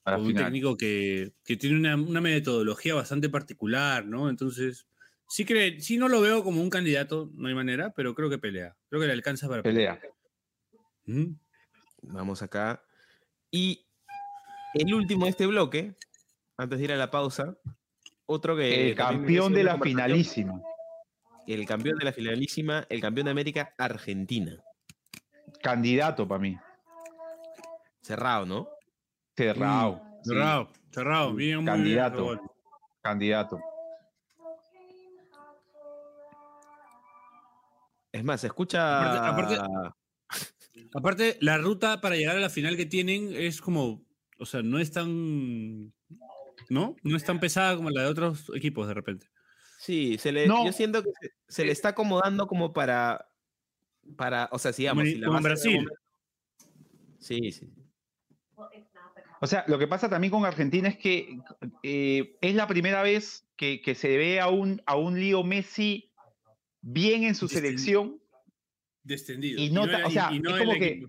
A 0.04 0.12
la 0.12 0.16
con 0.18 0.26
un 0.26 0.32
final. 0.32 0.44
técnico 0.44 0.76
que, 0.76 1.34
que 1.44 1.56
tiene 1.56 1.76
una, 1.76 1.96
una 1.96 2.20
metodología 2.20 2.94
bastante 2.94 3.28
particular, 3.28 4.06
¿no? 4.06 4.28
Entonces, 4.28 4.86
sí, 5.33 5.47
que, 5.47 5.80
sí 5.80 5.97
no 5.97 6.09
lo 6.09 6.20
veo 6.20 6.45
como 6.45 6.61
un 6.61 6.68
candidato, 6.68 7.30
no 7.35 7.49
hay 7.49 7.55
manera, 7.55 7.91
pero 7.97 8.14
creo 8.14 8.28
que 8.28 8.37
pelea. 8.37 8.76
Creo 8.91 9.01
que 9.01 9.07
le 9.07 9.14
alcanza 9.14 9.49
para 9.49 9.62
Pelea. 9.62 9.99
Ujú. 11.07 11.35
Vamos 12.03 12.43
acá. 12.43 12.83
Y 13.51 13.87
el 14.74 14.93
último 14.93 15.24
de 15.24 15.30
este 15.30 15.47
bloque, 15.47 15.95
antes 16.59 16.78
de 16.78 16.85
ir 16.85 16.93
a 16.93 16.97
la 16.97 17.11
pausa, 17.11 17.57
otro 18.26 18.57
que... 18.57 18.91
El 18.91 18.95
campeón 18.95 19.55
de 19.55 19.64
la 19.64 19.78
finalísima. 19.78 20.61
El 21.47 21.64
campeón 21.66 21.99
de 21.99 22.05
la 22.05 22.12
finalísima, 22.12 22.87
el 22.91 23.01
campeón 23.01 23.24
de 23.24 23.30
América, 23.30 23.74
Argentina. 23.78 24.62
Candidato 25.62 26.28
para 26.28 26.41
mí. 26.41 26.59
Cerrado, 28.03 28.45
¿no? 28.45 28.68
Cerrado. 29.35 29.95
Mm, 29.95 30.22
sí, 30.22 30.28
Cerrado, 30.28 30.72
cerrado. 30.91 31.35
Bien, 31.35 31.64
muy 31.64 31.80
bien, 31.83 31.99
Candidato. 33.03 33.61
Es 38.12 38.22
más, 38.24 38.40
se 38.42 38.46
escucha... 38.48 39.28
Aparte- 39.28 39.58
Aparte, 40.94 41.36
la 41.40 41.58
ruta 41.58 42.00
para 42.00 42.16
llegar 42.16 42.36
a 42.36 42.40
la 42.40 42.50
final 42.50 42.76
que 42.76 42.86
tienen 42.86 43.32
es 43.34 43.60
como, 43.60 44.02
o 44.38 44.46
sea, 44.46 44.62
no 44.62 44.78
es 44.78 44.90
tan, 44.92 45.92
¿no? 46.68 46.96
No 47.02 47.16
es 47.16 47.24
tan 47.24 47.40
pesada 47.40 47.76
como 47.76 47.90
la 47.90 48.02
de 48.02 48.08
otros 48.08 48.50
equipos 48.54 48.86
de 48.88 48.94
repente. 48.94 49.26
Sí, 49.78 50.16
se 50.18 50.32
le, 50.32 50.46
No. 50.46 50.64
yo 50.66 50.72
siento 50.72 51.02
que 51.02 51.10
se, 51.20 51.30
se 51.48 51.64
le 51.64 51.72
está 51.72 51.90
acomodando 51.90 52.46
como 52.46 52.72
para, 52.72 53.28
para 54.16 54.48
o 54.52 54.58
sea, 54.58 54.72
sigamos. 54.72 55.02
Como 55.02 55.08
en- 55.08 55.14
si 55.14 55.20
la 55.20 55.26
como 55.26 55.38
en 55.38 55.42
base 55.44 55.68
de 55.68 55.74
Brasil. 55.74 55.74
momento- 55.76 56.02
Sí, 57.18 57.52
sí. 57.52 57.70
O 59.40 59.46
sea, 59.46 59.64
lo 59.66 59.78
que 59.78 59.88
pasa 59.88 60.08
también 60.08 60.30
con 60.30 60.44
Argentina 60.44 60.88
es 60.88 60.96
que 60.98 61.36
eh, 61.82 62.36
es 62.40 62.54
la 62.54 62.66
primera 62.68 63.02
vez 63.02 63.44
que, 63.56 63.80
que 63.82 63.94
se 63.94 64.16
ve 64.16 64.40
a 64.40 64.48
un, 64.48 64.80
a 64.86 64.96
un 64.96 65.18
Lío 65.18 65.42
Messi 65.42 66.11
bien 66.83 67.24
en 67.24 67.35
su 67.35 67.47
Descendido. 67.47 67.70
selección. 68.03 68.22
Descendido. 69.03 69.61
Y 69.62 69.70
no, 69.70 69.87
ta- 69.87 69.99
era- 69.99 70.07
o 70.07 70.11
sea, 70.11 70.33
y 70.33 70.41
no 70.41 70.51
es 70.55 70.61
el 70.61 70.66
como 70.66 70.78
que 70.78 70.87
equipo. 70.89 71.09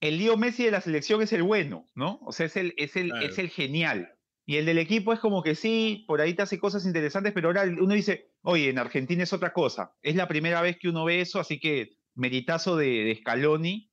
el 0.00 0.18
Lío 0.18 0.36
Messi 0.36 0.64
de 0.64 0.70
la 0.72 0.80
selección 0.80 1.22
es 1.22 1.32
el 1.32 1.42
bueno, 1.44 1.86
¿no? 1.94 2.18
O 2.22 2.32
sea, 2.32 2.46
es 2.46 2.56
el, 2.56 2.74
es 2.76 2.96
el, 2.96 3.10
Claro. 3.10 3.26
es 3.26 3.38
el 3.38 3.48
genial. 3.50 4.14
Y 4.46 4.56
el 4.56 4.64
del 4.66 4.78
equipo 4.78 5.12
es 5.12 5.20
como 5.20 5.42
que 5.42 5.54
sí, 5.54 6.04
por 6.08 6.20
ahí 6.22 6.32
te 6.34 6.40
hace 6.42 6.58
cosas 6.58 6.86
interesantes, 6.86 7.32
pero 7.34 7.48
ahora 7.48 7.64
uno 7.64 7.92
dice, 7.94 8.30
oye, 8.42 8.70
en 8.70 8.78
Argentina 8.78 9.22
es 9.22 9.32
otra 9.34 9.52
cosa. 9.52 9.94
Es 10.00 10.16
la 10.16 10.26
primera 10.26 10.62
vez 10.62 10.78
que 10.78 10.88
uno 10.88 11.04
ve 11.04 11.20
eso, 11.20 11.38
así 11.38 11.60
que 11.60 11.98
meritazo 12.14 12.76
de, 12.76 12.86
de 13.04 13.16
Scaloni 13.16 13.90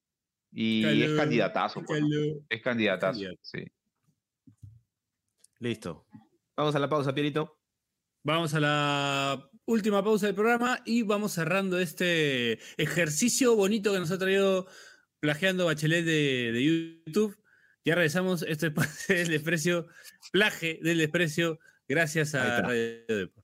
y 0.53 1.01
es 1.03 1.11
candidatazo. 1.17 1.83
pues, 1.83 1.99
¿no? 2.01 2.07
Scaloni. 2.07 2.45
Es 2.49 2.61
candidatazo, 2.61 3.19
sí. 3.41 3.65
Listo. 5.59 6.05
Vamos 6.55 6.75
a 6.75 6.79
la 6.79 6.89
pausa, 6.89 7.13
Pierito. 7.13 7.59
Vamos 8.23 8.53
a 8.53 8.59
la 8.59 9.49
última 9.65 10.03
pausa 10.03 10.27
del 10.27 10.35
programa 10.35 10.81
y 10.85 11.01
vamos 11.01 11.33
cerrando 11.33 11.79
este 11.79 12.59
ejercicio 12.77 13.55
bonito 13.55 13.91
que 13.93 13.99
nos 13.99 14.11
ha 14.11 14.17
traído 14.17 14.67
plagiando 15.19 15.65
Bachelet 15.65 16.05
de, 16.05 16.51
de 16.53 16.63
YouTube. 17.05 17.37
Ya 17.83 17.95
regresamos. 17.95 18.43
Esto 18.43 18.67
es 18.67 18.73
parte 18.73 19.13
del 19.13 19.27
desprecio, 19.27 19.87
plaje 20.31 20.79
del 20.81 20.97
desprecio, 20.97 21.59
gracias 21.87 22.35
a. 22.35 22.61
Radio 22.61 23.03
Depor. 23.07 23.43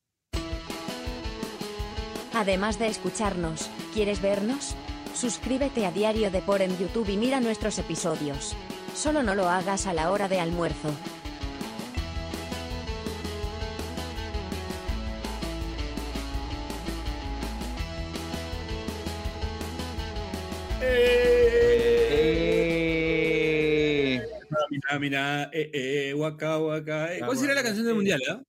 Además 2.33 2.79
de 2.79 2.87
escucharnos, 2.87 3.69
¿quieres 3.93 4.21
vernos? 4.21 4.75
Suscríbete 5.13 5.85
a 5.85 5.91
Diario 5.91 6.31
Depor 6.31 6.61
en 6.61 6.77
YouTube 6.77 7.09
y 7.09 7.17
mira 7.17 7.41
nuestros 7.41 7.77
episodios. 7.77 8.55
Solo 8.95 9.21
no 9.21 9.35
lo 9.35 9.49
hagas 9.49 9.85
a 9.85 9.93
la 9.93 10.11
hora 10.11 10.29
de 10.29 10.39
almuerzo. 10.39 10.95
Mira, 24.99 24.99
mira, 24.99 25.49
eh, 25.53 25.71
eh, 26.09 26.13
waka, 26.13 26.57
waka. 26.59 27.15
eh. 27.15 27.19
¿Cuál 27.25 27.37
será 27.37 27.53
la 27.53 27.63
canción 27.63 27.85
del 27.85 27.95
mundial? 27.95 28.21
ah? 28.29 28.41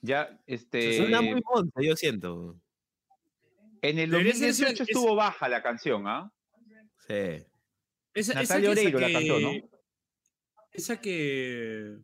ya, 0.00 0.40
este. 0.46 0.96
Suena 0.96 1.20
muy 1.20 1.40
monta, 1.54 1.80
yo 1.82 1.96
siento. 1.96 2.60
En 3.82 3.98
el 3.98 4.10
Debería 4.10 4.34
ser 4.34 4.48
esa- 4.50 4.64
2018 4.64 4.82
es- 4.84 4.88
estuvo 4.88 5.14
baja 5.14 5.48
la 5.48 5.62
canción, 5.62 6.06
¿ah? 6.06 6.32
Sí. 7.06 7.14
Esa, 7.14 7.44
esa 8.14 8.34
Natalia 8.34 8.74
que- 8.74 8.80
esa 8.80 8.80
Oreiro 8.80 8.98
la 9.00 9.06
que- 9.06 9.12
cantó, 9.12 9.40
¿no? 9.40 9.52
Esa 10.72 11.00
que. 11.00 11.98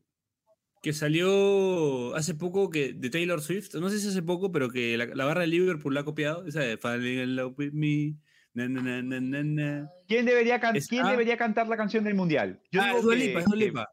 que 0.83 0.93
salió 0.93 2.15
hace 2.15 2.35
poco 2.35 2.69
que, 2.71 2.93
de 2.93 3.09
Taylor 3.11 3.41
Swift. 3.41 3.75
No 3.77 3.89
sé 3.89 3.99
si 4.01 4.09
hace 4.09 4.23
poco, 4.23 4.53
pero 4.53 4.69
que 4.71 4.97
la, 4.99 5.07
la 5.07 5.25
barra 5.25 5.41
de 5.43 5.47
Liverpool 5.47 5.95
la 5.95 6.01
ha 6.01 6.05
copiado. 6.05 6.47
Esa 6.47 6.61
de 6.61 6.77
Falling 6.77 7.21
in 7.21 7.37
Love 7.37 7.55
with 7.59 7.73
Me. 7.73 8.17
Na, 8.55 8.69
na, 8.69 8.81
na, 8.81 9.03
na, 9.03 9.21
na, 9.21 9.43
na. 9.43 9.91
¿Quién 10.07 10.25
debería, 10.27 10.61
can- 10.61 10.77
Es- 10.77 10.87
¿quién 10.89 11.05
ah. 11.05 11.11
debería 11.11 11.37
cantar 11.37 11.67
la 11.67 11.77
canción 11.77 12.05
del 12.05 12.15
mundial? 12.15 12.63
Yo 12.71 12.81
ah, 12.81 12.87
digo 12.87 12.99
es 12.99 13.05
Dua 13.05 13.15
que- 13.15 13.21
Lipa, 13.27 13.39
es 13.41 13.45
Dua 13.47 13.59
que- 13.59 13.65
Lipa. 13.65 13.89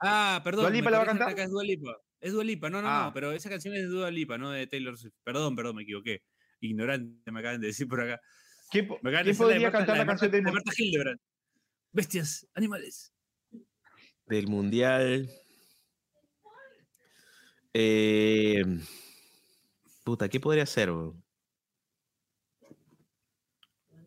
Ah, 0.00 0.40
perdón. 0.44 0.62
¿Dua 0.62 0.70
me 0.70 0.76
Lipa 0.76 0.90
la 0.90 0.96
va 0.98 1.02
a 1.02 1.06
cantar? 1.06 1.28
acá, 1.30 1.42
Es 1.44 1.50
Dua 1.50 1.64
Lipa. 1.64 1.96
Es 2.20 2.32
Dua 2.32 2.44
Lipa. 2.44 2.70
No, 2.70 2.80
no, 2.80 2.88
Ah. 2.88 3.04
no. 3.06 3.12
Pero 3.12 3.32
esa 3.32 3.50
canción 3.50 3.74
es 3.74 3.82
de 3.82 3.88
Dua 3.88 4.10
Lipa, 4.10 4.38
no 4.38 4.50
de 4.50 4.66
Taylor 4.68 4.96
Swift. 4.96 5.14
Perdón, 5.24 5.56
perdón, 5.56 5.76
me 5.76 5.82
equivoqué. 5.82 6.22
Ignorante, 6.60 7.30
me 7.32 7.40
acaban 7.40 7.60
de 7.60 7.66
decir 7.66 7.88
por 7.88 8.00
acá. 8.00 8.20
¿Quién, 8.70 8.86
po- 8.86 8.98
de 9.02 9.10
de 9.10 9.34
podría 9.34 9.60
Marta- 9.60 9.78
cantar 9.78 9.96
la, 9.96 10.02
de 10.04 10.06
canción 10.06 10.06
Marta- 10.06 10.24
del 10.24 10.30
de 10.30 10.42
mundial? 10.42 10.54
Marta 10.64 10.82
Hildebrand. 10.82 11.20
Bestias, 11.92 12.46
animales. 12.54 13.12
Del 14.26 14.46
mundial. 14.46 15.28
Eh, 17.72 18.62
puta, 20.04 20.28
¿qué 20.28 20.38
podría 20.38 20.66
ser? 20.66 20.90
weón? 20.92 21.23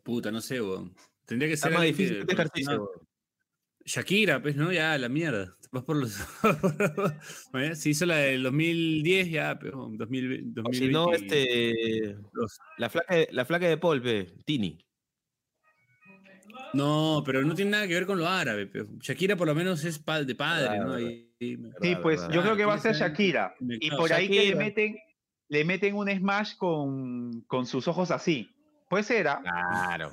Puta, 0.07 0.31
no 0.31 0.39
sé, 0.39 0.61
weón. 0.61 0.95
Tendría 1.25 1.49
que 1.49 1.55
Está 1.55 1.67
ser 1.67 1.73
más 1.73 1.81
que- 1.81 1.87
difícil 1.91 2.17
este 2.21 2.31
ejercicio. 2.33 2.89
Shakira, 3.83 4.41
pues, 4.41 4.55
¿no? 4.55 4.71
Ya, 4.71 4.97
la 4.97 5.09
mierda. 5.09 5.53
Vas 5.73 5.83
por 5.83 5.97
los. 5.97 6.15
Bueno, 7.51 7.75
si 7.75 7.89
hizo 7.89 8.05
la 8.05 8.15
del 8.15 8.43
2010, 8.43 9.29
ya, 9.29 9.59
pero 9.59 9.89
2000, 9.91 10.53
O 10.65 10.71
si 10.73 10.87
no, 10.87 11.07
2022. 11.07 11.21
este. 11.21 12.15
La 12.77 12.89
flaca, 12.89 13.15
de- 13.15 13.27
la 13.33 13.43
flaca 13.43 13.67
de 13.67 13.75
Polpe, 13.77 14.27
Tini. 14.45 14.77
No, 16.73 17.21
pero 17.25 17.41
no 17.43 17.53
tiene 17.53 17.71
nada 17.71 17.87
que 17.87 17.93
ver 17.95 18.05
con 18.05 18.17
lo 18.17 18.27
árabe. 18.27 18.67
pero 18.67 18.85
Shakira, 19.01 19.35
por 19.35 19.47
lo 19.47 19.55
menos, 19.55 19.83
es 19.83 19.99
pa- 19.99 20.23
de 20.23 20.35
padre, 20.35 20.79
¿no? 20.79 20.97
Sí, 21.39 21.55
Verdad, 21.57 22.01
pues 22.01 22.21
verdad. 22.21 22.33
yo 22.33 22.41
creo 22.43 22.55
que 22.55 22.65
va 22.65 22.73
a 22.75 22.79
ser 22.79 22.93
que 22.93 22.99
Shakira. 22.99 23.55
Y 23.59 23.91
por 23.91 24.11
ahí 24.13 24.29
que 24.29 24.45
le 24.49 24.55
meten, 24.55 24.97
le 25.49 25.65
meten 25.65 25.95
un 25.95 26.09
smash 26.09 26.55
con, 26.55 27.41
con 27.41 27.65
sus 27.65 27.87
ojos 27.89 28.09
así. 28.11 28.49
Puede 28.89 29.03
ser, 29.03 29.27
¿ah? 29.27 29.39
Claro. 29.41 30.11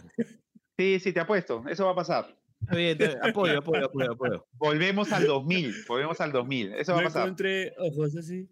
Sí, 0.78 0.98
sí, 1.00 1.12
te 1.12 1.20
apuesto. 1.20 1.62
Eso 1.68 1.84
va 1.86 1.92
a 1.92 1.96
pasar. 1.96 2.36
Está 2.60 2.76
bien, 2.76 2.90
está 3.00 3.06
bien. 3.20 3.30
Apoyo, 3.30 3.58
apoyo, 3.58 3.86
apoyo, 3.86 4.12
apoyo. 4.12 4.46
Volvemos 4.54 5.12
al 5.12 5.26
2000. 5.26 5.74
Volvemos 5.86 6.20
al 6.20 6.32
2000. 6.32 6.74
Eso 6.74 6.92
va 6.94 7.00
a 7.00 7.04
pasar. 7.04 7.22
encontré 7.24 7.72
ojos 7.78 8.16
así. 8.16 8.48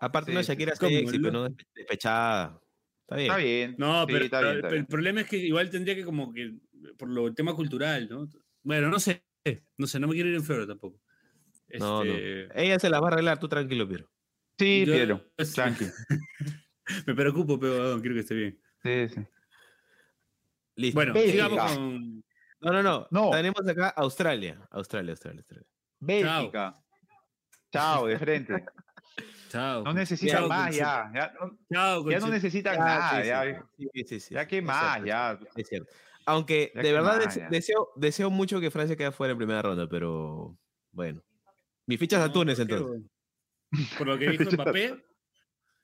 Aparte, 0.00 0.32
sí. 0.32 0.42
Shakira 0.42 0.72
¿Cómo, 0.78 0.90
sexy, 0.90 1.18
no? 1.18 1.22
pero 1.22 1.32
no 1.32 1.48
despe- 1.48 1.66
despechada. 1.74 2.60
Está 3.02 3.16
bien. 3.16 3.26
Está 3.30 3.36
bien. 3.36 3.74
No, 3.78 4.00
Sí, 4.06 4.12
pero, 4.12 4.24
está 4.24 4.40
bien, 4.40 4.54
pero 4.56 4.66
está 4.68 4.76
el 4.76 4.86
problema 4.86 5.20
es 5.20 5.28
que 5.28 5.36
igual 5.36 5.70
tendría 5.70 5.94
que 5.94 6.04
como 6.04 6.32
que, 6.32 6.54
por 6.98 7.08
lo 7.08 7.26
el 7.28 7.34
tema 7.34 7.54
cultural, 7.54 8.08
¿no? 8.10 8.28
Bueno, 8.64 8.88
no 8.88 8.98
sé, 8.98 9.22
no 9.78 9.86
sé, 9.86 10.00
no 10.00 10.08
me 10.08 10.14
quiero 10.14 10.28
ir 10.28 10.34
en 10.34 10.44
febrero 10.44 10.66
tampoco. 10.66 11.00
No, 11.78 12.04
no. 12.04 12.12
Este, 12.12 12.48
Ella 12.64 12.78
se 12.80 12.90
la 12.90 12.98
va 13.00 13.08
a 13.08 13.12
arreglar, 13.12 13.38
tú 13.38 13.48
tranquilo, 13.48 13.86
Piero. 13.88 14.10
Sí, 14.58 14.84
yo- 14.86 14.92
Piero. 14.92 15.24
es- 15.36 15.52
Tranqui. 15.52 15.84
Me 17.06 17.14
preocupo, 17.14 17.58
pero 17.60 18.00
quiero 18.00 18.14
que 18.14 18.20
esté 18.20 18.34
bien. 18.34 18.60
Sí, 18.82 19.08
sí. 19.14 19.20
Listo. 20.76 20.94
Bueno, 20.98 21.12
Bélgica. 21.14 21.32
sigamos 21.48 21.72
con... 21.74 22.24
No, 22.60 22.72
no, 22.72 22.82
no. 22.82 23.06
No. 23.10 23.30
Tenemos 23.30 23.66
acá 23.68 23.88
Australia. 23.96 24.66
Australia, 24.70 25.12
Australia, 25.12 25.40
Australia. 25.40 25.66
Bélgica. 25.98 26.74
Chao, 27.72 28.06
de 28.06 28.18
frente. 28.18 28.64
Chao. 29.48 29.82
No 29.84 29.92
necesitan 29.92 30.38
Chao, 30.40 30.48
más 30.48 30.74
ya. 30.76 31.10
Ya 31.14 31.32
no, 31.40 31.58
Chao, 31.72 32.10
ya 32.10 32.18
no 32.20 32.28
necesitan 32.28 32.78
nada. 32.78 33.24
Ya, 33.24 33.68
Sí, 33.78 33.88
sí, 34.06 34.20
sí. 34.20 34.34
ya 34.34 34.46
qué 34.46 34.58
Es 34.58 34.64
más, 34.64 35.02
ya. 35.04 35.38
Es 35.54 35.68
cierto. 35.68 35.90
Aunque 36.26 36.72
Ya 36.74 36.82
de 36.82 36.92
verdad 36.92 37.16
más, 37.16 37.24
des- 37.26 37.34
ya. 37.36 37.48
deseo, 37.48 37.92
deseo 37.96 38.30
mucho 38.30 38.60
que 38.60 38.70
Francia 38.70 38.96
quede 38.96 39.12
fuera 39.12 39.32
en 39.32 39.38
primera 39.38 39.62
ronda, 39.62 39.88
pero 39.88 40.58
bueno. 40.90 41.22
Mi 41.86 41.96
ficha 41.96 42.16
es 42.16 42.24
a 42.24 42.26
No, 42.26 42.32
Túnez 42.32 42.58
¿por 42.58 42.66
qué, 42.66 42.74
entonces. 42.74 43.10
Por 43.96 44.06
lo 44.08 44.18
que 44.18 44.30
dijo 44.30 44.50
Mbappé, 44.50 45.04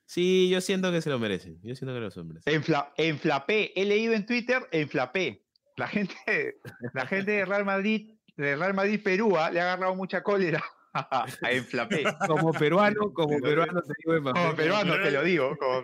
Sí, 0.05 0.49
yo 0.49 0.61
siento 0.61 0.91
que 0.91 1.01
se 1.01 1.09
lo 1.09 1.17
merecen. 1.19 1.59
Yo 1.63 1.75
siento 1.75 1.93
que 1.93 1.99
lo 2.01 2.25
merecen. 2.25 2.53
Enfla- 2.61 2.93
enflapé. 2.97 3.71
He 3.79 3.85
leído 3.85 4.13
en 4.13 4.25
Twitter, 4.25 4.67
enflapé. 4.71 5.45
La 5.77 5.87
gente, 5.87 6.59
la 6.93 7.07
gente 7.07 7.31
de 7.31 7.45
Real 7.45 7.65
Madrid, 7.65 8.15
de 8.37 8.55
Real 8.55 8.73
Madrid 8.73 9.01
Perú, 9.03 9.37
ah, 9.37 9.49
le 9.49 9.59
ha 9.59 9.63
agarrado 9.73 9.95
mucha 9.95 10.21
cólera 10.21 10.63
a 10.93 11.25
enflapé. 11.51 12.03
Como 12.27 12.53
peruano, 12.53 13.11
como 13.13 13.29
Te 13.29 13.39
lo 13.39 13.43
peruano 13.47 13.81
te 13.81 13.93
digo 13.97 14.21
Mbappé. 14.21 14.39
Como 14.39 14.55
peruano, 14.55 14.93
te 15.01 15.11
lo 15.11 15.23
digo. 15.23 15.57
como 15.57 15.83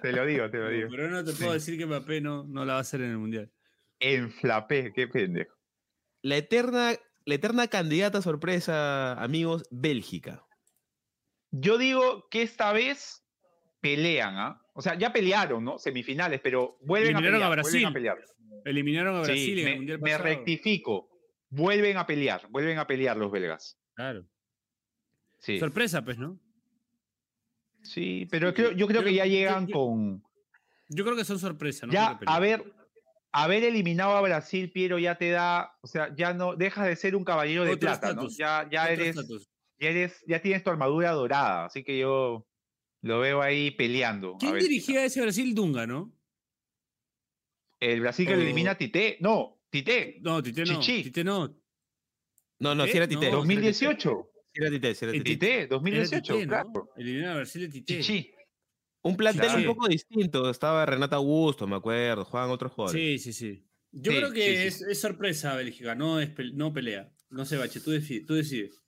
te 0.00 0.12
lo 0.12 0.24
digo, 0.26 0.50
te 0.50 0.58
lo 0.58 0.68
digo. 0.68 0.88
pero 0.90 1.08
no 1.10 1.24
te 1.24 1.32
puedo 1.32 1.52
decir 1.52 1.76
que 1.78 1.86
Mbappé 1.86 2.20
no, 2.20 2.44
no 2.44 2.64
la 2.64 2.74
va 2.74 2.78
a 2.78 2.82
hacer 2.82 3.00
en 3.00 3.10
el 3.10 3.18
Mundial. 3.18 3.50
Enflapé, 3.98 4.92
qué 4.94 5.08
pendejo. 5.08 5.56
La 6.22 6.36
eterna, 6.36 6.92
la 7.24 7.34
eterna 7.34 7.66
candidata 7.68 8.22
sorpresa, 8.22 9.14
amigos, 9.20 9.64
Bélgica. 9.70 10.44
Yo 11.50 11.76
digo 11.78 12.28
que 12.30 12.42
esta 12.42 12.72
vez 12.72 13.23
pelean, 13.84 14.34
¿ah? 14.38 14.60
O 14.72 14.80
sea, 14.80 14.94
ya 14.98 15.12
pelearon, 15.12 15.62
¿no? 15.62 15.78
Semifinales, 15.78 16.40
pero 16.40 16.78
vuelven 16.80 17.16
a 17.16 17.20
pelear. 17.20 17.42
a 17.42 17.48
Brasil. 17.50 17.84
a 17.84 17.92
pelear. 17.92 18.18
Eliminaron 18.64 19.16
a 19.16 19.24
Sí, 19.26 19.30
Brasil 19.32 19.58
en 19.58 19.66
el 19.66 19.72
me, 19.72 19.76
Mundial 19.76 19.98
me 19.98 20.10
pasado. 20.10 20.24
rectifico. 20.24 21.08
Vuelven 21.50 21.96
a 21.98 22.06
pelear, 22.06 22.46
vuelven 22.48 22.78
a 22.78 22.86
pelear 22.86 23.16
los 23.18 23.30
belgas. 23.30 23.78
Claro. 23.94 24.24
Sí, 25.38 25.58
Sorpresa, 25.58 26.02
pues, 26.02 26.16
¿no? 26.18 26.40
sí 27.82 28.26
pero 28.30 28.54
creo- 28.54 28.72
yo 28.72 28.86
creo 28.86 29.04
que 29.04 29.12
ya 29.12 29.26
llegan 29.26 29.66
yo- 29.66 29.74
con... 29.74 30.24
Yo 30.88 31.04
creo 31.04 31.16
que 31.16 31.24
son 31.24 31.38
sorpresa, 31.38 31.86
¿no? 31.86 31.92
ya, 31.92 32.18
haber, 32.26 32.64
haber 33.32 33.64
eliminado 33.64 34.16
a 34.16 34.20
Brasil, 34.22 34.70
Piero, 34.72 34.98
ya 34.98 35.16
te 35.16 35.30
da... 35.30 35.72
O 35.82 35.86
sea, 35.86 36.14
ya 36.16 36.32
no... 36.34 36.56
Dejas 36.56 36.86
de 36.86 36.96
ser 36.96 37.14
un 37.16 37.24
caballero 37.24 37.64
de 37.64 37.72
Otro 37.72 37.80
plata, 37.88 38.14
¿no? 38.14 38.22
eres... 38.88 39.16
Ya 39.78 39.88
eres... 39.90 40.24
Ya 40.26 40.40
tienes 40.40 40.62
tu 40.64 40.70
armadura 40.70 41.10
dorada, 41.12 41.66
así 41.66 41.84
que 41.84 41.98
yo 41.98 42.46
lo 43.04 43.20
veo 43.20 43.42
ahí 43.42 43.70
peleando. 43.70 44.34
a 44.34 44.38
¿Quién 44.38 44.52
Bélgica. 44.52 44.70
dirigía 44.70 45.04
ese 45.04 45.20
Brasil? 45.20 45.54
Dunga, 45.54 45.86
¿no? 45.86 46.12
El 47.80 48.00
Brasil 48.00 48.26
que 48.26 48.36
le 48.36 48.42
elimina 48.44 48.72
a 48.72 48.78
Tite. 48.78 49.18
No, 49.20 49.62
Tite. 49.70 50.18
No, 50.22 50.42
Tite 50.42 50.64
no. 50.64 50.80
Chichi. 50.80 51.02
Tite 51.04 51.24
no. 51.24 51.54
No, 52.60 52.74
no, 52.74 52.84
¿Eh? 52.84 52.90
si 52.90 52.96
era 52.96 53.06
Tite. 53.08 53.30
No, 53.30 53.36
2018. 53.38 54.30
Sí 54.52 54.60
era 54.60 54.70
Tite, 54.70 54.94
sí 54.94 55.04
era 55.04 55.12
Tite. 55.12 55.24
Tite, 55.24 55.54
Era 55.58 55.66
2018, 55.68 56.32
Tite, 56.34 56.46
¿no? 56.46 56.50
claro. 56.50 56.90
Eliminaron 56.96 57.32
a 57.32 57.36
Brasil 57.38 57.62
de 57.62 57.68
Tite. 57.68 58.00
Chichi. 58.00 58.30
Un 59.02 59.16
plantel 59.18 59.42
Claro. 59.42 59.58
un 59.60 59.66
poco 59.76 59.88
distinto. 59.88 60.48
Estaba 60.48 60.86
Renata 60.86 61.16
Augusto, 61.16 61.66
me 61.66 61.76
acuerdo. 61.76 62.24
Juegan 62.24 62.50
otros 62.50 62.72
jugadores. 62.72 63.00
Sí, 63.22 63.32
sí, 63.32 63.32
sí. 63.34 63.68
Yo 63.92 64.10
Sí, 64.12 64.16
creo 64.18 64.32
que 64.32 64.40
sí, 64.40 64.56
sí, 64.56 64.66
es, 64.66 64.82
es 64.82 65.00
sorpresa 65.00 65.54
Bélgica, 65.56 65.94
no, 65.94 66.20
es 66.20 66.30
no 66.54 66.72
pelea. 66.72 67.12
No 67.30 67.44
sé, 67.44 67.56
Bache, 67.58 67.80
tú, 67.80 67.90
decide, 67.90 68.24
tú 68.24 68.34
decides. 68.34 68.82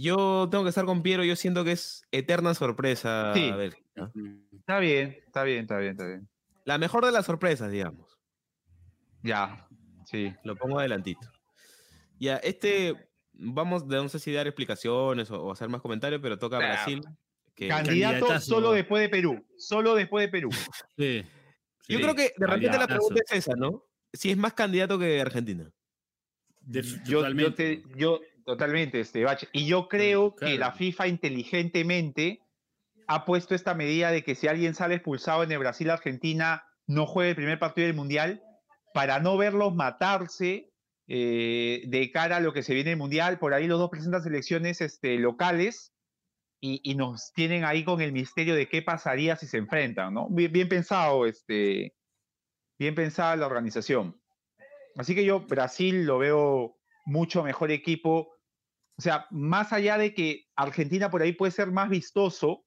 Yo 0.00 0.48
tengo 0.50 0.64
que 0.64 0.70
estar 0.70 0.84
con 0.84 1.02
Piero. 1.02 1.24
Yo 1.24 1.36
siento 1.36 1.64
que 1.64 1.72
es 1.72 2.02
eterna 2.10 2.54
sorpresa 2.54 3.32
Sí. 3.34 3.50
Bélgica. 3.52 4.10
Está 4.58 4.78
bien, 4.80 5.16
está 5.26 5.44
bien, 5.44 5.60
está 5.62 5.78
bien, 5.78 5.90
está 5.92 6.06
bien. 6.06 6.28
La 6.64 6.78
mejor 6.78 7.04
de 7.04 7.12
las 7.12 7.26
sorpresas, 7.26 7.70
digamos. 7.70 8.18
Ya, 9.22 9.68
sí. 10.06 10.34
Lo 10.44 10.56
pongo 10.56 10.78
adelantito. 10.78 11.30
Ya, 12.18 12.36
este, 12.38 13.08
vamos, 13.32 13.86
de 13.88 13.96
no 13.96 14.08
sé 14.08 14.18
si 14.18 14.32
dar 14.32 14.46
explicaciones 14.46 15.30
o, 15.30 15.42
o 15.44 15.52
hacer 15.52 15.68
más 15.68 15.80
comentarios, 15.80 16.20
pero 16.20 16.38
toca 16.38 16.56
a 16.56 16.60
Nah, 16.60 16.66
Brasil. 16.68 17.00
que- 17.54 17.68
Candidato 17.68 18.40
solo 18.40 18.72
después 18.72 19.00
de 19.02 19.08
Perú. 19.08 19.46
Solo 19.56 19.94
después 19.94 20.26
de 20.26 20.28
Perú. 20.30 20.50
Sí. 20.98 21.24
Yo 21.86 21.98
sí. 21.98 22.02
creo 22.02 22.14
que 22.14 22.32
de 22.36 22.46
repente 22.46 22.78
la 22.78 22.86
pregunta 22.86 23.20
es 23.26 23.32
esa, 23.38 23.54
¿no? 23.56 23.84
Si 24.12 24.30
es 24.30 24.36
más 24.36 24.54
candidato 24.54 24.98
que 24.98 25.20
Argentina. 25.20 25.70
Yo, 26.66 26.80
yo, 27.30 27.54
te- 27.54 27.82
yo 27.94 28.20
totalmente, 28.44 29.00
este, 29.00 29.24
Bache. 29.24 29.48
Y 29.52 29.66
yo 29.66 29.88
creo 29.88 30.34
que 30.34 30.58
la 30.58 30.72
FIFA 30.72 31.08
inteligentemente 31.08 32.40
ha 33.06 33.24
puesto 33.24 33.54
esta 33.54 33.74
medida 33.74 34.10
de 34.10 34.24
que 34.24 34.34
si 34.34 34.48
alguien 34.48 34.74
sale 34.74 34.96
expulsado 34.96 35.42
en 35.42 35.52
el 35.52 35.58
Brasil-Argentina, 35.58 36.64
no 36.86 37.06
juegue 37.06 37.30
el 37.30 37.36
primer 37.36 37.58
partido 37.58 37.86
del 37.86 37.96
Mundial, 37.96 38.42
para 38.92 39.18
no 39.20 39.36
verlos 39.36 39.74
matarse 39.74 40.72
eh, 41.08 41.82
de 41.86 42.10
cara 42.10 42.36
a 42.36 42.40
lo 42.40 42.52
que 42.52 42.62
se 42.62 42.74
viene 42.74 42.92
el 42.92 42.96
Mundial. 42.96 43.38
Por 43.38 43.54
ahí 43.54 43.66
los 43.66 43.78
dos 43.78 43.90
presentan 43.90 44.22
selecciones 44.22 44.80
este, 44.80 45.18
locales 45.18 45.92
y, 46.60 46.80
y 46.82 46.94
nos 46.94 47.32
tienen 47.34 47.64
ahí 47.64 47.84
con 47.84 48.00
el 48.00 48.12
misterio 48.12 48.54
de 48.54 48.68
qué 48.68 48.82
pasaría 48.82 49.36
si 49.36 49.46
se 49.46 49.58
enfrentan, 49.58 50.14
¿no? 50.14 50.28
Bien, 50.30 50.52
bien 50.52 50.68
pensado, 50.68 51.26
este, 51.26 51.94
bien 52.78 52.94
pensada 52.94 53.36
la 53.36 53.46
organización. 53.46 54.20
Así 54.96 55.14
que 55.14 55.24
yo 55.24 55.40
Brasil 55.40 56.04
lo 56.04 56.18
veo 56.18 56.76
mucho 57.04 57.42
mejor 57.42 57.70
equipo. 57.70 58.33
O 58.96 59.02
sea, 59.02 59.26
más 59.30 59.72
allá 59.72 59.98
de 59.98 60.14
que 60.14 60.46
Argentina 60.56 61.10
por 61.10 61.22
ahí 61.22 61.32
puede 61.32 61.52
ser 61.52 61.70
más 61.72 61.88
vistoso 61.88 62.64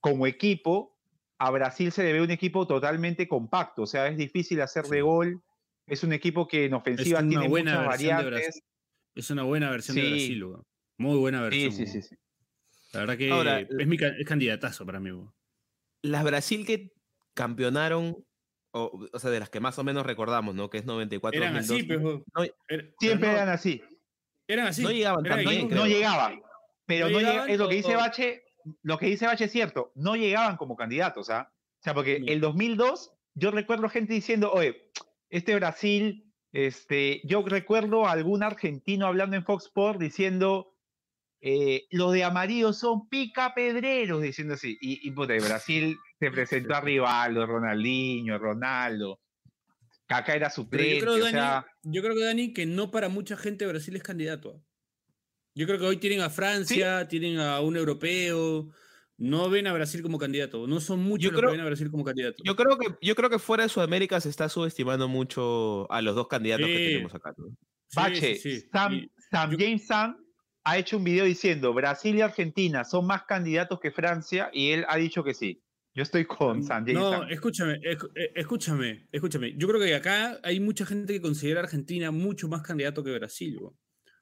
como 0.00 0.26
equipo, 0.26 0.96
a 1.38 1.50
Brasil 1.50 1.90
se 1.90 2.02
le 2.04 2.12
ve 2.12 2.20
un 2.22 2.30
equipo 2.30 2.66
totalmente 2.66 3.26
compacto. 3.26 3.82
O 3.82 3.86
sea, 3.86 4.08
es 4.08 4.16
difícil 4.16 4.60
hacerle 4.60 4.96
Sí. 4.98 5.02
gol. 5.02 5.42
Es 5.86 6.04
un 6.04 6.12
equipo 6.12 6.46
que 6.46 6.66
en 6.66 6.74
ofensiva 6.74 7.20
una 7.20 7.28
tiene 7.28 7.48
buena 7.48 7.70
muchas 7.82 7.88
versión 7.88 8.08
de 8.18 8.24
variantes. 8.24 8.62
Es 9.14 9.30
una 9.30 9.42
buena 9.44 9.70
versión 9.70 9.96
de 9.96 10.02
Sí. 10.02 10.08
Brasil, 10.10 10.44
weón. 10.44 10.62
Muy 10.98 11.16
buena 11.18 11.38
Sí, 11.38 11.42
versión. 11.44 11.72
sí, 11.72 11.86
sí, 11.86 11.98
weón. 11.98 12.02
sí. 12.08 12.16
La 12.92 13.00
verdad 13.00 13.16
que 13.18 13.30
Ahora, 13.30 13.60
es, 13.60 13.86
mi, 13.86 13.96
es 13.96 14.26
candidatazo 14.26 14.84
para 14.84 15.00
mí. 15.00 15.10
weón. 15.12 15.32
Las 16.02 16.24
Brasil 16.24 16.66
que 16.66 16.92
campeonaron, 17.34 18.24
o, 18.72 19.08
o 19.12 19.18
sea, 19.18 19.30
de 19.30 19.40
las 19.40 19.48
que 19.50 19.60
más 19.60 19.78
o 19.78 19.84
menos 19.84 20.04
recordamos, 20.06 20.54
¿no? 20.54 20.68
Que 20.70 20.78
es 20.78 20.84
94 20.84 21.40
Eran 21.42 21.56
así, 21.56 21.68
2002, 21.68 22.02
weón. 22.04 22.24
no- 22.34 22.42
Era- 22.68 22.84
Siempre 23.00 23.18
pero 23.20 23.32
no, 23.32 23.36
eran 23.38 23.48
así. 23.48 23.82
Eran 24.52 24.66
así. 24.68 24.82
no 24.82 24.90
llegaban 24.90 25.22
No 25.70 25.86
llegaban. 25.86 26.40
Pero 26.86 27.06
No 27.06 27.12
no 27.12 27.18
llega- 27.18 27.30
llegaban 27.30 27.50
es 27.50 27.58
lo 27.58 27.68
que 27.68 27.74
dice 27.76 27.94
Bache, 27.96 28.42
lo 28.82 28.98
que 28.98 29.06
dice 29.06 29.26
Bache 29.26 29.44
es 29.44 29.52
cierto, 29.52 29.92
no 29.94 30.16
llegaban 30.16 30.56
como 30.56 30.76
candidatos, 30.76 31.30
¿ah? 31.30 31.52
O 31.52 31.82
sea, 31.82 31.94
porque 31.94 32.16
el 32.26 32.40
2002 32.40 33.12
yo 33.34 33.50
recuerdo 33.50 33.88
gente 33.88 34.12
diciendo, 34.12 34.52
oye, 34.52 34.90
este 35.30 35.54
Brasil, 35.54 36.30
este, 36.52 37.22
yo 37.24 37.42
recuerdo 37.46 38.06
a 38.06 38.12
algún 38.12 38.42
argentino 38.42 39.06
hablando 39.06 39.36
en 39.36 39.44
Fox 39.44 39.66
Sports 39.66 40.00
diciendo, 40.00 40.74
eh, 41.40 41.86
los 41.90 42.12
de 42.12 42.24
amarillo 42.24 42.72
son 42.72 43.08
picapedreros, 43.08 44.20
diciendo 44.20 44.54
así. 44.54 44.76
Y, 44.80 45.06
y 45.08 45.10
puta, 45.12 45.34
y 45.34 45.38
Brasil 45.38 45.96
se 46.18 46.30
presentó 46.30 46.74
a 46.74 46.80
Rivaldo, 46.80 47.46
Ronaldinho, 47.46 48.36
Ronaldo. 48.38 49.20
Kaká 50.10 50.34
era 50.34 50.48
Pero 50.48 50.54
suplente, 50.54 50.94
yo 50.96 51.00
creo, 51.02 51.14
o 51.14 51.18
Dani, 51.18 51.30
sea, 51.30 51.66
yo 51.84 52.02
creo 52.02 52.14
que 52.16 52.24
Dani, 52.24 52.52
que 52.52 52.66
no 52.66 52.90
para 52.90 53.08
mucha 53.08 53.36
gente 53.36 53.64
Brasil 53.64 53.94
es 53.94 54.02
candidato. 54.02 54.60
Yo 55.54 55.66
creo 55.66 55.78
que 55.78 55.86
hoy 55.86 55.96
tienen 55.98 56.20
a 56.20 56.30
Francia, 56.30 57.06
tienen 57.06 57.38
a 57.38 57.60
un 57.60 57.76
europeo, 57.76 58.68
no 59.18 59.48
ven 59.50 59.68
a 59.68 59.72
Brasil 59.72 60.02
como 60.02 60.18
candidato. 60.18 60.66
No 60.66 60.80
son 60.80 61.00
muchos 61.00 61.24
Yo 61.26 61.30
los 61.30 61.38
creo- 61.40 61.50
que 61.50 61.56
ven 61.58 61.60
a 61.64 61.68
Brasil 61.68 61.90
como 61.92 62.02
candidato. 62.04 62.42
Yo 62.44 62.56
creo 62.56 62.76
que 62.76 62.86
yo 63.00 63.14
creo 63.14 63.30
que 63.30 63.38
fuera 63.38 63.62
de 63.62 63.68
Sudamérica 63.68 64.20
se 64.20 64.30
está 64.30 64.48
subestimando 64.48 65.06
mucho 65.06 65.90
a 65.92 66.02
los 66.02 66.16
dos 66.16 66.26
candidatos 66.26 66.66
que 66.66 66.74
tenemos 66.76 67.14
acá. 67.14 67.32
¿no? 67.36 67.46
Sí, 67.48 67.54
Bache. 67.96 68.36
Sam, 68.72 69.06
Sam 69.30 69.50
yo- 69.52 69.58
James 69.60 69.86
Sam 69.86 70.16
ha 70.64 70.76
hecho 70.76 70.96
un 70.96 71.04
video 71.04 71.24
diciendo 71.24 71.72
Brasil 71.72 72.16
y 72.16 72.20
Argentina 72.20 72.84
son 72.84 73.06
más 73.06 73.22
candidatos 73.24 73.78
que 73.78 73.92
Francia 73.92 74.50
y 74.52 74.70
él 74.72 74.84
ha 74.88 74.96
dicho 74.96 75.22
que 75.22 75.34
sí. 75.34 75.62
Yo 75.94 76.02
estoy 76.04 76.24
con 76.24 76.62
Sam 76.62 76.84
James 76.86 76.94
No, 76.94 77.10
Sam. 77.12 77.30
escúchame, 77.30 77.74
eh, 77.82 77.96
escúchame, 78.36 79.06
escúchame. 79.10 79.54
Yo 79.56 79.66
creo 79.68 79.80
que 79.80 79.94
acá 79.94 80.38
hay 80.42 80.60
mucha 80.60 80.86
gente 80.86 81.12
que 81.12 81.20
considera 81.20 81.60
a 81.60 81.64
Argentina 81.64 82.10
mucho 82.12 82.48
más 82.48 82.62
candidato 82.62 83.02
que 83.02 83.10
Brasil. 83.12 83.58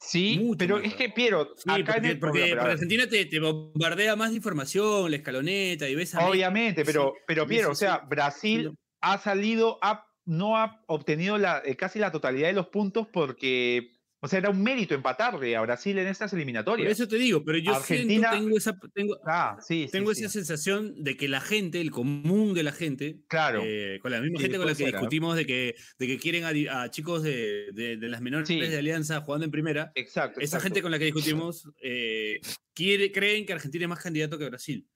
Sí, 0.00 0.38
mucho 0.40 0.58
pero 0.58 0.78
es 0.78 0.94
que, 0.94 1.10
Piero, 1.10 1.50
Sí, 1.56 1.64
acá 1.70 1.76
en 1.78 1.84
porque, 1.84 2.08
el 2.10 2.18
porque- 2.20 2.46
porque 2.56 2.70
Argentina 2.70 3.06
te, 3.08 3.24
te 3.26 3.40
bombardea 3.40 4.16
más 4.16 4.30
de 4.30 4.36
información, 4.36 5.10
la 5.10 5.16
escaloneta 5.16 5.88
y 5.88 5.94
ves 5.94 6.14
a. 6.14 6.26
Obviamente, 6.26 6.84
pero, 6.84 7.12
pero 7.26 7.46
Piero, 7.46 7.68
sí, 7.68 7.72
o 7.72 7.74
sea. 7.74 7.98
Brasil 8.08 8.70
ha 9.00 9.18
salido, 9.18 9.78
ha 9.82 10.04
no 10.24 10.56
ha 10.56 10.82
obtenido 10.86 11.36
la, 11.38 11.62
eh, 11.64 11.74
casi 11.76 11.98
la 11.98 12.12
totalidad 12.12 12.48
de 12.48 12.52
los 12.54 12.68
puntos 12.68 13.08
porque, 13.12 13.92
o 14.20 14.26
sea, 14.28 14.40
era 14.40 14.50
un 14.50 14.62
mérito 14.62 14.94
empatarle 14.94 15.54
a 15.54 15.60
Brasil 15.60 15.96
en 15.98 16.08
estas 16.08 16.30
Por 16.32 16.38
eliminatorias. 16.40 16.90
eso 16.92 17.06
te 17.06 17.16
digo, 17.16 17.44
pero 17.44 17.58
yo 17.58 17.74
Argentina- 17.74 18.30
siento, 18.30 18.44
tengo 18.46 18.58
esa, 18.58 18.78
tengo, 18.94 19.16
ah, 19.26 19.56
sí, 19.60 19.84
sí, 19.86 19.92
tengo 19.92 20.12
sí. 20.14 20.24
esa 20.24 20.32
sensación 20.32 21.04
de 21.04 21.16
que 21.16 21.28
la 21.28 21.40
gente, 21.40 21.80
el 21.80 21.90
común 21.90 22.52
de 22.54 22.62
la 22.64 22.72
gente, 22.72 23.20
Claro. 23.28 23.62
eh, 23.64 23.98
con 24.02 24.10
la 24.10 24.20
misma 24.20 24.40
gente 24.40 24.56
con 24.58 24.66
la 24.66 24.74
que 24.74 24.86
discutimos 24.86 25.36
de 25.36 25.46
que, 25.46 25.74
de 25.98 26.06
que 26.06 26.18
quieren 26.18 26.44
a, 26.44 26.90
chicos 26.90 27.22
de, 27.22 27.68
de- 27.72 27.96
de 27.96 28.08
las 28.08 28.20
menores 28.20 28.48
de 28.48 28.76
Alianza 28.78 29.20
jugando 29.20 29.44
en 29.44 29.50
primera, 29.50 29.92
Exacto. 29.94 30.40
esa 30.40 30.58
gente 30.60 30.82
con 30.82 30.90
la 30.90 30.98
que 30.98 31.06
discutimos 31.06 31.68
eh, 31.82 32.40
quiere, 32.74 33.12
creen 33.12 33.46
que 33.46 33.52
Argentina 33.52 33.84
es 33.84 33.88
más 33.88 34.02
candidato 34.02 34.38
que 34.38 34.48
Brasil. 34.48 34.86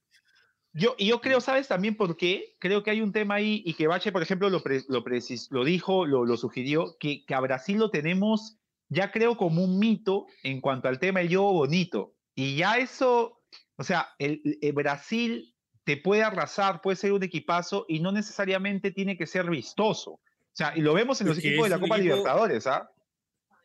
Yo, 0.74 0.94
y 0.98 1.06
yo 1.08 1.20
creo, 1.20 1.40
¿sabes 1.42 1.68
también 1.68 1.96
por 1.96 2.16
qué? 2.16 2.56
Creo 2.58 2.82
que 2.82 2.90
hay 2.90 3.02
un 3.02 3.12
tema 3.12 3.34
ahí 3.34 3.62
y 3.66 3.74
que 3.74 3.86
Bache, 3.86 4.10
por 4.10 4.22
ejemplo, 4.22 4.48
lo, 4.48 4.62
pre- 4.62 4.82
lo, 4.88 5.04
precis- 5.04 5.48
lo 5.50 5.64
dijo, 5.64 6.06
lo, 6.06 6.24
lo 6.24 6.36
sugirió, 6.38 6.96
que, 6.98 7.24
que 7.26 7.34
a 7.34 7.40
Brasil 7.40 7.76
lo 7.78 7.90
tenemos 7.90 8.56
ya 8.92 9.10
creo 9.10 9.36
como 9.36 9.64
un 9.64 9.78
mito 9.78 10.26
en 10.42 10.60
cuanto 10.60 10.88
al 10.88 10.98
tema 10.98 11.20
del 11.20 11.28
juego 11.28 11.52
bonito. 11.52 12.14
Y 12.34 12.56
ya 12.56 12.78
eso, 12.78 13.40
o 13.76 13.84
sea, 13.84 14.08
el, 14.18 14.40
el 14.60 14.72
Brasil 14.72 15.54
te 15.84 15.96
puede 15.96 16.22
arrasar, 16.22 16.80
puede 16.80 16.96
ser 16.96 17.12
un 17.12 17.22
equipazo 17.22 17.84
y 17.88 18.00
no 18.00 18.12
necesariamente 18.12 18.90
tiene 18.92 19.16
que 19.16 19.26
ser 19.26 19.50
vistoso. 19.50 20.12
O 20.12 20.20
sea, 20.54 20.72
y 20.76 20.80
lo 20.80 20.94
vemos 20.94 21.20
en 21.20 21.28
los 21.28 21.36
Porque 21.36 21.48
equipos 21.48 21.66
de 21.66 21.70
la 21.70 21.80
Copa 21.80 21.96
equipo- 21.96 22.14
Libertadores, 22.16 22.66
¿ah? 22.66 22.88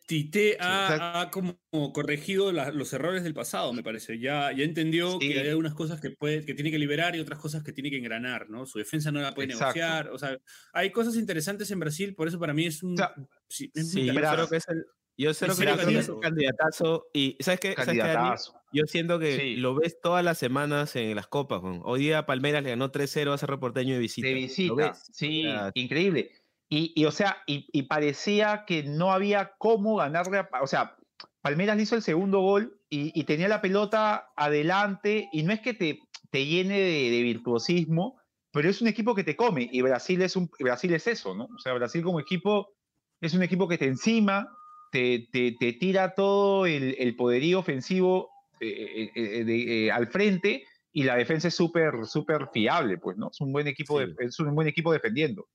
Tite 0.07 0.53
o 0.55 0.63
ha, 0.63 0.87
sea- 0.87 1.21
ha 1.21 1.29
como 1.31 1.57
corregido 1.91 2.53
la- 2.53 2.71
los 2.71 2.93
errores 2.93 3.23
del 3.23 3.33
pasado, 3.33 3.73
me 3.73 3.83
parece. 3.83 4.17
Ya, 4.19 4.53
ya 4.53 4.63
entendió 4.63 5.19
Sí. 5.19 5.27
que 5.33 5.39
hay 5.41 5.49
algunas 5.49 5.73
cosas 5.73 5.99
que, 5.99 6.11
puede, 6.11 6.45
que 6.45 6.53
tiene 6.53 6.71
que 6.71 6.79
liberar 6.79 7.13
y 7.15 7.19
otras 7.19 7.39
cosas 7.39 7.61
que 7.61 7.73
tiene 7.73 7.89
que 7.89 7.97
engranar, 7.97 8.49
¿no? 8.49 8.65
Su 8.65 8.79
defensa 8.79 9.11
no 9.11 9.19
la 9.19 9.33
puede 9.35 9.51
Exacto. 9.51 9.75
negociar. 9.79 10.09
O 10.11 10.17
sea, 10.17 10.37
hay 10.71 10.91
cosas 10.91 11.17
interesantes 11.17 11.69
en 11.71 11.79
Brasil, 11.81 12.15
por 12.15 12.29
eso 12.29 12.39
para 12.39 12.53
mí 12.53 12.65
es 12.65 12.81
un. 12.83 12.93
O 12.93 12.97
sea, 12.97 13.13
sí, 13.49 13.69
es 13.73 13.91
Sí, 13.91 14.05
yo 14.05 14.13
creo 14.15 14.47
que 14.47 14.55
es 14.55 14.67
el. 14.69 14.85
Yo 15.17 15.33
creo 15.33 15.55
que, 15.55 15.97
es 15.97 16.09
un 16.09 16.19
candidatazo. 16.19 17.07
Y 17.11 17.37
¿sabes 17.39 17.59
qué? 17.59 17.73
¿Sabes 17.73 17.99
qué. 18.03 18.35
Yo 18.71 18.85
siento 18.85 19.17
que 19.17 19.35
Sí. 19.35 19.55
lo 19.55 19.73
ves 19.75 19.99
todas 20.01 20.23
las 20.23 20.37
semanas 20.37 20.95
en 20.95 21.15
las 21.15 21.27
copas. 21.27 21.61
Hoy 21.83 22.01
día 22.01 22.25
Palmeiras 22.25 22.63
le 22.63 22.69
ganó 22.69 22.91
3-0 22.91 23.33
a 23.33 23.37
Cerro 23.37 23.59
Porteño 23.59 23.95
de 23.95 23.99
visita. 23.99 24.27
De 24.27 24.33
¿Lo 24.33 24.39
visita, 24.41 24.93
sí, 24.93 25.45
increíble. 25.73 26.31
Y, 26.69 26.91
y, 26.95 27.05
o 27.05 27.11
sea, 27.11 27.37
y, 27.47 27.67
y 27.71 27.83
parecía 27.83 28.65
que 28.67 28.83
no 28.83 29.11
había 29.13 29.53
cómo 29.57 29.95
ganarle, 29.95 30.39
a, 30.39 30.49
o 30.61 30.67
sea, 30.67 30.97
Palmeiras 31.41 31.77
le 31.77 31.83
hizo 31.83 31.95
el 31.95 32.01
segundo 32.01 32.41
gol 32.41 32.81
y, 32.89 33.17
y 33.17 33.23
tenía 33.23 33.47
la 33.47 33.61
pelota 33.61 34.31
adelante 34.35 35.29
y 35.31 35.43
no 35.43 35.53
es 35.53 35.61
que 35.61 35.73
te, 35.73 35.99
te 36.29 36.45
llene 36.45 36.77
de, 36.77 37.09
de 37.09 37.21
virtuosismo, 37.23 38.19
pero 38.51 38.69
es 38.69 38.81
un 38.81 38.89
equipo 38.89 39.15
que 39.15 39.23
te 39.23 39.37
come 39.37 39.69
y 39.71 39.81
Brasil 39.81 40.21
es, 40.21 40.35
un, 40.35 40.49
Brasil 40.59 40.93
es 40.93 41.07
eso, 41.07 41.33
¿no? 41.33 41.45
O 41.45 41.59
sea, 41.59 41.73
Brasil 41.73 42.03
como 42.03 42.19
equipo 42.19 42.73
es 43.21 43.33
un 43.33 43.43
equipo 43.43 43.67
que 43.69 43.77
te 43.77 43.85
encima, 43.85 44.49
te, 44.91 45.27
te, 45.31 45.53
te 45.59 45.73
tira 45.73 46.13
todo 46.15 46.65
el, 46.65 46.95
el 46.99 47.15
poderío 47.15 47.59
ofensivo 47.59 48.29
eh, 48.59 49.11
eh, 49.15 49.43
de- 49.43 49.85
eh, 49.87 49.91
al 49.91 50.07
frente 50.07 50.65
y 50.91 51.03
la 51.03 51.15
defensa 51.15 51.47
es 51.49 51.55
súper, 51.55 52.05
súper 52.05 52.49
fiable, 52.51 52.97
pues, 52.97 53.17
¿no? 53.17 53.29
Es 53.31 53.39
un 53.41 53.51
buen 53.51 53.67
equipo, 53.67 53.99
Sí. 53.99 54.07
de- 54.17 54.25
es 54.25 54.39
un 54.39 54.55
buen 54.55 54.67
equipo 54.67 54.91
defendiendo. 54.91 55.47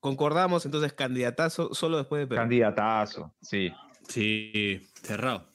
Concordamos, 0.00 0.64
entonces, 0.66 0.92
candidatazo 0.92 1.72
solo 1.74 1.96
después 1.96 2.20
de 2.20 2.26
Perú. 2.26 2.40
Candidatazo, 2.40 3.34
sí. 3.40 3.72
Sí, 4.08 4.86
cerrado. 5.02 5.48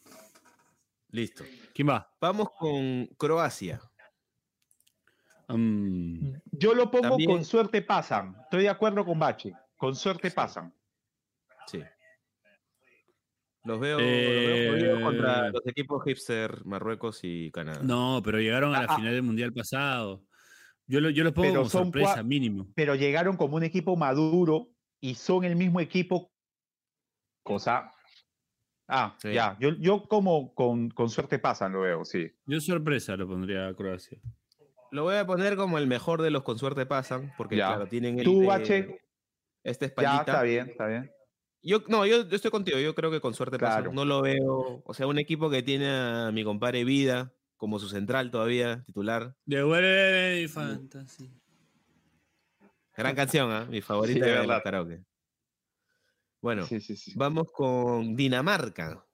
Listo. 1.09 1.43
¿Quién 1.73 1.89
va? 1.89 2.11
Vamos 2.19 2.49
con 2.57 3.05
Croacia. 3.17 3.79
Mm, 5.47 6.33
Yo 6.51 6.73
lo 6.73 6.89
pongo 6.91 7.09
También- 7.09 7.29
con 7.31 7.45
suerte 7.45 7.81
pasan. 7.81 8.35
Estoy 8.43 8.63
de 8.63 8.69
acuerdo 8.69 9.05
con 9.05 9.19
Bache. 9.19 9.53
Con 9.77 9.95
suerte 9.95 10.29
Sí. 10.29 10.35
pasan. 10.35 10.73
Sí. 11.67 11.81
Los 13.63 13.79
veo, 13.79 13.99
los 13.99 14.07
veo 14.07 14.71
jodidos 14.73 15.01
contra 15.01 15.47
Eh, 15.47 15.51
los 15.51 15.67
equipos 15.67 16.03
hipster, 16.03 16.65
Marruecos 16.65 17.19
y 17.23 17.51
Canadá. 17.51 17.81
no, 17.83 18.21
pero 18.23 18.39
llegaron 18.39 18.73
a 18.75 18.79
la 18.79 18.85
Ah, 18.85 18.87
ah. 18.89 18.95
final 18.97 19.13
del 19.13 19.23
mundial 19.23 19.53
pasado. 19.53 20.23
Yo 20.87 20.99
lo, 20.99 21.09
yo 21.11 21.23
lo 21.23 21.33
pongo 21.33 21.53
como 21.55 21.69
son 21.69 21.83
sorpresa, 21.85 22.23
mínimo. 22.23 22.67
Pero 22.75 22.95
llegaron 22.95 23.37
como 23.37 23.55
un 23.57 23.63
equipo 23.63 23.95
maduro 23.95 24.69
y 24.99 25.13
son 25.15 25.43
el 25.45 25.55
mismo 25.55 25.79
equipo. 25.79 26.31
Cosa. 27.43 27.91
Ah, 28.87 29.15
Sí. 29.21 29.31
ya. 29.33 29.55
Yo, 29.59 29.69
yo 29.77 30.03
como 30.07 30.53
con, 30.53 30.89
con 30.89 31.09
suerte 31.09 31.39
pasan 31.39 31.73
lo 31.73 31.81
veo, 31.81 32.03
sí. 32.03 32.29
Yo 32.45 32.59
sorpresa 32.59 33.15
lo 33.15 33.27
pondría 33.27 33.67
a 33.67 33.73
Croacia. 33.73 34.19
Lo 34.91 35.03
voy 35.03 35.15
a 35.15 35.25
poner 35.25 35.55
como 35.55 35.77
el 35.77 35.87
mejor 35.87 36.21
de 36.21 36.31
los 36.31 36.43
con 36.43 36.57
suerte 36.59 36.85
pasan, 36.85 37.31
porque 37.37 37.55
Ya. 37.55 37.67
claro, 37.67 37.87
tienen 37.87 38.19
el 38.19 38.25
Tú, 38.25 38.41
de- 38.41 38.47
Bache, 38.47 39.01
este 39.63 39.85
ya 39.85 39.89
espaldita. 39.89 40.19
está 40.31 40.43
bien, 40.43 40.69
está 40.69 40.87
bien. 40.87 41.11
Yo, 41.63 41.79
no, 41.87 42.05
yo, 42.05 42.27
yo 42.27 42.35
estoy 42.35 42.49
contigo, 42.51 42.79
yo 42.79 42.95
creo 42.95 43.11
que 43.11 43.21
con 43.21 43.33
suerte. 43.33 43.57
Claro. 43.57 43.91
No 43.93 44.03
lo 44.05 44.21
veo, 44.21 44.81
o 44.83 44.93
sea, 44.93 45.05
un 45.07 45.19
equipo 45.19 45.49
que 45.49 45.61
tiene 45.61 45.87
a 45.89 46.31
mi 46.31 46.43
compadre 46.43 46.83
Vida 46.83 47.33
como 47.55 47.77
su 47.77 47.87
central 47.87 48.31
todavía, 48.31 48.83
titular. 48.85 49.35
Devuelve 49.45 50.41
mi 50.41 50.47
fantasy. 50.47 51.29
Gran 52.97 53.15
canción, 53.15 53.51
¿ah? 53.51 53.65
Mi 53.69 53.81
favorita 53.81 54.25
de 54.25 54.31
de 54.31 54.37
verdad. 54.39 54.61
karaoke. 54.63 55.03
Bueno, 56.41 56.65
Sí, 56.65 56.81
sí, 56.81 56.95
sí. 56.95 57.13
vamos 57.15 57.51
con 57.51 58.15
Dinamarca. 58.15 59.05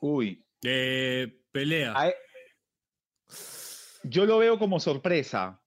Uy. 0.00 0.44
Eh, 0.62 1.40
pelea. 1.50 2.12
Yo 4.02 4.26
lo 4.26 4.38
veo 4.38 4.58
como 4.58 4.78
sorpresa. 4.80 5.62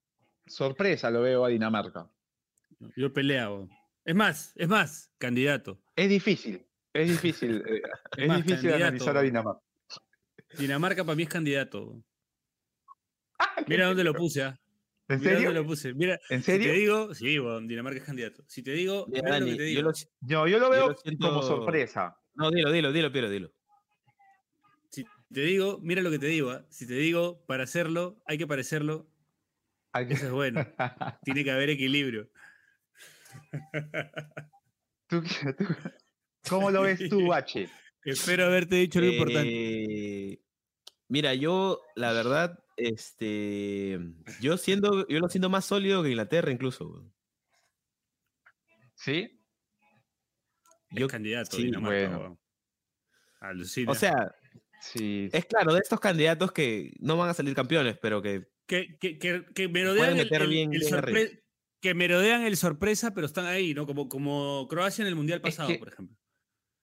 Sorpresa 0.46 1.10
lo 1.10 1.22
veo 1.22 1.44
a 1.44 1.50
Dinamarca. 1.50 2.08
Yo 2.96 3.12
pelea. 3.12 3.50
weón. 3.50 3.70
Es 4.06 4.16
más, 4.16 4.54
es 4.56 4.68
más, 4.68 5.12
candidato. 5.18 5.82
Es 5.96 6.10
difícil. 6.10 6.66
Es 6.94 7.10
difícil. 7.10 7.64
eh, 7.68 7.82
es 8.18 8.28
más, 8.28 8.38
difícil 8.38 8.56
candidato. 8.72 8.84
analizar 8.86 9.18
a 9.18 9.22
Dinamarca. 9.22 9.62
Dinamarca 10.58 11.04
para 11.06 11.16
mí 11.16 11.24
es 11.24 11.30
candidato. 11.30 12.04
Ah, 13.40 13.64
Mira 13.68 13.86
dónde 13.88 14.04
lo 14.04 14.14
puse, 14.14 14.44
¿ah? 14.44 14.60
¿En 15.08 15.20
Mira 15.20 15.32
dónde 15.34 15.48
serio? 15.48 15.62
lo 15.62 15.68
puse. 15.68 15.94
Mira, 15.94 16.20
¿En 16.30 16.40
si 16.42 16.46
te 16.54 16.58
serio? 16.64 16.74
digo, 16.74 17.14
sí, 17.14 17.38
Dinamarca 17.68 18.00
es 18.00 18.06
candidato. 18.06 18.44
Si 18.48 18.62
te 18.64 18.72
digo, 18.72 19.06
Mira, 19.08 19.24
mira 19.24 19.40
lo 19.40 19.46
Dani, 19.46 19.58
que 19.58 19.64
te 19.64 19.74
yo 19.74 19.82
lo- 19.82 19.92
No, 20.22 20.48
yo 20.48 20.60
lo 20.60 20.66
Yo 20.66 20.70
veo 20.72 20.88
lo 20.90 20.96
siento- 20.98 21.28
como 21.30 21.42
sorpresa. 21.44 22.18
No, 22.36 22.50
dilo, 22.52 22.72
dilo, 22.72 22.92
dilo, 22.92 23.12
Piero, 23.12 23.30
dilo. 23.30 23.52
Si 24.90 25.06
te 25.34 25.42
digo, 25.42 25.80
mira 25.82 26.02
lo 26.02 26.12
que 26.12 26.20
te 26.20 26.28
digo. 26.28 26.52
¿ah? 26.52 26.66
Si 26.70 26.86
te 26.88 26.94
digo, 26.96 27.46
para 27.46 27.64
hacerlo, 27.64 28.22
hay 28.26 28.38
que 28.38 28.48
parecerlo. 28.48 29.10
Hay 29.94 30.08
que- 30.08 30.14
Eso 30.16 30.26
es 30.28 30.32
bueno. 30.32 30.66
Tiene 31.24 31.44
que 31.44 31.52
haber 31.52 31.70
equilibrio. 31.70 32.30
¿Tú- 35.08 35.22
tú- 35.58 35.66
¿Cómo 36.50 36.72
lo 36.72 36.82
ves 36.84 37.08
tú, 37.10 37.32
H? 37.34 37.70
Espero 38.04 38.46
haberte 38.46 38.76
dicho 38.78 39.00
lo 39.00 39.08
importante. 39.08 39.50
Eh, 40.34 40.42
Mira, 41.08 41.34
yo, 41.36 41.82
la 41.96 42.14
verdad, 42.14 42.58
este, 42.78 44.00
yo 44.40 44.58
siendo, 44.58 45.06
yo 45.08 45.20
lo 45.20 45.28
siento 45.30 45.50
más 45.50 45.66
sólido 45.66 46.02
que 46.02 46.10
Inglaterra 46.10 46.52
incluso. 46.52 47.12
¿Sí? 48.96 49.40
Es 50.90 51.00
Yo, 51.00 51.08
candidato, 51.08 51.56
sí, 51.58 51.64
Dinamarca. 51.64 52.18
bueno. 52.18 52.40
o 53.88 53.96
sea, 53.96 54.34
Sí. 54.80 55.30
es 55.32 55.46
claro, 55.46 55.74
de 55.74 55.80
estos 55.80 56.00
candidatos 56.00 56.52
que 56.52 56.94
no 57.00 57.16
van 57.18 57.30
a 57.30 57.34
salir 57.36 57.54
campeones, 57.56 57.98
pero 58.02 58.22
que 58.22 58.48
que, 58.66 58.98
que, 59.00 59.20
que, 59.20 59.46
que 59.54 59.68
merodean 59.68 60.12
el, 60.12 60.24
meter 60.24 60.42
el- 60.44 60.50
bien- 60.50 60.74
el 60.74 60.84
sorpre-. 60.84 61.44
Que 61.82 61.94
merodean 61.94 62.44
el 62.44 62.56
sorpresa, 62.58 63.14
pero 63.14 63.26
están 63.26 63.46
ahí, 63.46 63.74
¿no? 63.74 63.86
Como, 63.86 64.08
como 64.08 64.68
Croacia 64.70 65.02
en 65.02 65.08
el 65.08 65.16
Mundial 65.16 65.40
Es 65.44 65.56
pasado, 65.56 65.68
que- 65.70 65.80
por 65.80 65.88
ejemplo. 65.90 66.18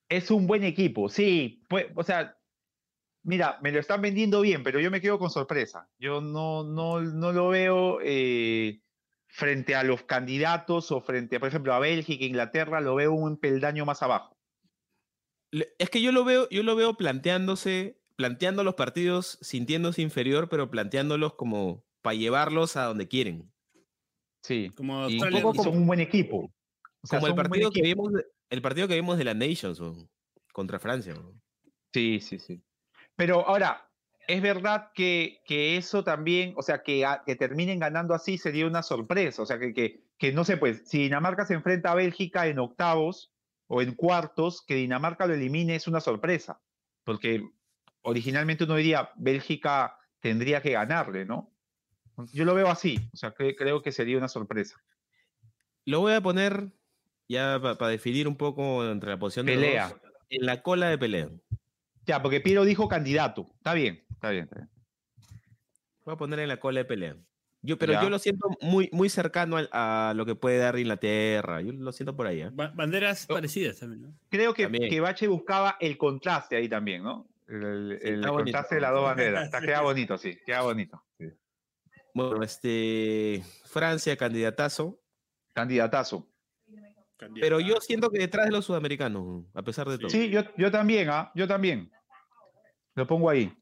Es 0.09 0.31
un 0.31 0.47
buen 0.47 0.63
equipo, 0.63 1.07
sí. 1.07 1.63
pues, 1.69 1.85
o 1.95 2.03
sea, 2.03 2.35
mira, 3.23 3.59
me 3.61 3.71
lo 3.71 3.79
están 3.79 4.01
vendiendo 4.01 4.41
bien, 4.41 4.63
pero 4.63 4.79
yo 4.79 4.89
me 4.89 5.01
quedo 5.01 5.19
con 5.19 5.29
sorpresa. 5.29 5.87
Yo 5.99 6.19
no, 6.19 6.63
no, 6.63 6.99
no 7.01 7.31
lo 7.31 7.49
veo 7.49 7.99
eh, 8.03 8.81
frente 9.27 9.75
a 9.75 9.83
los 9.83 10.01
candidatos 10.03 10.91
o 10.91 10.99
frente, 11.01 11.35
a, 11.35 11.39
por 11.39 11.49
ejemplo, 11.49 11.73
a 11.75 11.79
Bélgica, 11.79 12.25
Inglaterra, 12.25 12.81
lo 12.81 12.95
veo 12.95 13.13
un 13.13 13.37
peldaño 13.37 13.85
más 13.85 14.01
abajo. 14.01 14.35
es 15.51 15.89
que 15.91 16.01
yo 16.01 16.11
lo 16.11 16.23
veo, 16.25 16.49
yo 16.49 16.63
lo 16.63 16.75
veo 16.75 16.97
planteándose, 16.97 18.01
planteando 18.15 18.63
los 18.63 18.73
partidos, 18.75 19.37
sintiéndose 19.41 20.01
inferior, 20.01 20.49
pero 20.49 20.71
planteándolos 20.71 21.35
como 21.35 21.85
para 22.01 22.15
llevarlos 22.15 22.75
a 22.77 22.85
donde 22.85 23.07
quieren. 23.07 23.51
Sí. 24.41 24.71
Como 24.75 25.09
Y, 25.09 25.21
un 25.21 25.55
son 25.55 25.77
un 25.77 25.87
buen 25.87 25.99
equipo. 25.99 26.51
O 27.01 27.07
sea, 27.07 27.19
Como 27.19 27.27
el 27.31 27.35
partido 27.35 27.71
que 27.71 27.81
vimos, 27.81 28.11
de- 28.13 28.25
el 28.49 28.61
partido 28.61 28.87
que 28.87 28.95
vimos 28.95 29.17
de 29.17 29.23
la 29.23 29.33
Nations 29.33 29.81
contra 30.53 30.79
Francia. 30.79 31.13
weón. 31.13 31.41
Sí, 31.93 32.19
sí, 32.21 32.39
sí. 32.39 32.61
Pero 33.15 33.47
ahora, 33.47 33.89
es 34.27 34.41
verdad 34.41 34.91
que, 34.93 35.39
que 35.45 35.77
eso 35.77 36.03
también, 36.03 36.53
o 36.57 36.61
sea, 36.61 36.83
que, 36.83 37.05
a- 37.05 37.23
que 37.25 37.35
terminen 37.35 37.79
ganando 37.79 38.13
así 38.13 38.37
sería 38.37 38.67
una 38.67 38.83
sorpresa. 38.83 39.41
O 39.41 39.45
sea, 39.45 39.59
que, 39.59 39.73
que, 39.73 40.03
que 40.17 40.31
no 40.31 40.43
sé, 40.43 40.57
pues, 40.57 40.83
si 40.85 40.99
Dinamarca 40.99 41.45
se 41.45 41.53
enfrenta 41.53 41.91
a 41.91 41.95
Bélgica 41.95 42.47
en 42.47 42.59
octavos 42.59 43.33
o 43.67 43.81
en 43.81 43.93
cuartos, 43.95 44.63
que 44.65 44.75
Dinamarca 44.75 45.25
lo 45.25 45.33
elimine 45.33 45.75
es 45.75 45.87
una 45.87 46.01
sorpresa. 46.01 46.61
Porque 47.03 47.41
originalmente 48.01 48.63
uno 48.65 48.75
diría, 48.75 49.09
Bélgica 49.15 49.97
tendría 50.19 50.61
que 50.61 50.71
ganarle, 50.71 51.25
¿no? 51.25 51.53
Yo 52.33 52.45
lo 52.45 52.53
veo 52.55 52.69
así, 52.69 52.97
o 53.13 53.17
sea, 53.17 53.31
que- 53.31 53.55
creo 53.55 53.81
que 53.81 53.91
sería 53.91 54.17
una 54.17 54.27
sorpresa. 54.27 54.75
lo 55.85 56.01
voy 56.01 56.13
a 56.13 56.21
poner 56.21 56.71
ya 57.27 57.59
para 57.61 57.87
definir 57.87 58.27
un 58.27 58.35
poco 58.35 58.85
entre 58.85 59.09
la 59.09 59.17
posición 59.19 59.45
de 59.47 59.55
Pelea. 59.55 59.93
en 60.29 60.45
la 60.45 60.61
cola 60.61 60.87
de 60.89 60.97
pelea. 60.99 61.29
Ya, 62.05 62.21
porque 62.21 62.41
Piero 62.41 62.63
dijo 62.65 62.87
candidato. 62.87 63.47
Está 63.57 63.73
bien, 63.73 64.03
está 64.11 64.29
bien. 64.29 64.43
Está 64.45 64.55
bien. 64.57 64.69
Voy 66.05 66.13
a 66.13 66.17
poner 66.17 66.39
en 66.39 66.47
la 66.47 66.59
cola 66.59 66.79
de 66.79 66.85
pelea. 66.85 67.15
Yo, 67.61 67.77
pero 67.77 67.93
Ya. 67.93 68.01
yo 68.03 68.09
lo 68.09 68.19
siento 68.19 68.47
muy, 68.61 68.89
muy 68.93 69.09
cercano 69.09 69.57
a, 69.71 70.13
lo 70.15 70.25
que 70.25 70.33
puede 70.35 70.59
dar 70.59 70.77
Inglaterra. 70.79 71.61
Yo 71.61 71.71
lo 71.73 71.91
siento 71.91 72.15
por 72.15 72.25
ahí. 72.27 72.41
¿eh? 72.41 72.49
Ba- 72.53 72.71
banderas 72.73 73.25
parecidas 73.27 73.79
también, 73.79 74.01
¿no? 74.03 74.13
Creo 74.29 74.53
que, 74.53 74.63
También. 74.63 74.89
que 74.89 74.99
Bache 75.01 75.27
buscaba 75.27 75.75
el 75.79 75.97
contraste 75.97 76.55
ahí 76.55 76.69
también, 76.69 77.03
¿no? 77.03 77.27
El, 77.47 77.63
el- 77.63 77.99
Sí, 78.01 78.07
el 78.07 78.13
está 78.15 78.29
bonito. 78.31 78.43
contraste 78.45 78.75
de 78.75 78.81
las 78.81 78.91
dos 78.93 79.03
banderas. 79.03 79.43
Está, 79.51 79.61
queda 79.61 79.81
bonito, 79.81 80.17
sí, 80.17 80.37
queda 80.45 80.61
bonito. 80.61 81.03
sí. 81.17 81.25
Bueno, 82.13 82.43
este. 82.43 83.43
Francia, 83.65 84.15
candidatazo. 84.17 84.99
Candidatazo. 85.53 86.27
Pero 87.39 87.59
yo 87.59 87.81
siento 87.81 88.09
que 88.09 88.19
detrás 88.19 88.45
de 88.45 88.51
los 88.53 88.65
sudamericanos, 88.65 89.45
a 89.53 89.61
pesar 89.61 89.89
de 89.89 89.97
todo. 89.97 90.09
Sí, 90.09 90.29
yo, 90.29 90.41
yo 90.57 90.71
también, 90.71 91.09
¿ah? 91.09 91.31
Yo 91.35 91.47
también. 91.47 91.91
Lo 92.95 93.05
pongo 93.05 93.29
ahí. 93.29 93.53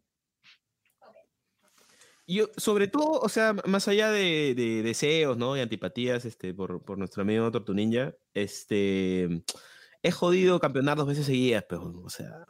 Yo, 2.29 2.47
sobre 2.57 2.87
todo, 2.87 3.19
o 3.21 3.29
sea, 3.29 3.53
más 3.65 3.87
allá 3.87 4.11
de, 4.11 4.53
de 4.53 4.83
deseos, 4.83 5.37
¿no? 5.37 5.55
Y 5.55 5.61
antipatías 5.61 6.25
este, 6.25 6.53
por, 6.53 6.83
por 6.83 6.97
nuestro 6.97 7.21
amigo 7.21 7.49
Tortu 7.51 7.73
Ninja, 7.73 8.13
este. 8.33 9.43
Es 10.03 10.13
jodido 10.13 10.59
campeonar 10.59 10.97
dos 10.97 11.07
veces 11.07 11.25
seguidas, 11.25 11.65
pero, 11.67 12.01
o 12.03 12.09
sea, 12.09 12.45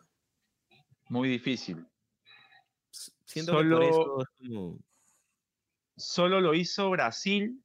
Muy 1.09 1.29
difícil. 1.29 1.85
siento 3.25 3.51
que 3.53 3.57
por 3.59 3.69
Solo- 3.69 3.81
eso 3.83 4.21
es 4.21 4.27
como- 4.49 4.79
Solo 5.97 6.39
lo 6.41 6.53
hizo 6.53 6.89
Brasil 6.91 7.61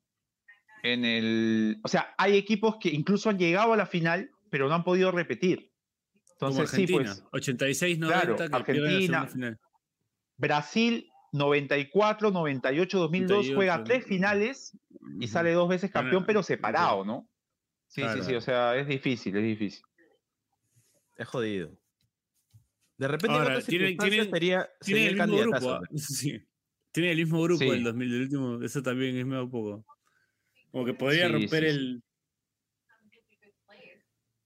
en 0.83 1.05
el. 1.05 1.79
O 1.85 1.89
sea, 1.89 2.15
hay 2.19 2.37
equipos 2.37 2.77
que 2.81 2.89
incluso 2.89 3.29
han 3.31 3.39
llegado 3.39 3.73
a 3.73 3.77
la 3.77 3.87
final, 3.87 4.31
pero 4.51 4.69
no 4.69 4.75
han 4.75 4.85
podido 4.85 5.13
repetir. 5.13 5.71
Como 6.39 6.53
Entonces, 6.53 6.71
sí, 6.75 6.83
Argentina, 6.83 7.15
pues. 7.31 7.43
86, 7.45 7.99
90, 7.99 8.37
Claro, 8.37 8.57
Argentina, 8.57 9.27
final. 9.27 9.61
Brasil 10.37 11.09
94, 11.33 12.31
98, 12.31 12.99
2002 12.99 13.47
juega 13.55 13.77
98, 13.79 13.85
tres 13.85 14.05
finales 14.07 14.77
y 15.21 15.29
sale 15.29 15.53
dos 15.53 15.69
veces 15.69 15.91
campeón, 15.91 16.25
pero 16.27 16.43
separado, 16.43 17.05
¿no? 17.05 17.29
Sí, 17.87 18.03
sí, 18.15 18.23
sí, 18.23 18.35
o 18.35 18.41
sea, 18.41 18.75
es 18.77 18.87
difícil, 18.89 19.37
es 19.37 19.43
difícil. 19.45 19.83
es 21.17 21.29
jodido. 21.29 21.71
De 22.97 23.09
repente, 23.09 23.37
Ahora, 23.37 23.61
tienen- 23.61 23.99
sería, 24.31 24.69
el 24.87 24.97
el 24.97 25.15
mismo 25.15 25.37
grupo. 25.37 25.51
candidatazo. 25.51 25.75
¿ah? 25.75 25.81
Sí. 25.97 26.43
Tiene 26.93 27.11
el 27.13 27.17
mismo 27.19 27.43
grupo 27.43 27.59
Sí. 27.61 27.71
del 27.71 27.85
2000, 27.85 28.11
del 28.11 28.23
último. 28.23 28.63
Eso 28.63 28.83
también 28.83 29.17
es 29.17 29.27
medio 29.27 29.49
poco. 29.49 29.85
Como 30.71 30.85
que 30.85 30.95
podría 30.95 31.27
Sí, 31.27 31.33
romper 31.33 31.65
sí, 31.65 31.69
el. 31.71 32.03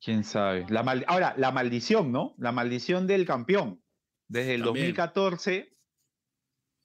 ¿Quién 0.03 0.23
sabe? 0.25 0.67
La 0.69 0.83
mal- 0.85 1.05
Ahora, 1.09 1.35
la 1.37 1.51
maldición, 1.51 2.13
¿no? 2.13 2.35
La 2.39 2.53
maldición 2.53 3.07
del 3.07 3.27
campeón. 3.27 3.83
Desde 4.29 4.55
el 4.55 4.63
También. 4.63 4.87
2014. 4.95 5.73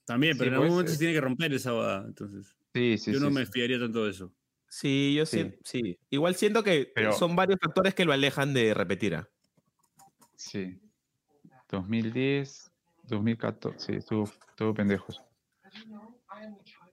También, 0.06 0.38
pero 0.38 0.46
Sí, 0.46 0.48
en 0.50 0.54
algún 0.56 0.70
momento 0.70 0.92
eh. 0.92 0.96
se 0.96 1.00
tiene 1.00 1.14
que 1.14 1.22
romper 1.22 1.54
esa 1.54 1.72
boda. 1.72 2.04
Entonces, 2.08 2.56
Sí, 2.74 2.98
sí, 2.98 3.14
yo 3.14 3.20
no 3.20 3.28
sí, 3.28 3.34
me 3.36 3.46
sí. 3.46 3.52
fiaría 3.52 3.80
tanto 3.80 4.06
de 4.06 4.12
eso. 4.12 4.34
Sí, 4.68 5.14
yo 5.16 5.26
Sí. 5.26 5.52
sí. 5.64 5.82
sí. 5.84 6.00
Igual 6.10 6.36
siento 6.36 6.64
que 6.64 6.92
Pero- 6.96 7.14
son 7.14 7.36
varios 7.36 7.60
factores 7.62 7.94
que 7.94 8.06
lo 8.06 8.14
alejan 8.14 8.54
de 8.54 8.74
repetir. 8.74 9.16
¿ah? 9.16 9.30
Sí. 10.36 10.80
2010, 11.70 12.72
2014, 13.04 13.80
sí, 13.94 13.98
estuvo, 14.00 14.24
estuvo 14.50 14.74
pendejos. 14.74 15.22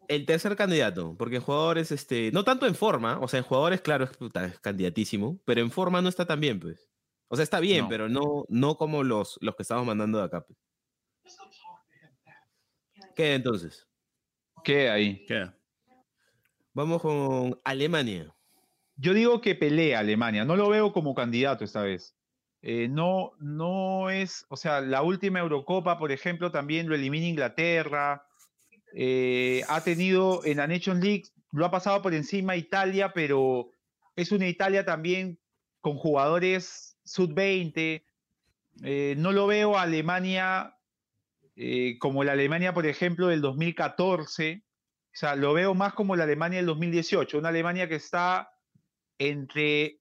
El 0.09 0.25
tercer 0.25 0.57
candidato, 0.57 1.17
porque 1.19 1.37
en 1.37 1.43
jugadores, 1.43 1.93
este, 1.93 2.31
no 2.33 2.45
tanto 2.45 2.67
en 2.67 2.75
forma, 2.75 3.19
o 3.21 3.29
sea, 3.29 3.39
en 3.39 3.45
jugadores, 3.45 3.81
claro, 3.83 4.05
es, 4.05 4.17
puta, 4.17 4.45
es 4.47 4.59
candidatísimo, 4.61 5.39
pero 5.45 5.61
en 5.61 5.71
forma 5.71 6.01
no 6.01 6.09
está 6.09 6.27
tan 6.27 6.41
bien, 6.41 6.59
pues. 6.61 6.89
O 7.29 7.37
sea, 7.37 7.43
está 7.43 7.61
bien, 7.61 7.83
No. 7.85 7.89
pero 7.89 8.09
no, 8.09 8.45
no 8.49 8.77
como 8.77 9.03
los, 9.03 9.39
los 9.43 9.55
que 9.55 9.63
estamos 9.63 9.85
mandando 9.87 10.19
de 10.19 10.25
acá. 10.25 10.47
pues. 10.47 10.59
¿Qué 13.15 13.35
entonces? 13.35 13.87
¿Qué 14.65 14.89
ahí? 14.89 15.25
Queda. 15.27 15.59
Vamos 16.73 17.03
con 17.03 17.59
Alemania. 17.65 18.35
Yo 18.97 19.13
digo 19.15 19.41
que 19.41 19.55
pelea 19.55 20.01
Alemania, 20.01 20.45
no 20.45 20.57
lo 20.57 20.69
veo 20.69 20.93
como 20.93 21.15
candidato 21.15 21.65
esta 21.65 21.83
vez. 21.83 22.17
Eh, 22.63 22.89
no, 22.89 23.33
no 23.39 24.11
es, 24.11 24.47
o 24.49 24.57
sea, 24.57 24.81
la 24.81 25.03
última 25.03 25.39
Eurocopa, 25.41 25.99
por 25.99 26.11
ejemplo, 26.13 26.51
también 26.51 26.89
lo 26.89 26.95
elimina 26.95 27.27
Inglaterra. 27.27 28.28
Eh, 28.95 29.63
ha 29.69 29.83
tenido 29.83 30.45
en 30.45 30.59
la 30.59 30.67
Nations 30.67 31.03
League, 31.03 31.25
lo 31.53 31.65
ha 31.65 31.71
pasado 31.71 32.03
por 32.03 32.15
encima 32.15 32.57
Italia, 32.57 33.13
pero 33.15 33.71
es 34.17 34.33
una 34.33 34.49
Italia 34.49 34.85
también 34.85 35.39
con 35.81 35.97
jugadores 35.97 36.99
sub-20. 37.05 38.05
Eh, 38.83 39.15
no 39.19 39.33
lo 39.33 39.47
veo 39.47 39.77
a 39.77 39.83
Alemania 39.83 40.75
eh, 41.57 41.99
como 41.99 42.23
la 42.25 42.33
Alemania, 42.33 42.73
por 42.75 42.87
ejemplo, 42.87 43.29
del 43.29 43.41
2014. 43.41 44.65
O 44.65 45.11
sea, 45.13 45.35
lo 45.35 45.53
veo 45.55 45.75
más 45.75 45.95
como 45.95 46.15
la 46.15 46.25
Alemania 46.25 46.59
del 46.59 46.67
2018, 46.67 47.39
una 47.39 47.49
Alemania 47.49 47.89
que 47.89 47.97
está 47.97 48.51
entre 49.19 50.01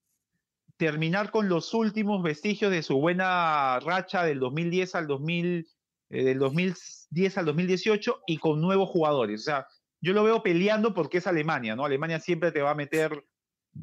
terminar 0.77 1.31
con 1.31 1.49
los 1.49 1.73
últimos 1.73 2.21
vestigios 2.21 2.71
de 2.71 2.83
su 2.83 2.99
buena 2.99 3.79
racha 3.79 4.23
del 4.23 4.39
2010 4.39 4.93
al 4.93 5.07
2000, 5.07 5.67
eh, 6.09 6.23
del 6.23 6.39
2010 6.39 7.37
al 7.37 7.45
2018 7.45 8.21
y 8.27 8.37
con 8.37 8.61
nuevos 8.61 8.89
jugadores. 8.89 9.41
O 9.41 9.43
sea, 9.43 9.67
yo 10.01 10.13
lo 10.13 10.23
veo 10.23 10.43
peleando 10.43 10.93
porque 10.93 11.17
es 11.17 11.27
Alemania, 11.27 11.75
¿no? 11.75 11.85
Alemania 11.85 12.19
siempre 12.19 12.51
te 12.51 12.61
va 12.61 12.71
a 12.71 12.75
meter, 12.75 13.25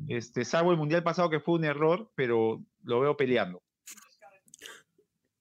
este, 0.08 0.44
salvo 0.44 0.70
el 0.70 0.78
mundial 0.78 1.02
pasado 1.02 1.30
que 1.30 1.40
fue 1.40 1.54
un 1.54 1.64
error, 1.64 2.10
pero 2.14 2.62
lo 2.82 3.00
veo 3.00 3.16
peleando. 3.16 3.62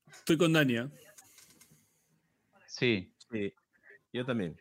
Estoy 0.07 0.37
con 0.37 0.53
Dania. 0.53 0.89
Sí. 2.67 3.13
Sí, 3.31 3.53
yo 4.11 4.25
también. 4.25 4.55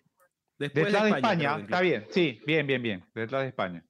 Después 0.58 0.86
Detrás 0.86 1.04
de 1.04 1.10
España, 1.10 1.58
está 1.58 1.80
bien. 1.80 2.06
Sí, 2.10 2.40
bien, 2.46 2.66
bien, 2.66 2.82
bien. 2.82 3.04
Detrás 3.14 3.42
de 3.42 3.48
España. 3.48 3.84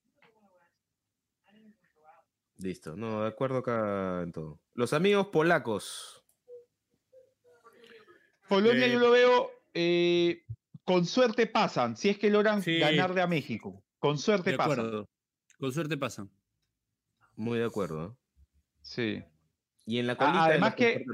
Listo, 2.59 2.97
no, 2.97 3.23
de 3.23 3.29
acuerdo 3.29 3.59
acá 3.59 4.23
en 4.23 4.33
todo. 4.33 4.61
Los 4.75 4.93
amigos 4.93 5.29
polacos. 5.29 6.22
Polonia 8.55 8.87
Eh, 8.87 8.93
yo 8.93 8.99
lo 8.99 9.11
veo, 9.11 9.51
eh, 9.75 10.45
con 10.85 11.07
suerte 11.07 11.47
pasan, 11.47 11.97
si 11.97 12.09
es 12.09 12.19
que 12.19 12.31
logran 12.31 12.63
Sí. 12.63 12.79
ganarle 12.79 13.21
a 13.23 13.27
México. 13.27 13.83
Con 13.99 14.19
suerte 14.19 14.53
De 14.53 14.57
pasan. 14.57 15.07
Con 15.59 15.73
suerte 15.73 15.97
pasan. 15.97 16.31
Muy 17.37 17.59
de 17.59 17.65
acuerdo. 17.65 18.17
Sí. 18.83 19.23
Y 19.87 19.99
en 19.99 20.07
la 20.07 20.17
colita. 20.17 20.45
además 20.45 20.75
que- 20.75 21.05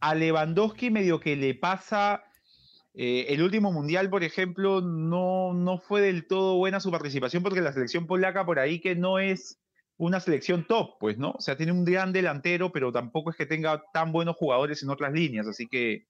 A 0.00 0.14
Lewandowski 0.14 0.90
medio 0.90 1.18
que 1.18 1.34
le 1.34 1.54
pasa, 1.54 2.24
eh, 2.92 3.26
el 3.30 3.42
último 3.42 3.72
mundial, 3.72 4.10
por 4.10 4.22
ejemplo, 4.22 4.82
no, 4.82 5.54
no 5.54 5.78
fue 5.78 6.02
del 6.02 6.26
todo 6.26 6.56
buena 6.56 6.78
su 6.78 6.90
participación 6.90 7.42
porque 7.42 7.62
la 7.62 7.72
selección 7.72 8.06
polaca 8.06 8.44
por 8.44 8.58
ahí 8.58 8.80
que 8.80 8.94
no 8.94 9.18
es 9.18 9.60
una 9.96 10.20
selección 10.20 10.66
top, 10.66 10.98
pues, 11.00 11.16
¿no? 11.16 11.30
O 11.30 11.40
sea, 11.40 11.56
tiene 11.56 11.72
un 11.72 11.84
gran 11.86 12.12
delantero, 12.12 12.70
pero 12.70 12.92
tampoco 12.92 13.30
es 13.30 13.36
que 13.36 13.46
tenga 13.46 13.82
tan 13.94 14.12
buenos 14.12 14.36
jugadores 14.36 14.82
en 14.82 14.90
otras 14.90 15.12
líneas, 15.12 15.46
así 15.46 15.66
que 15.68 16.06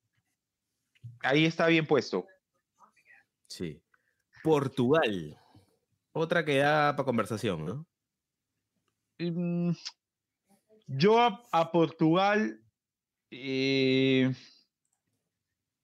ahí 1.20 1.44
está 1.46 1.66
bien 1.66 1.86
puesto. 1.86 2.26
Sí. 3.46 3.80
Portugal. 4.42 5.38
Otra 6.12 6.44
que 6.44 6.58
da 6.58 6.94
para 6.96 7.04
conversación, 7.04 7.64
¿no? 7.64 7.86
Mm, 9.18 9.72
Yo 10.86 11.20
a, 11.20 11.42
a 11.52 11.72
Portugal 11.72 12.60
eh, 13.30 14.32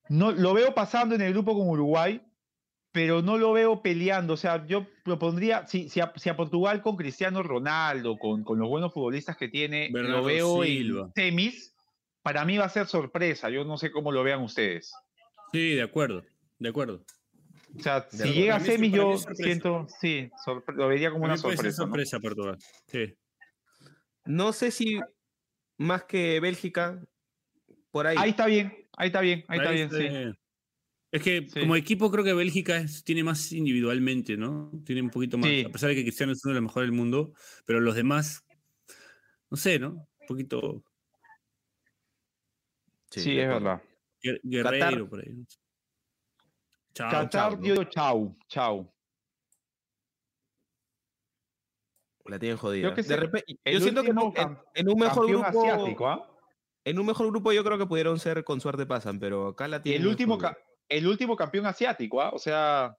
no 0.09 0.31
lo 0.31 0.53
veo 0.53 0.73
pasando 0.73 1.15
en 1.15 1.21
el 1.21 1.33
grupo 1.33 1.53
con 1.57 1.67
Uruguay, 1.69 2.21
pero 2.91 3.21
no 3.21 3.37
lo 3.37 3.53
veo 3.53 3.81
peleando. 3.81 4.33
O 4.33 4.37
sea, 4.37 4.65
yo 4.67 4.85
propondría, 5.03 5.65
si, 5.67 5.89
si, 5.89 6.01
a, 6.01 6.11
si 6.15 6.29
a 6.29 6.35
Portugal 6.35 6.81
con 6.81 6.97
Cristiano 6.97 7.41
Ronaldo, 7.43 8.17
con, 8.17 8.43
con 8.43 8.59
los 8.59 8.69
buenos 8.69 8.93
futbolistas 8.93 9.37
que 9.37 9.47
tiene, 9.47 9.89
Bernardo 9.91 10.19
lo 10.19 10.23
veo 10.25 10.63
Silva. 10.63 11.05
en 11.05 11.13
semis, 11.13 11.75
para 12.21 12.45
mí 12.45 12.57
va 12.57 12.65
a 12.65 12.69
ser 12.69 12.87
sorpresa. 12.87 13.49
Yo 13.49 13.63
no 13.65 13.77
sé 13.77 13.91
cómo 13.91 14.11
lo 14.11 14.23
vean 14.23 14.41
ustedes. 14.41 14.93
Sí, 15.51 15.73
de 15.75 15.81
acuerdo. 15.81 16.23
De 16.59 16.69
acuerdo. 16.69 17.03
O 17.77 17.79
sea, 17.81 18.01
De 18.01 18.09
si 18.11 18.15
acuerdo. 18.17 18.33
llega 18.33 18.55
a 18.55 18.59
sí, 18.59 18.77
mí 18.77 18.91
yo 18.91 19.17
sorpresa. 19.17 19.43
siento, 19.43 19.87
sí, 19.99 20.29
lo 20.75 20.87
vería 20.87 21.11
como 21.11 21.25
una 21.25 21.37
ser 21.37 21.51
sorpresa. 21.55 21.81
¿no? 21.83 21.87
sorpresa 21.87 22.19
Portugal. 22.19 22.57
Sí. 22.87 23.15
No 24.25 24.53
sé 24.53 24.71
si 24.71 24.99
más 25.77 26.03
que 26.03 26.39
Bélgica, 26.39 27.01
por 27.91 28.07
ahí. 28.07 28.17
Ahí 28.19 28.29
está 28.31 28.45
bien, 28.45 28.87
ahí 28.97 29.07
está 29.07 29.21
bien, 29.21 29.43
ahí 29.47 29.57
está 29.59 29.71
bien, 29.71 29.85
está 29.91 29.97
sí. 29.97 30.37
Es 31.13 31.21
que 31.23 31.47
Sí. 31.49 31.59
como 31.61 31.75
equipo 31.75 32.09
creo 32.11 32.23
que 32.23 32.33
Bélgica 32.33 32.77
es- 32.77 33.03
tiene 33.03 33.23
más 33.23 33.51
individualmente, 33.51 34.37
¿no? 34.37 34.71
Tiene 34.85 35.01
un 35.01 35.09
poquito 35.09 35.37
más, 35.37 35.49
Sí. 35.49 35.65
a 35.65 35.69
pesar 35.69 35.89
de 35.89 35.95
que 35.95 36.03
Cristiano 36.03 36.31
es 36.31 36.43
uno 36.45 36.53
de 36.53 36.61
los 36.61 36.69
mejores 36.69 36.87
del 36.89 36.95
mundo, 36.97 37.33
pero 37.65 37.79
los 37.81 37.95
demás, 37.95 38.45
no 39.49 39.57
sé, 39.57 39.79
¿no? 39.79 39.89
Un 40.21 40.27
poquito 40.27 40.83
Sí, 43.09 43.35
de 43.35 43.41
es 43.43 43.47
verdad. 43.49 43.81
Guer- 44.21 44.39
guerrero 44.43 45.09
por 45.09 45.19
ahí. 45.19 45.33
Chao, 46.93 47.09
Qatar, 47.09 47.29
chao. 47.29 47.51
yo 47.51 47.57
digo 47.73 47.83
chau, 47.85 48.37
chau. 48.47 48.93
La 52.25 52.39
tienen 52.39 52.57
jodida. 52.57 52.89
Yo 52.89 52.93
que 52.95 53.01
De 53.01 53.07
sé, 53.07 53.17
repe- 53.19 53.43
yo 53.65 53.79
siento 53.79 54.03
que 54.03 54.11
en 54.11 54.17
un, 54.17 54.25
en- 54.27 54.33
cam- 54.33 54.63
en 54.75 54.89
un 54.89 54.99
mejor 54.99 55.27
grupo. 55.27 55.45
asiático, 55.47 56.07
¿ah? 56.07 56.27
En 56.83 56.99
un 56.99 57.05
mejor 57.05 57.27
grupo 57.27 57.51
yo 57.51 57.63
creo 57.63 57.77
que 57.77 57.85
pudieron 57.85 58.19
ser 58.19 58.43
con 58.43 58.61
suerte 58.61 58.85
pasan, 58.85 59.19
pero 59.19 59.49
acá 59.49 59.67
la 59.67 59.81
tienen. 59.81 60.01
el 60.03 60.07
último, 60.07 60.37
el 60.87 61.07
último 61.07 61.35
campeón 61.35 61.65
asiático, 61.65 62.21
¿ah? 62.21 62.29
O 62.33 62.39
sea, 62.39 62.95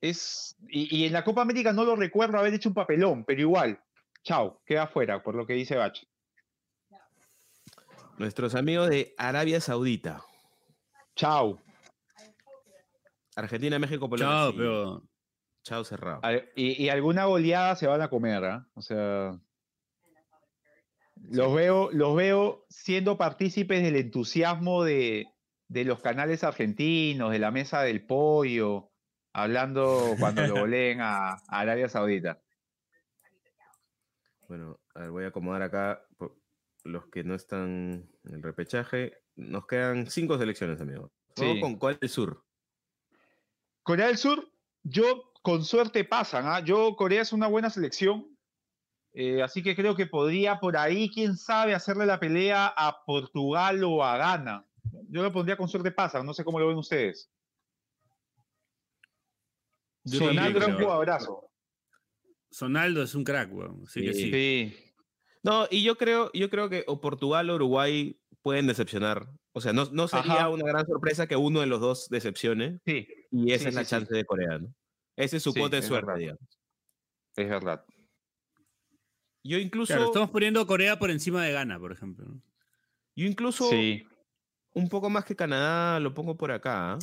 es. 0.00 0.54
Y, 0.68 0.96
y 0.98 1.06
en 1.06 1.12
la 1.12 1.24
Copa 1.24 1.42
América 1.42 1.72
no 1.72 1.84
lo 1.84 1.96
recuerdo 1.96 2.38
haber 2.38 2.54
hecho 2.54 2.68
un 2.68 2.74
papelón, 2.74 3.24
pero 3.24 3.40
igual, 3.40 3.80
chao, 4.22 4.60
queda 4.64 4.84
afuera, 4.84 5.22
por 5.22 5.34
lo 5.34 5.46
que 5.46 5.54
dice 5.54 5.76
Bach. 5.76 5.98
Nuestros 8.18 8.56
amigos 8.56 8.90
de 8.90 9.14
Arabia 9.16 9.60
Saudita. 9.60 10.24
Chao. 11.14 11.60
Argentina, 13.36 13.78
México, 13.78 14.08
Polonia. 14.08 14.34
Chao, 14.34 14.50
sí. 14.50 14.56
pero. 14.58 15.02
Chao 15.62 15.84
cerrado. 15.84 16.20
Y, 16.56 16.82
y 16.82 16.88
alguna 16.88 17.26
goleada 17.26 17.76
se 17.76 17.86
van 17.86 18.02
a 18.02 18.08
comer, 18.08 18.44
¿ah? 18.44 18.66
O 18.74 18.82
sea. 18.82 19.38
Los 21.30 21.54
veo, 21.54 21.90
los 21.92 22.16
veo 22.16 22.64
siendo 22.68 23.16
partícipes 23.18 23.82
del 23.82 23.96
entusiasmo 23.96 24.82
de, 24.82 25.26
de 25.68 25.84
los 25.84 26.00
canales 26.00 26.42
argentinos, 26.42 27.30
de 27.30 27.38
la 27.38 27.50
mesa 27.50 27.82
del 27.82 28.04
pollo, 28.04 28.90
hablando 29.32 30.14
cuando 30.18 30.46
lo 30.46 30.54
goleen 30.60 31.00
a, 31.00 31.32
a 31.34 31.38
Arabia 31.48 31.88
Saudita. 31.88 32.40
Bueno, 34.48 34.80
a 34.94 35.00
ver, 35.00 35.10
voy 35.10 35.24
a 35.24 35.28
acomodar 35.28 35.62
acá 35.62 36.02
los 36.88 37.06
que 37.08 37.22
no 37.24 37.34
están 37.34 38.08
en 38.24 38.34
el 38.34 38.42
repechaje. 38.42 39.18
Nos 39.36 39.66
quedan 39.66 40.10
cinco 40.10 40.38
selecciones, 40.38 40.80
amigos. 40.80 41.10
Vamos 41.36 41.54
Sí. 41.54 41.60
con 41.60 41.76
Corea 41.78 41.98
del 42.00 42.10
Sur. 42.10 42.44
Corea 43.82 44.06
del 44.08 44.18
Sur, 44.18 44.50
yo 44.82 45.32
con 45.42 45.64
suerte 45.64 46.04
pasan, 46.04 46.44
¿ah? 46.46 46.60
Yo, 46.60 46.96
Corea 46.96 47.22
es 47.22 47.32
una 47.32 47.46
buena 47.46 47.70
selección, 47.70 48.26
eh, 49.12 49.42
así 49.42 49.62
que 49.62 49.74
creo 49.76 49.94
que 49.94 50.06
podría 50.06 50.58
por 50.60 50.76
ahí, 50.76 51.08
quién 51.10 51.36
sabe, 51.36 51.74
hacerle 51.74 52.04
la 52.06 52.18
pelea 52.20 52.66
a 52.76 53.04
Portugal 53.04 53.82
o 53.84 54.02
a 54.04 54.16
Ghana. 54.18 54.64
Yo 55.08 55.22
lo 55.22 55.32
pondría 55.32 55.56
con 55.56 55.68
suerte 55.68 55.90
pasan, 55.90 56.26
no 56.26 56.34
sé 56.34 56.44
cómo 56.44 56.58
lo 56.58 56.68
ven 56.68 56.76
ustedes. 56.76 57.30
Yo 60.04 60.18
Sonal, 60.20 60.34
también 60.36 60.54
gran 60.54 60.74
creo. 60.74 60.86
jugadorazo. 60.86 61.50
Sonaldo 62.50 63.02
es 63.02 63.14
un 63.14 63.24
crack, 63.24 63.52
weón. 63.52 63.82
Así 63.86 64.00
que 64.00 64.14
Sí. 64.14 64.30
sí. 64.30 64.87
No, 65.42 65.66
y 65.70 65.82
yo 65.82 65.96
creo, 65.96 66.30
yo 66.32 66.50
creo 66.50 66.68
que 66.68 66.84
o 66.86 67.00
Portugal 67.00 67.48
o 67.50 67.54
Uruguay 67.54 68.18
pueden 68.42 68.66
decepcionar. 68.66 69.28
O 69.52 69.60
sea, 69.60 69.72
no, 69.72 69.86
no 69.92 70.08
sería 70.08 70.32
Ajá. 70.34 70.48
una 70.50 70.64
gran 70.66 70.86
sorpresa 70.86 71.26
que 71.26 71.36
uno 71.36 71.60
de 71.60 71.66
los 71.66 71.80
dos 71.80 72.08
decepcione. 72.08 72.80
sí, 72.86 73.06
Y 73.30 73.52
esa 73.52 73.64
Sí, 73.64 73.68
es 73.68 73.74
la 73.74 73.80
sí, 73.80 73.86
sí. 73.86 73.90
chance 73.90 74.14
de 74.14 74.24
Corea, 74.24 74.58
¿no? 74.58 74.74
Ese 75.16 75.38
es 75.38 75.42
su 75.42 75.52
Sí, 75.52 75.60
cuota 75.60 75.76
de 75.76 75.82
suerte, 75.82 76.06
verdad. 76.06 76.18
digamos. 76.20 76.58
es 77.36 77.48
verdad. 77.48 77.84
Yo 79.44 79.58
incluso, 79.58 79.92
Claro, 79.94 80.06
estamos 80.06 80.30
poniendo 80.30 80.60
a 80.60 80.66
Corea 80.66 80.98
por 80.98 81.10
encima 81.10 81.44
de 81.44 81.52
Ghana, 81.52 81.78
por 81.78 81.92
ejemplo. 81.92 82.26
yo 83.16 83.26
incluso 83.26 83.68
Sí, 83.70 84.06
un 84.74 84.88
poco 84.88 85.08
más 85.10 85.24
que 85.24 85.34
Canadá 85.36 85.98
lo 86.00 86.14
pongo 86.14 86.36
por 86.36 86.52
acá. 86.52 86.92
¿ah? 86.94 86.98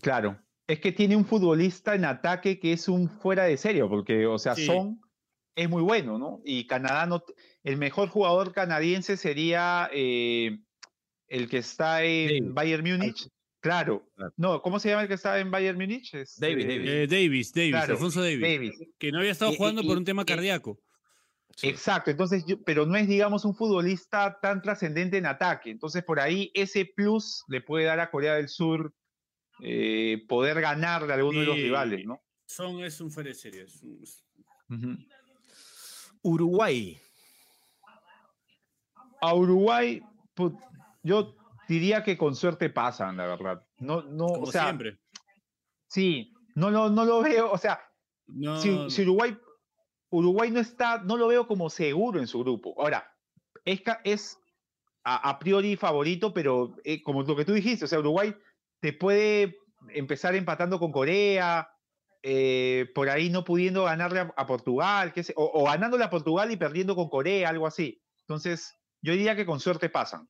claro. 0.00 0.40
Es 0.68 0.80
que 0.80 0.90
tiene 0.90 1.14
un 1.14 1.24
futbolista 1.24 1.94
en 1.94 2.04
ataque 2.04 2.58
que 2.58 2.72
es 2.72 2.88
un 2.88 3.08
fuera 3.08 3.44
de 3.44 3.56
serio, 3.56 3.88
porque, 3.88 4.26
o 4.26 4.36
sea, 4.38 4.54
Sí. 4.56 4.66
Son 4.66 5.00
es 5.56 5.68
muy 5.68 5.82
bueno, 5.82 6.18
¿no? 6.18 6.40
Y 6.44 6.66
Canadá 6.66 7.06
no. 7.06 7.24
El 7.64 7.78
mejor 7.78 8.08
jugador 8.10 8.52
canadiense 8.52 9.16
sería 9.16 9.90
eh, 9.92 10.58
el 11.26 11.48
que 11.48 11.58
está 11.58 12.04
en. 12.04 12.54
Bayern 12.54 12.84
Múnich. 12.88 13.28
Claro. 13.60 14.08
No, 14.36 14.62
¿cómo 14.62 14.78
se 14.78 14.90
llama 14.90 15.02
el 15.02 15.08
que 15.08 15.14
está 15.14 15.40
en 15.40 15.50
Bayern 15.50 15.76
Múnich? 15.76 16.14
Es, 16.14 16.38
Davis, 16.38 16.64
eh, 16.66 16.68
Davis. 16.68 16.88
Eh, 16.90 17.06
Davis, 17.08 17.52
Davis, 17.52 17.70
Claro, 17.72 17.92
Alfonso 17.94 18.22
Davis, 18.22 18.40
Davis. 18.40 18.72
Que 18.98 19.10
no 19.10 19.18
había 19.18 19.32
estado 19.32 19.52
Y- 19.52 19.56
jugando 19.56 19.82
y- 19.82 19.86
por 19.88 19.96
un 19.96 20.04
tema 20.04 20.22
y- 20.22 20.26
cardíaco. 20.26 20.78
Sí. 21.56 21.68
Exacto, 21.68 22.10
entonces, 22.10 22.44
yo- 22.46 22.62
pero 22.62 22.84
no 22.84 22.96
es, 22.96 23.08
digamos, 23.08 23.44
un 23.46 23.56
futbolista 23.56 24.38
tan 24.42 24.60
trascendente 24.60 25.16
en 25.16 25.24
ataque. 25.26 25.70
Entonces, 25.70 26.04
por 26.04 26.20
ahí 26.20 26.50
ese 26.54 26.84
plus 26.84 27.42
le 27.48 27.62
puede 27.62 27.86
dar 27.86 27.98
a 27.98 28.10
Corea 28.10 28.34
del 28.34 28.48
Sur 28.48 28.94
eh, 29.62 30.22
poder 30.28 30.60
ganarle 30.60 31.12
a 31.12 31.16
alguno 31.16 31.40
de 31.40 31.46
los 31.46 31.56
rivales, 31.56 32.04
¿no? 32.04 32.20
Son 32.46 32.84
es 32.84 33.00
un 33.00 33.10
fuera 33.10 33.30
de 33.30 33.34
serie. 33.34 33.62
es 33.62 33.82
un-. 34.68 35.08
Uruguay. 36.22 36.98
A 39.20 39.34
Uruguay, 39.34 40.02
put- 40.34 40.58
yo 41.02 41.34
diría 41.68 42.02
que 42.04 42.16
con 42.16 42.34
suerte 42.34 42.70
pasan, 42.70 43.16
la 43.16 43.26
verdad. 43.26 43.66
No, 43.78 44.02
no, 44.02 44.26
como 44.28 44.42
o 44.42 44.46
sea, 44.52 44.64
siempre. 44.64 44.98
sí, 45.88 46.32
no, 46.54 46.70
lo- 46.70 46.90
no 46.90 47.04
lo 47.04 47.22
veo, 47.22 47.50
o 47.50 47.58
sea, 47.58 47.80
No, 48.26 48.60
si, 48.60 48.90
si 48.90 49.02
Uruguay, 49.02 49.36
Uruguay 50.10 50.50
no 50.50 50.60
está, 50.60 50.98
no 50.98 51.16
lo 51.16 51.28
veo 51.28 51.46
como 51.46 51.70
seguro 51.70 52.20
en 52.20 52.26
su 52.26 52.40
grupo. 52.40 52.74
Ahora, 52.78 53.10
es, 53.64 53.82
es 54.04 54.38
a, 55.04 55.28
a 55.30 55.38
priori 55.38 55.76
favorito, 55.76 56.32
pero 56.34 56.74
eh, 56.84 57.02
como 57.02 57.22
lo 57.22 57.36
que 57.36 57.44
tú 57.44 57.52
dijiste, 57.52 57.84
o 57.84 57.88
sea, 57.88 57.98
Uruguay 58.00 58.34
te 58.80 58.92
puede 58.92 59.56
empezar 59.90 60.34
empatando 60.34 60.78
con 60.78 60.92
Corea, 60.92 61.68
eh, 62.28 62.90
por 62.92 63.08
ahí 63.08 63.30
no 63.30 63.44
pudiendo 63.44 63.84
ganarle 63.84 64.18
a, 64.20 64.34
a 64.36 64.46
Portugal, 64.46 65.12
qué 65.12 65.22
sé- 65.22 65.32
o, 65.36 65.44
o 65.44 65.64
ganándole 65.64 66.02
a 66.02 66.10
Portugal 66.10 66.50
y 66.50 66.56
perdiendo 66.56 66.96
con 66.96 67.08
Corea, 67.08 67.48
algo 67.50 67.68
así. 67.68 68.02
Entonces, 68.22 68.74
yo 69.00 69.12
diría 69.12 69.36
que 69.36 69.46
con 69.46 69.60
suerte 69.60 69.88
pasan. 69.88 70.28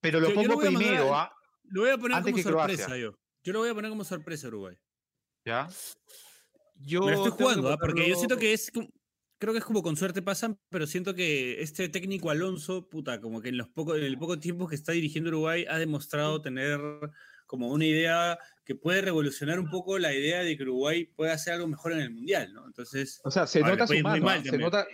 Pero 0.00 0.20
lo 0.20 0.28
Yo- 0.28 0.34
yo 0.34 0.42
lo 0.42 0.48
pongo 0.48 0.56
voy 0.60 0.66
a 0.66 0.70
mandar 0.70 0.88
primero, 0.90 1.14
a- 1.14 1.22
¿ah? 1.24 1.32
lo 1.64 1.80
voy 1.82 1.90
a 1.90 1.98
poner 1.98 2.16
antes 2.18 2.32
como 2.32 2.36
que 2.44 2.48
Croacia. 2.48 2.76
sorpresa 2.76 2.96
yo. 2.98 3.18
Yo 3.42 3.52
lo 3.52 3.58
voy 3.58 3.70
a 3.70 3.74
poner 3.74 3.90
como 3.90 4.04
sorpresa 4.04 4.46
a 4.46 4.50
Uruguay. 4.50 4.76
¿Ya? 5.44 5.68
Yo 6.76 7.00
Me 7.02 7.12
estoy 7.14 7.32
que 7.32 7.42
jugando, 7.42 7.68
¿ah? 7.70 7.76
porque 7.78 8.08
yo 8.08 8.14
siento 8.14 8.36
que 8.36 8.52
es. 8.52 8.70
como- 8.70 8.88
Creo 9.40 9.52
que 9.52 9.60
es 9.60 9.64
como 9.64 9.82
con 9.82 9.96
suerte 9.96 10.20
pasan, 10.20 10.58
pero 10.68 10.84
siento 10.88 11.14
que 11.14 11.62
este 11.62 11.88
técnico 11.88 12.28
Alonso, 12.30 12.88
puta, 12.88 13.20
como 13.20 13.40
que 13.40 13.50
en, 13.50 13.56
los 13.56 13.68
poco, 13.68 13.94
en 13.94 14.02
el 14.02 14.18
poco 14.18 14.38
tiempo 14.40 14.66
que 14.66 14.74
está 14.74 14.90
dirigiendo 14.92 15.28
Uruguay, 15.30 15.64
ha 15.68 15.78
demostrado 15.78 16.42
tener 16.42 16.80
como 17.48 17.68
una 17.72 17.84
idea 17.86 18.38
que 18.64 18.76
puede 18.76 19.00
revolucionar 19.00 19.58
un 19.58 19.68
poco 19.70 19.98
la 19.98 20.12
idea 20.14 20.44
de 20.44 20.56
que 20.56 20.62
Uruguay 20.62 21.06
puede 21.06 21.32
hacer 21.32 21.54
algo 21.54 21.66
mejor 21.66 21.92
en 21.94 22.00
el 22.00 22.10
Mundial, 22.10 22.52
¿no? 22.52 22.64
Entonces, 22.66 23.20
O 23.24 23.30
sea, 23.32 23.46
se 23.48 23.60
nota 23.62 23.86
su 23.86 23.98
mano, 24.00 24.22
mal 24.24 24.38
¿ah? 24.40 24.50
se 24.50 24.58
nota, 24.58 24.86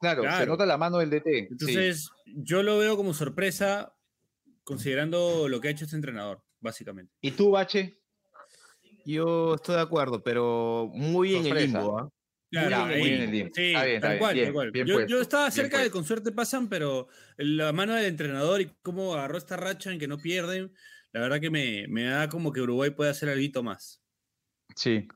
claro, 0.00 0.22
se 0.22 0.28
Claro. 0.28 0.46
nota 0.46 0.64
la 0.64 0.78
mano 0.78 0.98
del 0.98 1.10
DT. 1.10 1.24
sí. 1.30 1.46
entonces 1.50 2.08
yo 2.24 2.62
lo 2.62 2.78
veo 2.78 2.96
como 2.96 3.12
sorpresa, 3.12 3.92
considerando 4.64 5.48
lo 5.48 5.60
que 5.60 5.68
ha 5.68 5.70
hecho 5.72 5.84
este 5.84 5.96
entrenador, 5.96 6.42
básicamente. 6.60 7.12
¿Y 7.20 7.32
tú, 7.32 7.50
Bache? 7.50 7.98
Yo 9.04 9.54
estoy 9.56 9.74
de 9.76 9.80
acuerdo, 9.82 10.22
pero 10.22 10.90
muy 10.94 11.30
en 11.34 11.38
el 11.42 11.48
Sorpresa. 11.48 11.78
limbo. 11.78 11.98
¿ah? 11.98 12.08
Claro, 12.50 12.86
muy 12.86 13.08
en 13.08 13.22
el 13.22 13.30
limbo. 13.30 13.50
Sí, 13.54 13.72
Está 13.72 13.84
bien, 13.84 13.96
está 13.96 14.06
tal 14.08 14.10
bien, 14.10 14.18
cual, 14.20 14.34
bien, 14.34 14.44
tal 14.46 14.54
cual. 14.54 14.70
bien 14.70 14.86
yo, 14.86 15.06
yo 15.06 15.20
estaba 15.20 15.44
bien 15.44 15.52
cerca 15.52 15.78
de 15.82 15.90
con 15.90 16.04
suerte 16.04 16.32
pasan, 16.32 16.68
pero 16.68 17.08
la 17.36 17.72
mano 17.72 17.94
del 17.94 18.06
entrenador 18.06 18.60
y 18.60 18.70
cómo 18.82 19.14
agarró 19.14 19.38
esta 19.38 19.56
racha 19.56 19.92
en 19.92 19.98
que 19.98 20.06
no 20.08 20.18
pierden, 20.18 20.72
la 21.12 21.20
verdad 21.20 21.40
que 21.40 21.50
me, 21.50 21.86
me 21.88 22.04
da 22.04 22.28
como 22.28 22.52
que 22.52 22.60
Uruguay 22.60 22.90
puede 22.90 23.10
hacer 23.10 23.28
algo 23.28 23.62
más. 23.62 24.02
Sí. 24.76 25.06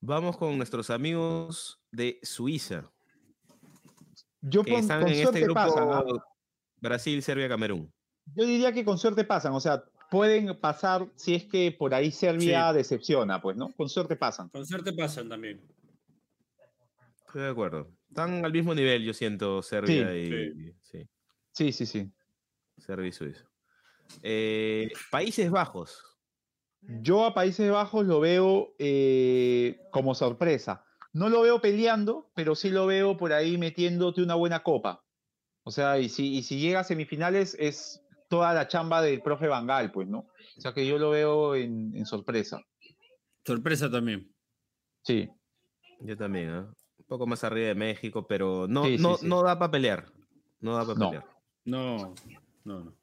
Vamos 0.00 0.36
con 0.36 0.56
nuestros 0.58 0.90
amigos 0.90 1.80
de 1.90 2.18
Suiza, 2.22 2.90
Yo 4.42 4.62
que 4.62 4.72
pon- 4.72 4.80
están 4.80 5.00
con 5.00 5.08
en 5.10 5.14
suerte 5.22 5.38
este 5.38 5.44
grupo 5.44 5.54
pasan. 5.60 5.88
¿ah? 5.90 6.04
Brasil, 6.80 7.22
Serbia, 7.22 7.48
Camerún. 7.48 7.90
Yo 8.34 8.44
diría 8.44 8.72
que 8.72 8.84
con 8.84 8.98
suerte 8.98 9.24
pasan. 9.24 9.52
O 9.54 9.60
sea, 9.60 9.82
pueden 10.10 10.58
pasar 10.60 11.08
si 11.16 11.34
es 11.34 11.44
que 11.44 11.72
por 11.72 11.94
ahí 11.94 12.10
Serbia 12.12 12.72
decepciona, 12.74 13.40
pues, 13.40 13.56
¿no? 13.56 13.72
Con 13.72 13.88
suerte 13.88 14.16
pasan. 14.16 14.50
Con 14.50 14.66
suerte 14.66 14.92
pasan 14.92 15.28
también. 15.30 15.62
Estoy 17.26 17.42
de 17.42 17.48
acuerdo. 17.48 17.90
Están 18.10 18.44
al 18.44 18.52
mismo 18.52 18.74
nivel, 18.74 19.02
yo 19.02 19.14
siento, 19.14 19.62
Serbia 19.62 20.08
Sí, 20.12 20.18
y 20.18 20.72
sí, 20.82 21.08
Sí, 21.52 21.72
sí, 21.72 21.86
sí. 21.86 22.12
Serbia 22.76 23.08
y 23.08 23.12
Suiza. 23.12 23.44
Eh, 24.22 24.90
Países 25.10 25.50
Bajos. 25.50 26.02
Yo 26.80 27.24
a 27.24 27.34
Países 27.34 27.70
Bajos 27.70 28.06
lo 28.06 28.20
veo 28.20 28.74
eh, 28.78 29.80
como 29.90 30.14
sorpresa. 30.14 30.84
No 31.12 31.28
lo 31.28 31.42
veo 31.42 31.60
peleando, 31.60 32.30
pero 32.34 32.54
sí 32.54 32.70
lo 32.70 32.86
veo 32.86 33.16
por 33.16 33.32
ahí 33.32 33.56
metiéndote 33.56 34.22
una 34.22 34.34
buena 34.34 34.62
copa. 34.62 35.02
O 35.62 35.70
sea, 35.70 35.98
y 35.98 36.08
si, 36.08 36.34
y 36.36 36.42
si 36.42 36.58
llega 36.58 36.80
a 36.80 36.84
semifinales 36.84 37.56
es 37.58 38.02
toda 38.28 38.52
la 38.52 38.68
chamba 38.68 39.00
del 39.00 39.22
profe 39.22 39.46
Bangal, 39.48 39.92
pues, 39.92 40.08
¿no? 40.08 40.26
O 40.56 40.60
sea 40.60 40.74
que 40.74 40.86
yo 40.86 40.98
lo 40.98 41.10
veo 41.10 41.54
en, 41.54 41.96
en 41.96 42.04
sorpresa. 42.04 42.60
Sorpresa 43.46 43.90
también. 43.90 44.34
Sí. 45.02 45.30
Yo 46.00 46.16
también, 46.16 46.50
¿ah? 46.50 46.74
Un 46.98 47.04
poco 47.06 47.26
más 47.26 47.44
arriba 47.44 47.68
de 47.68 47.74
México, 47.74 48.26
pero 48.26 48.66
no, 48.68 48.84
Sí, 48.84 48.96
sí, 48.96 49.02
no, 49.02 49.16
sí. 49.16 49.26
no 49.26 49.42
da 49.42 49.58
para 49.58 49.70
pelear. 49.70 50.06
No 50.60 50.74
da 50.76 50.84
para 50.84 50.98
No. 50.98 51.10
pelear. 51.10 51.26
No, 51.64 52.14
no, 52.64 52.84
no. 52.84 52.96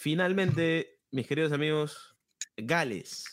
Finalmente, 0.00 1.00
mis 1.10 1.26
queridos 1.26 1.50
amigos, 1.50 2.16
Gales. 2.56 3.24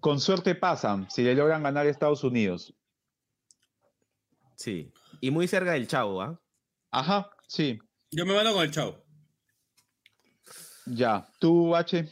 Con 0.00 0.18
suerte 0.18 0.54
pasan 0.54 1.10
si 1.10 1.22
le 1.22 1.34
logran 1.34 1.62
ganar 1.62 1.86
a 1.86 1.90
Estados 1.90 2.24
Unidos. 2.24 2.74
Sí. 4.56 4.90
Y 5.20 5.30
muy 5.30 5.46
cerca 5.46 5.72
del 5.72 5.86
Chavo, 5.86 6.22
¿ah? 6.22 6.40
Ajá, 6.90 7.30
sí. 7.46 7.78
Yo 8.10 8.24
me 8.24 8.32
mando 8.32 8.54
con 8.54 8.62
el 8.64 8.70
chavo. 8.70 9.04
Ya. 10.86 11.28
¿Tú, 11.38 11.76
H? 11.76 12.10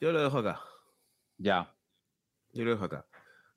Yo 0.00 0.10
lo 0.10 0.22
dejo 0.22 0.38
acá. 0.38 0.62
Ya. 1.36 1.76
Yo 2.54 2.64
lo 2.64 2.70
dejo 2.70 2.86
acá. 2.86 3.06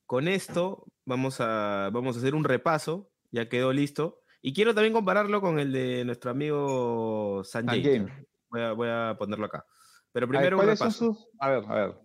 Con 0.06 0.28
esto 0.28 0.86
vamos 1.06 1.40
a, 1.40 1.90
vamos 1.94 2.18
a 2.18 2.20
hacer 2.20 2.36
un 2.36 2.44
repaso, 2.44 3.10
ya 3.32 3.48
quedó 3.48 3.72
listo. 3.72 4.21
Y 4.42 4.54
quiero 4.54 4.74
también 4.74 4.94
compararlo 4.94 5.40
con 5.42 5.60
el 5.60 5.72
de 5.72 6.04
nuestro 6.06 6.32
amigo 6.32 7.44
San 7.44 7.66
San 7.66 7.82
James. 7.82 8.10
James. 8.10 8.28
Voy 8.50 8.62
a, 8.62 8.72
voy 8.74 8.90
a 8.90 9.16
ponerlo 9.18 9.46
acá. 9.46 9.66
Pero 10.12 10.26
A 10.26 10.30
ver, 10.30 10.38
primero 10.38 10.58
un 10.58 10.64
¿cuáles 10.64 10.80
son 10.80 10.88
repaso. 10.88 11.14
sus...? 11.14 11.28
A 11.40 11.50
ver, 11.50 11.64
a 11.68 11.74
ver. 11.76 11.96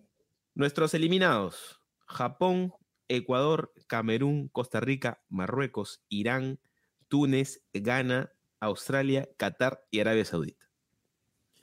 Nuestros 0.53 0.93
eliminados: 0.93 1.81
Japón, 2.05 2.73
Ecuador, 3.07 3.73
Camerún, 3.87 4.49
Costa 4.49 4.79
Rica, 4.79 5.21
Marruecos, 5.29 6.03
Irán, 6.09 6.59
Túnez, 7.07 7.63
Ghana, 7.73 8.31
Australia, 8.59 9.27
Qatar 9.37 9.83
y 9.91 9.99
Arabia 9.99 10.25
Saudita. 10.25 10.65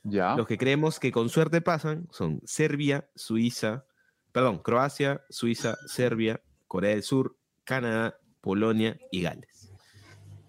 Ya. 0.03 0.37
Los 0.37 0.47
que 0.47 0.59
creemos 0.59 1.01
que 1.01 1.13
con 1.13 1.29
suerte 1.29 1.61
pasan 1.61 2.09
son 2.11 2.41
Serbia, 2.45 3.09
Suiza, 3.15 3.87
perdón, 4.33 4.59
Croacia, 4.59 5.25
Suiza, 5.31 5.77
Serbia, 5.87 6.43
Corea 6.67 6.91
del 6.91 7.03
Sur, 7.03 7.39
Canadá, 7.65 8.19
Polonia 8.41 8.99
y 9.11 9.23
Gales. 9.23 9.54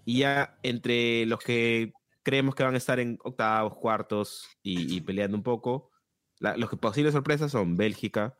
Y 0.06 0.20
ya 0.20 0.56
entre 0.62 1.26
los 1.26 1.40
que 1.40 1.92
creemos 2.22 2.54
que 2.54 2.62
van 2.62 2.74
a 2.74 2.78
estar 2.78 2.98
en 3.00 3.18
octavos, 3.24 3.76
cuartos 3.76 4.46
y, 4.62 4.96
y 4.96 5.00
peleando 5.02 5.36
un 5.36 5.42
poco, 5.42 5.90
la- 6.38 6.56
los 6.56 6.70
que 6.70 6.76
posibles 6.78 7.12
sorpresas 7.12 7.52
son 7.52 7.76
Bélgica, 7.76 8.38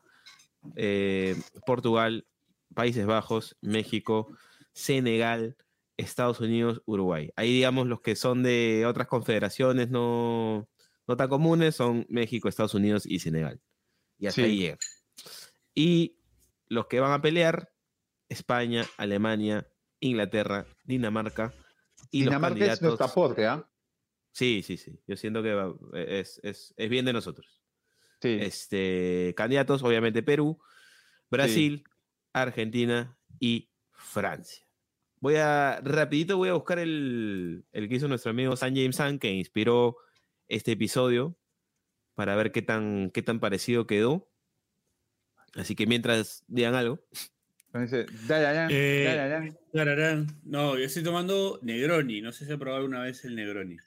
eh, 0.75 1.35
Portugal, 1.65 2.25
Países 2.73 3.05
Bajos, 3.05 3.57
México, 3.61 4.35
Senegal, 4.73 5.57
Estados 5.97 6.39
Unidos, 6.39 6.81
Uruguay. 6.85 7.31
Ahí 7.35 7.53
digamos 7.53 7.87
los 7.87 8.01
que 8.01 8.15
son 8.15 8.43
de 8.43 8.85
otras 8.85 9.07
confederaciones 9.07 9.89
no, 9.89 10.67
no 11.07 11.17
tan 11.17 11.27
comunes 11.29 11.75
son 11.75 12.05
México, 12.09 12.47
Estados 12.49 12.73
Unidos 12.75 13.05
y 13.05 13.19
Senegal. 13.19 13.59
Y 14.19 14.27
hasta 14.27 14.41
Sí. 14.41 14.47
ahí 14.47 14.57
llega. 14.57 14.77
Y 15.75 16.17
los 16.67 16.87
que 16.87 16.99
van 16.99 17.11
a 17.11 17.21
pelear, 17.21 17.73
España, 18.29 18.85
Alemania, 18.97 19.67
Inglaterra, 19.99 20.65
Dinamarca. 20.83 21.53
Y 22.11 22.19
los 22.23 22.31
Dinamarca 22.31 22.55
es 22.65 22.81
nuestro 22.81 22.97
candidatos- 22.97 23.11
aporte, 23.11 23.45
¿ah? 23.47 23.67
Sí, 24.31 24.61
sí, 24.63 24.77
sí. 24.77 24.99
Yo 25.07 25.17
siento 25.17 25.41
que 25.41 25.53
va- 25.53 25.73
es, 25.93 26.39
es- 26.43 26.73
es 26.77 26.89
bien 26.89 27.05
de 27.05 27.13
nosotros. 27.13 27.61
Sí. 28.21 28.37
Este, 28.39 29.33
candidatos, 29.35 29.81
obviamente, 29.83 30.21
Perú, 30.23 30.59
Brasil, 31.29 31.83
Argentina 32.33 33.17
y 33.39 33.69
Francia. 33.91 34.63
Voy 35.19 35.35
a, 35.37 35.81
rapidito 35.83 36.37
voy 36.37 36.49
a 36.49 36.53
buscar 36.53 36.77
el, 36.79 37.65
el 37.71 37.89
que 37.89 37.95
hizo 37.95 38.07
nuestro 38.07 38.29
amigo 38.31 38.55
San 38.55 38.75
James 38.75 38.95
San, 38.95 39.17
que 39.17 39.31
inspiró 39.31 39.97
este 40.47 40.73
episodio, 40.73 41.35
para 42.13 42.35
ver 42.35 42.51
qué 42.51 42.61
tan, 42.61 43.09
qué 43.11 43.21
tan 43.23 43.39
parecido 43.39 43.87
quedó. 43.87 44.29
Así 45.55 45.75
que 45.75 45.87
mientras 45.87 46.43
digan 46.47 46.75
algo. 46.75 46.99
Dice, 47.81 48.05
"Dararán, 48.27 48.69
Eh, 48.71 49.03
dararán". 49.05 49.57
Tararán. 49.73 50.27
No, 50.43 50.77
yo 50.77 50.85
estoy 50.85 51.03
tomando 51.03 51.59
Negroni. 51.61 52.21
No 52.21 52.31
sé 52.31 52.45
si 52.45 52.51
he 52.51 52.57
probado 52.57 52.81
alguna 52.81 53.01
vez 53.01 53.23
el 53.25 53.35
Negroni. 53.35 53.77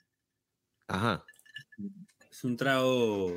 Ajá. 0.87 1.23
Es 2.29 2.43
un 2.43 2.57
trago 2.57 3.35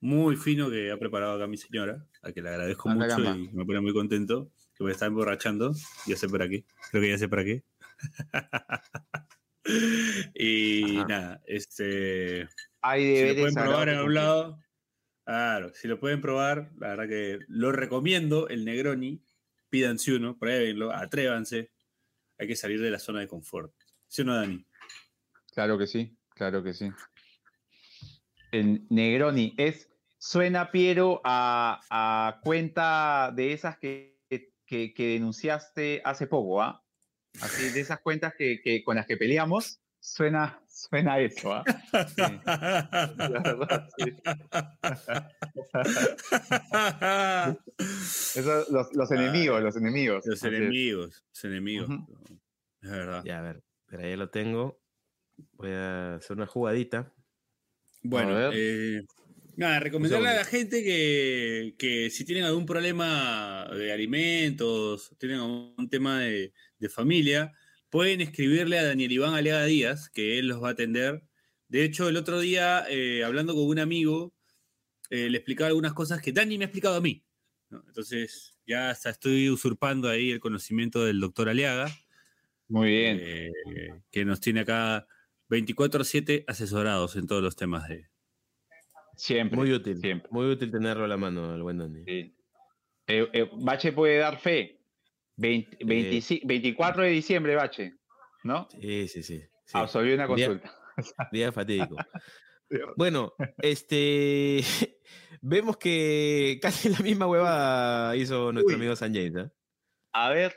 muy 0.00 0.36
fino 0.36 0.70
que 0.70 0.90
ha 0.90 0.98
preparado 0.98 1.34
acá 1.34 1.46
mi 1.46 1.56
señora, 1.56 2.04
a 2.22 2.32
que 2.32 2.42
le 2.42 2.48
agradezco 2.50 2.90
Anda, 2.90 3.16
mucho 3.16 3.34
y 3.34 3.48
me 3.52 3.64
pone 3.64 3.80
muy 3.80 3.92
contento, 3.92 4.50
que 4.76 4.84
me 4.84 4.92
está 4.92 5.06
emborrachando. 5.06 5.72
Ya 6.06 6.16
sé 6.16 6.28
para 6.28 6.48
qué. 6.48 6.64
Creo 6.90 7.02
que 7.02 7.08
ya 7.10 7.18
sé 7.18 7.28
para 7.28 7.44
qué. 7.44 7.62
y 10.34 10.98
Ajá. 10.98 11.08
nada, 11.08 11.42
este. 11.46 12.48
Hay 12.80 13.16
Si 13.16 13.28
lo 13.28 13.34
pueden 13.36 13.54
probar 13.54 13.88
en 13.88 14.04
que 14.04 14.12
lado. 14.12 14.58
Claro, 15.24 15.72
si 15.72 15.86
lo 15.86 16.00
pueden 16.00 16.20
probar, 16.20 16.72
la 16.78 16.88
verdad 16.88 17.08
que 17.08 17.38
lo 17.46 17.70
recomiendo, 17.70 18.48
el 18.48 18.64
Negroni. 18.64 19.22
Pídanse 19.72 20.12
uno, 20.12 20.36
pruébenlo, 20.36 20.92
atrévanse. 20.92 21.70
Hay 22.38 22.46
que 22.46 22.56
salir 22.56 22.78
de 22.78 22.90
la 22.90 22.98
zona 22.98 23.20
de 23.20 23.26
confort. 23.26 23.72
¿Sí 24.06 24.20
o 24.20 24.26
no, 24.26 24.36
Dani? 24.36 24.66
Claro 25.50 25.78
que 25.78 25.86
sí, 25.86 26.14
claro 26.28 26.62
que 26.62 26.74
sí. 26.74 26.90
Negroni 28.52 29.54
es, 29.56 29.88
suena 30.18 30.70
Piero 30.70 31.22
a, 31.24 32.38
cuenta 32.42 33.32
de 33.34 33.54
esas 33.54 33.78
que, 33.78 34.20
que, 34.66 34.92
denunciaste 34.94 36.02
hace 36.04 36.26
poco, 36.26 36.60
¿ah? 36.60 36.84
Así, 37.40 37.70
de 37.70 37.80
esas 37.80 38.00
cuentas 38.00 38.34
que 38.36 38.82
con 38.84 38.96
las 38.96 39.06
que 39.06 39.16
peleamos, 39.16 39.81
suena, 40.02 40.60
suena 40.68 41.20
eso, 41.20 41.54
¿ah? 41.54 41.64
Sí, 42.08 42.20
la 42.44 43.40
verdad, 43.40 43.88
sí. 43.96 44.04
Los, 48.70 48.94
los 48.94 49.10
enemigos, 49.12 49.62
los 49.62 49.76
enemigos. 49.76 50.26
Los 50.26 50.42
enemigos, 50.42 51.24
los 51.28 51.44
enemigos. 51.44 51.88
Es 52.82 52.90
verdad. 52.90 53.22
Ya, 53.24 53.38
a 53.38 53.42
ver. 53.42 53.62
Pero 53.86 54.08
ya 54.08 54.16
lo 54.16 54.30
tengo. 54.30 54.80
Voy 55.52 55.70
a 55.70 56.16
hacer 56.16 56.36
una 56.36 56.46
jugadita. 56.46 57.12
Bueno, 58.02 58.50
eh, 58.52 59.02
nada, 59.56 59.78
recomendarle 59.80 60.30
a 60.30 60.34
la 60.34 60.44
gente 60.44 60.82
que, 60.82 61.74
que 61.78 62.10
si 62.10 62.24
tienen 62.24 62.44
algún 62.44 62.66
problema 62.66 63.68
de 63.72 63.92
alimentos, 63.92 65.14
tienen 65.18 65.38
algún 65.38 65.88
tema 65.88 66.20
de, 66.20 66.52
de 66.78 66.88
familia, 66.88 67.52
pueden 67.92 68.22
escribirle 68.22 68.78
a 68.78 68.86
Daniel 68.86 69.12
Iván 69.12 69.34
Aliaga 69.34 69.66
Díaz, 69.66 70.08
que 70.08 70.38
él 70.38 70.48
los 70.48 70.62
va 70.62 70.68
a 70.68 70.72
atender. 70.72 71.22
De 71.68 71.84
hecho, 71.84 72.08
el 72.08 72.16
otro 72.16 72.40
día, 72.40 72.86
eh, 72.88 73.22
hablando 73.22 73.54
con 73.54 73.66
un 73.66 73.78
amigo, 73.78 74.32
eh, 75.10 75.28
le 75.28 75.36
explicaba 75.36 75.68
algunas 75.68 75.92
cosas 75.92 76.22
que 76.22 76.32
Dani 76.32 76.56
me 76.56 76.64
ha 76.64 76.68
explicado 76.68 76.96
a 76.96 77.02
mí. 77.02 77.22
¿no? 77.68 77.84
Entonces, 77.86 78.56
ya 78.66 78.88
hasta 78.88 79.10
estoy 79.10 79.50
usurpando 79.50 80.08
ahí 80.08 80.30
el 80.30 80.40
conocimiento 80.40 81.04
del 81.04 81.20
doctor 81.20 81.50
Aliaga. 81.50 81.94
Muy 82.66 82.88
bien. 82.88 83.18
eh, 83.20 83.52
que 84.10 84.24
nos 84.24 84.40
tiene 84.40 84.60
acá 84.60 85.06
24-7 85.50 86.44
asesorados 86.46 87.14
en 87.16 87.26
todos 87.26 87.42
los 87.42 87.56
temas 87.56 87.90
de... 87.90 88.08
siempre. 89.16 89.58
Muy 89.58 89.70
útil. 89.70 89.98
Siempre. 90.00 90.30
Muy 90.32 90.46
útil 90.46 90.70
tenerlo 90.70 91.04
a 91.04 91.08
la 91.08 91.18
mano, 91.18 91.54
el 91.54 91.62
buen 91.62 91.76
Dani. 91.76 92.04
Sí. 92.06 92.34
Eh, 93.06 93.28
eh, 93.34 93.50
Bache 93.52 93.92
puede 93.92 94.16
dar 94.16 94.40
fe. 94.40 94.81
20 95.36 95.84
25 95.84 96.46
24 96.46 97.02
de 97.02 97.08
diciembre, 97.10 97.56
Bache. 97.56 97.94
¿No? 98.44 98.68
Sí, 98.70 99.08
sí, 99.08 99.22
sí. 99.22 99.40
sí. 99.64 99.72
Absolvió 99.72 100.14
una 100.14 100.26
consulta. 100.26 100.74
Día 101.32 101.52
fatídico. 101.52 101.96
Bueno, 102.96 103.34
este. 103.58 104.62
Vemos 105.42 105.76
que 105.76 106.58
casi 106.62 106.88
la 106.88 107.00
misma 107.00 107.26
hueva 107.26 108.16
hizo 108.16 108.50
nuestro 108.50 108.74
Uy. 108.74 108.80
amigo 108.80 108.96
San 108.96 109.12
James. 109.12 109.36
¿ah? 109.36 109.52
A 110.14 110.30
ver, 110.30 110.56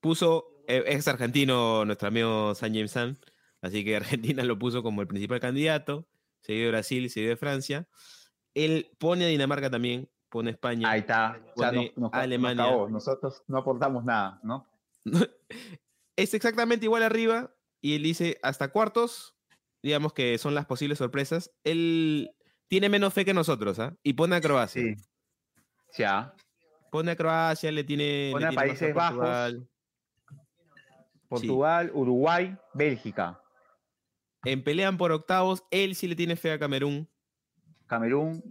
Puso, 0.00 0.64
eh, 0.66 0.82
es 0.86 1.06
argentino 1.08 1.84
nuestro 1.84 2.08
amigo 2.08 2.54
San 2.54 2.72
James 2.72 2.90
San, 2.90 3.18
así 3.60 3.84
que 3.84 3.96
Argentina 3.96 4.42
lo 4.44 4.58
puso 4.58 4.82
como 4.82 5.02
el 5.02 5.06
principal 5.06 5.40
candidato, 5.40 6.08
seguido 6.40 6.66
de 6.66 6.70
Brasil, 6.70 7.10
seguido 7.10 7.30
de 7.30 7.36
Francia. 7.36 7.86
Él 8.54 8.90
pone 8.98 9.26
a 9.26 9.28
Dinamarca 9.28 9.70
también, 9.70 10.08
pone 10.30 10.50
España. 10.52 10.90
ahí 10.90 11.00
está. 11.00 11.38
O 11.56 11.60
sea, 11.60 11.68
Pone 11.70 11.76
nos- 11.88 11.96
nos- 11.96 12.12
nos 12.12 12.14
Alemania. 12.14 12.70
Nosotros 12.88 13.42
no 13.48 13.58
aportamos 13.58 14.04
nada, 14.04 14.40
¿no? 14.42 14.66
es 16.16 16.34
exactamente 16.34 16.86
igual 16.86 17.02
arriba 17.02 17.52
y 17.80 17.96
él 17.96 18.02
dice 18.02 18.38
hasta 18.42 18.68
cuartos, 18.68 19.34
digamos 19.82 20.12
que 20.12 20.38
son 20.38 20.54
las 20.54 20.66
posibles 20.66 20.98
sorpresas. 20.98 21.50
Él 21.64 22.30
tiene 22.68 22.88
menos 22.88 23.12
fe 23.12 23.24
que 23.24 23.34
nosotros, 23.34 23.78
¿ah? 23.80 23.96
Y 24.02 24.12
pone 24.14 24.36
a 24.36 24.40
Croacia. 24.40 24.82
Sí. 24.82 24.94
Ya. 25.98 26.34
Pone 26.92 27.10
a 27.12 27.16
Croacia, 27.16 27.70
le 27.72 27.84
tiene, 27.84 28.26
le 28.28 28.32
Pone 28.32 28.46
a 28.46 28.52
Países 28.52 28.94
Bajos. 28.94 29.16
Portugal. 29.18 29.68
Portugal, 31.28 31.90
Uruguay, 31.94 32.56
Bélgica, 32.74 33.40
En 34.44 34.64
pelean 34.64 34.96
por 34.96 35.12
octavos, 35.12 35.62
él 35.70 35.94
sí 35.94 36.08
le 36.08 36.16
tiene 36.16 36.34
fe 36.34 36.50
a 36.52 36.58
Camerún. 36.58 37.08
Camerún, 37.86 38.42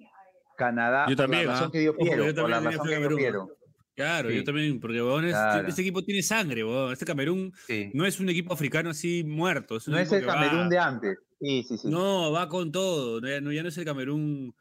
Canadá. 0.60 1.06
Yo 1.10 1.16
por 1.16 1.24
también, 1.26 1.48
La 1.48 1.54
razón 1.54 1.68
¿ah? 1.68 1.72
que 1.72 1.80
dio 1.80 1.92
Ojo, 1.92 2.00
Piero. 2.04 2.26
yo 2.26 2.36
por 2.36 2.50
la 2.50 2.56
también 2.58 2.74
razón 2.74 2.86
que 2.86 2.90
dio 2.90 2.98
Camerún. 2.98 3.18
Piero. 3.18 3.56
Claro, 3.96 4.30
Sí. 4.30 4.36
yo 4.36 4.44
también, 4.44 4.80
porque 4.80 5.02
weón, 5.02 5.26
es- 5.26 5.32
Claro. 5.32 5.68
este 5.68 5.82
equipo 5.82 6.04
tiene 6.04 6.22
sangre, 6.24 6.64
weón. 6.64 6.94
Este 6.94 7.06
Camerún 7.06 7.52
Sí. 7.68 7.92
no 7.94 8.06
es 8.06 8.20
un 8.20 8.30
equipo 8.30 8.54
africano 8.54 8.90
así 8.92 9.24
muerto. 9.24 9.78
Es 9.78 9.88
un 9.88 9.94
No 9.96 10.00
es 10.00 10.12
el 10.12 10.28
va- 10.28 10.34
Camerún 10.36 10.70
de 10.70 10.78
antes. 10.80 11.18
Sí, 11.42 11.64
sí, 11.68 11.78
sí. 11.78 11.88
No, 11.90 12.32
va 12.32 12.48
con 12.50 12.72
todo. 12.72 13.22
Ya 13.26 13.42
no, 13.42 13.52
ya 13.52 13.64
no 13.64 13.70
es 13.70 13.78
el 13.78 13.86
Camerún 13.86 14.54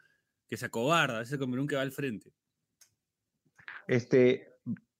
que 0.49 0.57
se 0.57 0.67
acobarda, 0.67 1.21
es 1.23 1.31
el 1.33 1.39
Camerún 1.39 1.67
que 1.69 1.77
va 1.77 1.83
al 1.83 1.93
frente. 1.93 2.33
Este, 3.87 4.57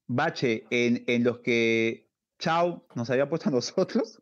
Bache, 0.07 0.67
en, 0.71 1.05
en 1.07 1.25
los 1.25 1.39
que 1.41 2.09
Chao 2.39 2.87
nos 2.95 3.11
había 3.11 3.29
puesto 3.29 3.49
a 3.49 3.53
nosotros, 3.53 4.21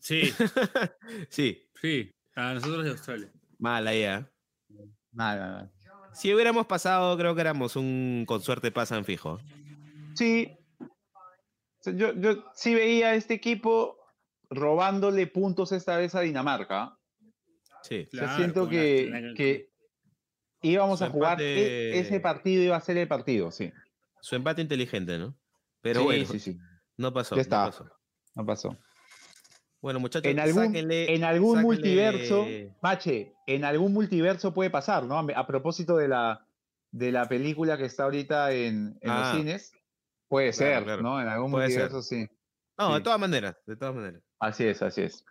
Sí, 0.00 0.22
sí, 1.30 1.62
sí. 1.80 2.10
A 2.34 2.52
nosotros 2.54 2.84
de 2.84 2.90
Australia. 2.90 3.32
mala 3.58 3.94
ya. 3.94 4.30
Si 6.12 6.32
hubiéramos 6.32 6.66
pasado, 6.66 7.16
creo 7.16 7.34
que 7.34 7.40
éramos 7.40 7.76
un 7.76 8.24
con 8.26 8.40
suerte 8.40 8.70
pasan 8.70 9.04
fijo. 9.04 9.40
Sí. 10.14 10.56
Yo, 11.86 12.14
yo 12.14 12.44
sí 12.54 12.74
veía 12.74 13.08
a 13.08 13.14
este 13.14 13.34
equipo 13.34 13.96
robándole 14.48 15.26
puntos 15.26 15.72
esta 15.72 15.96
vez 15.96 16.14
a 16.14 16.20
Dinamarca. 16.20 16.96
Sí. 17.82 18.06
O 18.06 18.10
sea, 18.10 18.20
Claro, 18.20 18.36
siento 18.36 18.68
que, 18.68 19.08
la- 19.10 19.34
que 19.34 19.70
íbamos 20.62 21.00
Su 21.00 21.04
a 21.04 21.10
jugar, 21.10 21.38
empate- 21.38 21.42
e- 21.94 21.98
ese 21.98 22.20
partido 22.20 22.62
iba 22.62 22.76
a 22.76 22.80
ser 22.80 22.96
el 22.96 23.08
partido, 23.08 23.50
sí. 23.50 23.70
Su 24.20 24.36
empate 24.36 24.62
inteligente, 24.62 25.18
¿no? 25.18 25.36
Pero 25.82 26.00
sí, 26.00 26.04
bueno, 26.06 26.24
sí, 26.26 26.38
sí, 26.38 26.58
no 26.96 27.12
pasó. 27.12 27.34
Ya 27.34 27.38
no 27.38 27.42
está. 27.42 27.64
pasó. 27.66 27.90
no 28.34 28.46
pasó. 28.46 28.78
Bueno, 29.84 30.00
muchachos, 30.00 30.32
En 30.32 30.40
algún, 30.40 30.72
sáquenle- 30.72 31.10
en 31.10 31.24
algún 31.24 31.58
sáquenle- 31.58 31.62
multiverso, 31.62 32.46
Mache, 32.80 33.34
en 33.46 33.66
algún 33.66 33.92
multiverso 33.92 34.54
puede 34.54 34.70
pasar, 34.70 35.04
¿no? 35.04 35.18
A, 35.18 35.46
propósito 35.46 35.98
de 35.98 36.08
la, 36.08 36.46
de 36.90 37.12
la 37.12 37.28
película 37.28 37.76
que 37.76 37.84
está 37.84 38.04
ahorita 38.04 38.50
en, 38.52 38.96
en 39.02 39.10
Ah. 39.10 39.28
los 39.28 39.36
cines, 39.36 39.72
puede 40.26 40.52
Claro, 40.52 40.74
ser, 40.76 40.84
claro. 40.84 41.02
¿no? 41.02 41.20
En 41.20 41.28
algún 41.28 41.50
Puede 41.50 41.68
ser. 41.68 41.82
multiverso 41.90 42.02
sí. 42.02 42.26
No, 42.78 42.94
de 42.94 43.02
todas 43.02 43.20
maneras, 43.20 43.56
de 43.66 43.76
todas 43.76 43.94
maneras. 43.94 44.22
Así 44.40 44.64
es, 44.64 44.80
así 44.80 45.02
es. 45.02 45.22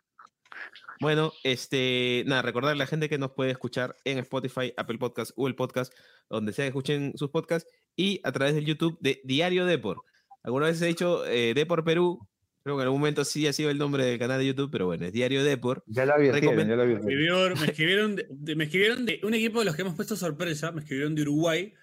Bueno, 1.02 1.34
este, 1.44 2.24
nada, 2.28 2.44
recordarle 2.44 2.76
a 2.80 2.84
la 2.84 2.86
gente 2.86 3.10
que 3.10 3.18
nos 3.18 3.32
puede 3.32 3.50
escuchar 3.50 3.96
en 4.06 4.20
Spotify, 4.20 4.72
Apple 4.78 5.00
Podcast, 5.00 5.32
Google 5.36 5.56
Podcast, 5.56 5.92
donde 6.30 6.54
sea 6.54 6.66
que 6.66 6.70
escuchen 6.70 7.14
sus 7.16 7.32
podcasts, 7.32 7.68
y 7.96 8.22
a 8.24 8.32
través 8.32 8.54
del 8.54 8.66
YouTube 8.66 9.00
de 9.02 9.20
Diario 9.24 9.66
Depor. 9.66 10.04
Alguna 10.44 10.68
vez 10.68 10.80
he 10.80 10.86
dicho 10.86 11.26
eh, 11.26 11.56
Depor 11.56 11.84
Perú, 11.84 12.20
creo 12.64 12.78
que 12.78 12.82
en 12.82 12.88
algún 12.88 13.02
momento 13.02 13.26
sí 13.26 13.46
ha 13.48 13.54
sido 13.54 13.70
el 13.70 13.78
nombre 13.78 14.06
del 14.06 14.18
canal 14.20 14.40
de 14.40 14.48
YouTube, 14.48 14.70
pero 14.72 14.86
bueno, 14.86 15.06
es 15.06 15.14
Diario 15.14 15.44
Depor. 15.44 15.84
Ya 15.86 16.06
lo 16.06 16.14
advirtieron, 16.14 16.56
Recomen- 16.58 16.70
ya 16.70 16.76
lo 16.76 16.86
Me 16.86 16.94
escribieron, 16.96 17.60
me 17.60 17.66
escribieron 17.68 18.16
de, 18.16 18.28
de- 18.30 18.56
me 18.56 18.64
escribieron 18.66 19.06
de 19.06 19.20
un 19.24 19.34
equipo 19.34 19.60
de 19.60 19.66
los 19.66 19.76
que 19.76 19.82
hemos 19.82 19.96
puesto 19.96 20.16
sorpresa, 20.16 20.72
me 20.72 20.82
escribieron 20.82 21.14
de 21.16 21.24
Uruguay, 21.24 21.74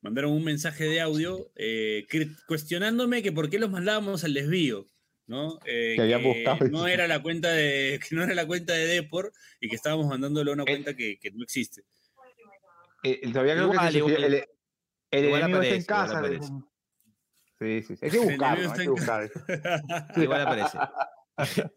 mandaron 0.00 0.32
un 0.32 0.42
mensaje 0.44 0.84
de 0.84 1.00
audio 1.00 1.50
eh, 1.56 2.06
cuestionándome 2.46 3.22
que 3.22 3.32
por 3.32 3.50
qué 3.50 3.58
los 3.58 3.70
mandábamos 3.70 4.24
al 4.24 4.32
desvío, 4.34 4.88
¿no? 5.26 5.58
Eh, 5.66 5.92
Que 5.96 6.02
habían 6.02 6.22
buscado. 6.22 6.66
no 6.68 6.86
era 6.86 7.06
la 7.06 7.20
cuenta 7.22 7.50
de 7.52 8.00
que 8.08 8.14
no 8.16 8.22
era 8.24 8.34
la 8.34 8.46
cuenta 8.46 8.72
de 8.72 8.86
Depor 8.86 9.32
y 9.60 9.68
que 9.68 9.76
estábamos 9.76 10.06
mandándolo 10.06 10.52
a 10.52 10.54
una 10.54 10.64
cuenta 10.64 10.96
que, 10.96 11.18
que 11.20 11.30
no 11.32 11.42
existe. 11.44 11.82
Eh, 13.02 13.20
todavía 13.32 13.54
creo 13.54 13.72
Igual, 13.72 13.86
que 13.86 13.92
se 13.92 13.98
igual. 13.98 14.14
suscribió- 14.14 14.26
el, 14.26 14.44
el 15.12 15.24
Igual 15.24 15.40
enemigo 15.42 15.58
aparece, 15.58 15.76
está 15.76 15.94
en 16.04 16.38
casa. 16.38 16.69
Sí, 17.60 17.82
sí, 17.82 17.96
sí. 17.96 18.04
Hay 18.06 18.10
que 18.10 18.18
buscarlo, 18.30 18.72
hay 18.72 18.78
que 18.78 18.88
buscarlo. 18.88 19.30
Igual 20.16 20.40
aparece. 20.40 20.78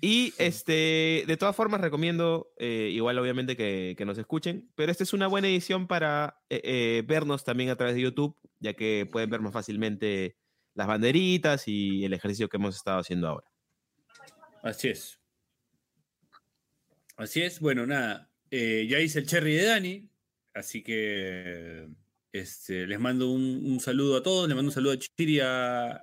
y 0.00 0.32
este, 0.38 1.24
de 1.26 1.36
todas 1.38 1.54
formas, 1.54 1.82
recomiendo 1.82 2.50
eh, 2.58 2.88
igual 2.92 3.18
obviamente 3.18 3.54
que, 3.54 3.94
que 3.96 4.06
nos 4.06 4.16
escuchen, 4.16 4.70
pero 4.74 4.90
esta 4.90 5.04
es 5.04 5.12
una 5.12 5.26
buena 5.26 5.48
edición 5.48 5.86
para 5.86 6.40
eh, 6.48 6.62
eh, 6.64 7.02
vernos 7.06 7.44
también 7.44 7.68
a 7.68 7.76
través 7.76 7.94
de 7.94 8.00
YouTube, 8.00 8.36
ya 8.58 8.72
que 8.72 9.06
pueden 9.10 9.28
ver 9.28 9.40
más 9.40 9.52
fácilmente 9.52 10.38
las 10.74 10.86
banderitas 10.86 11.68
y 11.68 12.06
el 12.06 12.14
ejercicio 12.14 12.48
que 12.48 12.56
hemos 12.56 12.74
estado 12.74 13.00
haciendo 13.00 13.28
ahora. 13.28 13.46
Así 14.62 14.88
es. 14.88 15.20
Así 17.16 17.42
es. 17.42 17.60
Bueno, 17.60 17.86
nada. 17.86 18.30
ya 18.50 19.00
hice 19.00 19.18
el 19.18 19.26
cherry 19.26 19.56
de 19.56 19.64
Dani. 19.64 20.08
Así 20.54 20.82
que 20.82 21.88
este, 22.32 22.86
les 22.86 22.98
mando 22.98 23.30
un, 23.30 23.78
saludo 23.78 24.16
a 24.16 24.22
todos, 24.22 24.48
les 24.48 24.56
mando 24.56 24.70
un 24.70 24.74
saludo 24.74 24.92
a 24.92 24.98
Chiri 24.98 25.40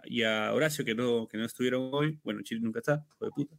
y 0.06 0.24
a, 0.24 0.54
Horacio, 0.54 0.86
que 0.86 0.94
no, 0.94 1.28
que 1.28 1.38
no 1.38 1.46
estuvieron 1.46 1.90
hoy. 1.92 2.20
Bueno, 2.24 2.42
Chiri 2.44 2.62
nunca 2.62 2.80
está, 2.80 3.04
hijo 3.10 3.32
puta. 3.32 3.56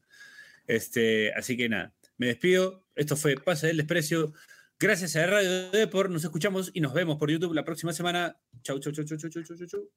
Este, 0.69 1.33
así 1.35 1.57
que 1.57 1.69
nada, 1.69 1.93
me 2.17 2.27
despido. 2.27 2.85
Esto 2.95 3.17
fue 3.17 3.35
Pase 3.35 3.67
del 3.67 3.79
Desprecio. 3.79 4.33
Gracias 4.79 5.17
a 5.17 5.27
Radio 5.27 5.71
Deport, 5.73 6.11
nos 6.11 6.23
escuchamos 6.23 6.71
y 6.73 6.81
nos 6.81 6.95
vemos 6.95 7.19
por 7.19 7.29
YouTube 7.29 7.55
la 7.55 7.65
próxima 7.65 7.93
semana. 7.93 8.41
Chau, 8.63 8.79
chau, 8.79 8.93
chau, 8.93 9.05
chau, 9.05 9.19
chau, 9.19 9.31
chau, 9.31 9.43
chau, 9.43 9.57
chau. 9.67 9.89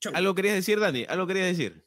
chau. 0.00 0.12
¿Algo 0.12 0.34
querías 0.34 0.56
decir, 0.56 0.80
Dani? 0.80 1.06
¿Algo 1.08 1.28
querías 1.28 1.46
decir? 1.46 1.84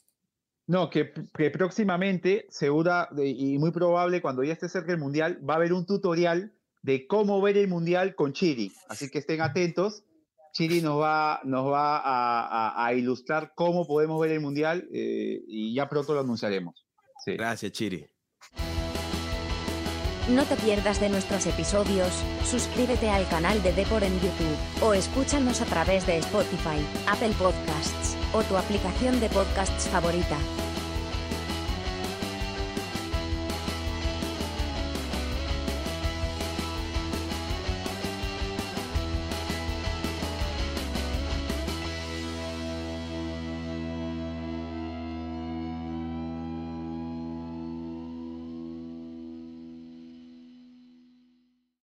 No, 0.68 0.90
que, 0.90 1.12
que 1.38 1.52
próximamente, 1.52 2.48
segura 2.50 3.10
y 3.18 3.58
muy 3.58 3.72
probable, 3.72 4.22
cuando 4.22 4.44
ya 4.44 4.54
esté 4.54 4.70
cerca 4.70 4.94
el 4.94 5.00
Mundial, 5.00 5.38
va 5.48 5.56
a 5.56 5.58
haber 5.58 5.74
un 5.74 5.86
tutorial 5.86 6.54
de 6.82 7.08
cómo 7.08 7.42
ver 7.42 7.58
el 7.58 7.68
Mundial 7.68 8.16
con 8.16 8.32
Chiri. 8.32 8.72
Así 8.88 9.10
que 9.10 9.20
estén 9.20 9.42
atentos 9.42 10.06
Chiri 10.54 10.82
nos 10.82 11.00
va, 11.02 11.40
nos 11.44 11.72
va 11.72 11.98
a, 11.98 12.48
a- 12.48 12.86
a 12.86 12.94
ilustrar 12.94 13.54
cómo 13.56 13.86
podemos 13.86 14.20
ver 14.20 14.32
el 14.32 14.40
Mundial 14.42 14.88
eh, 14.94 15.42
y 15.48 15.74
ya 15.74 15.88
pronto 15.90 16.14
lo 16.14 16.20
anunciaremos. 16.22 16.86
Sí. 17.24 17.34
Gracias, 17.34 17.72
Chiri. 17.72 18.06
No 20.30 20.44
te 20.46 20.56
pierdas 20.58 21.00
de 21.00 21.10
nuestros 21.10 21.48
episodios, 21.48 22.12
suscríbete 22.46 23.10
al 23.10 23.28
canal 23.30 23.64
de 23.64 23.74
Depor 23.74 24.04
en 24.04 24.14
YouTube, 24.14 24.58
o 24.84 24.94
escúchanos 24.94 25.60
a 25.62 25.66
través 25.66 26.06
de 26.06 26.18
Spotify, 26.18 26.78
Apple 27.08 27.34
Podcasts, 27.40 28.16
o 28.32 28.44
tu 28.44 28.56
aplicación 28.56 29.20
de 29.20 29.30
podcasts 29.30 29.88
favorita. 29.88 30.38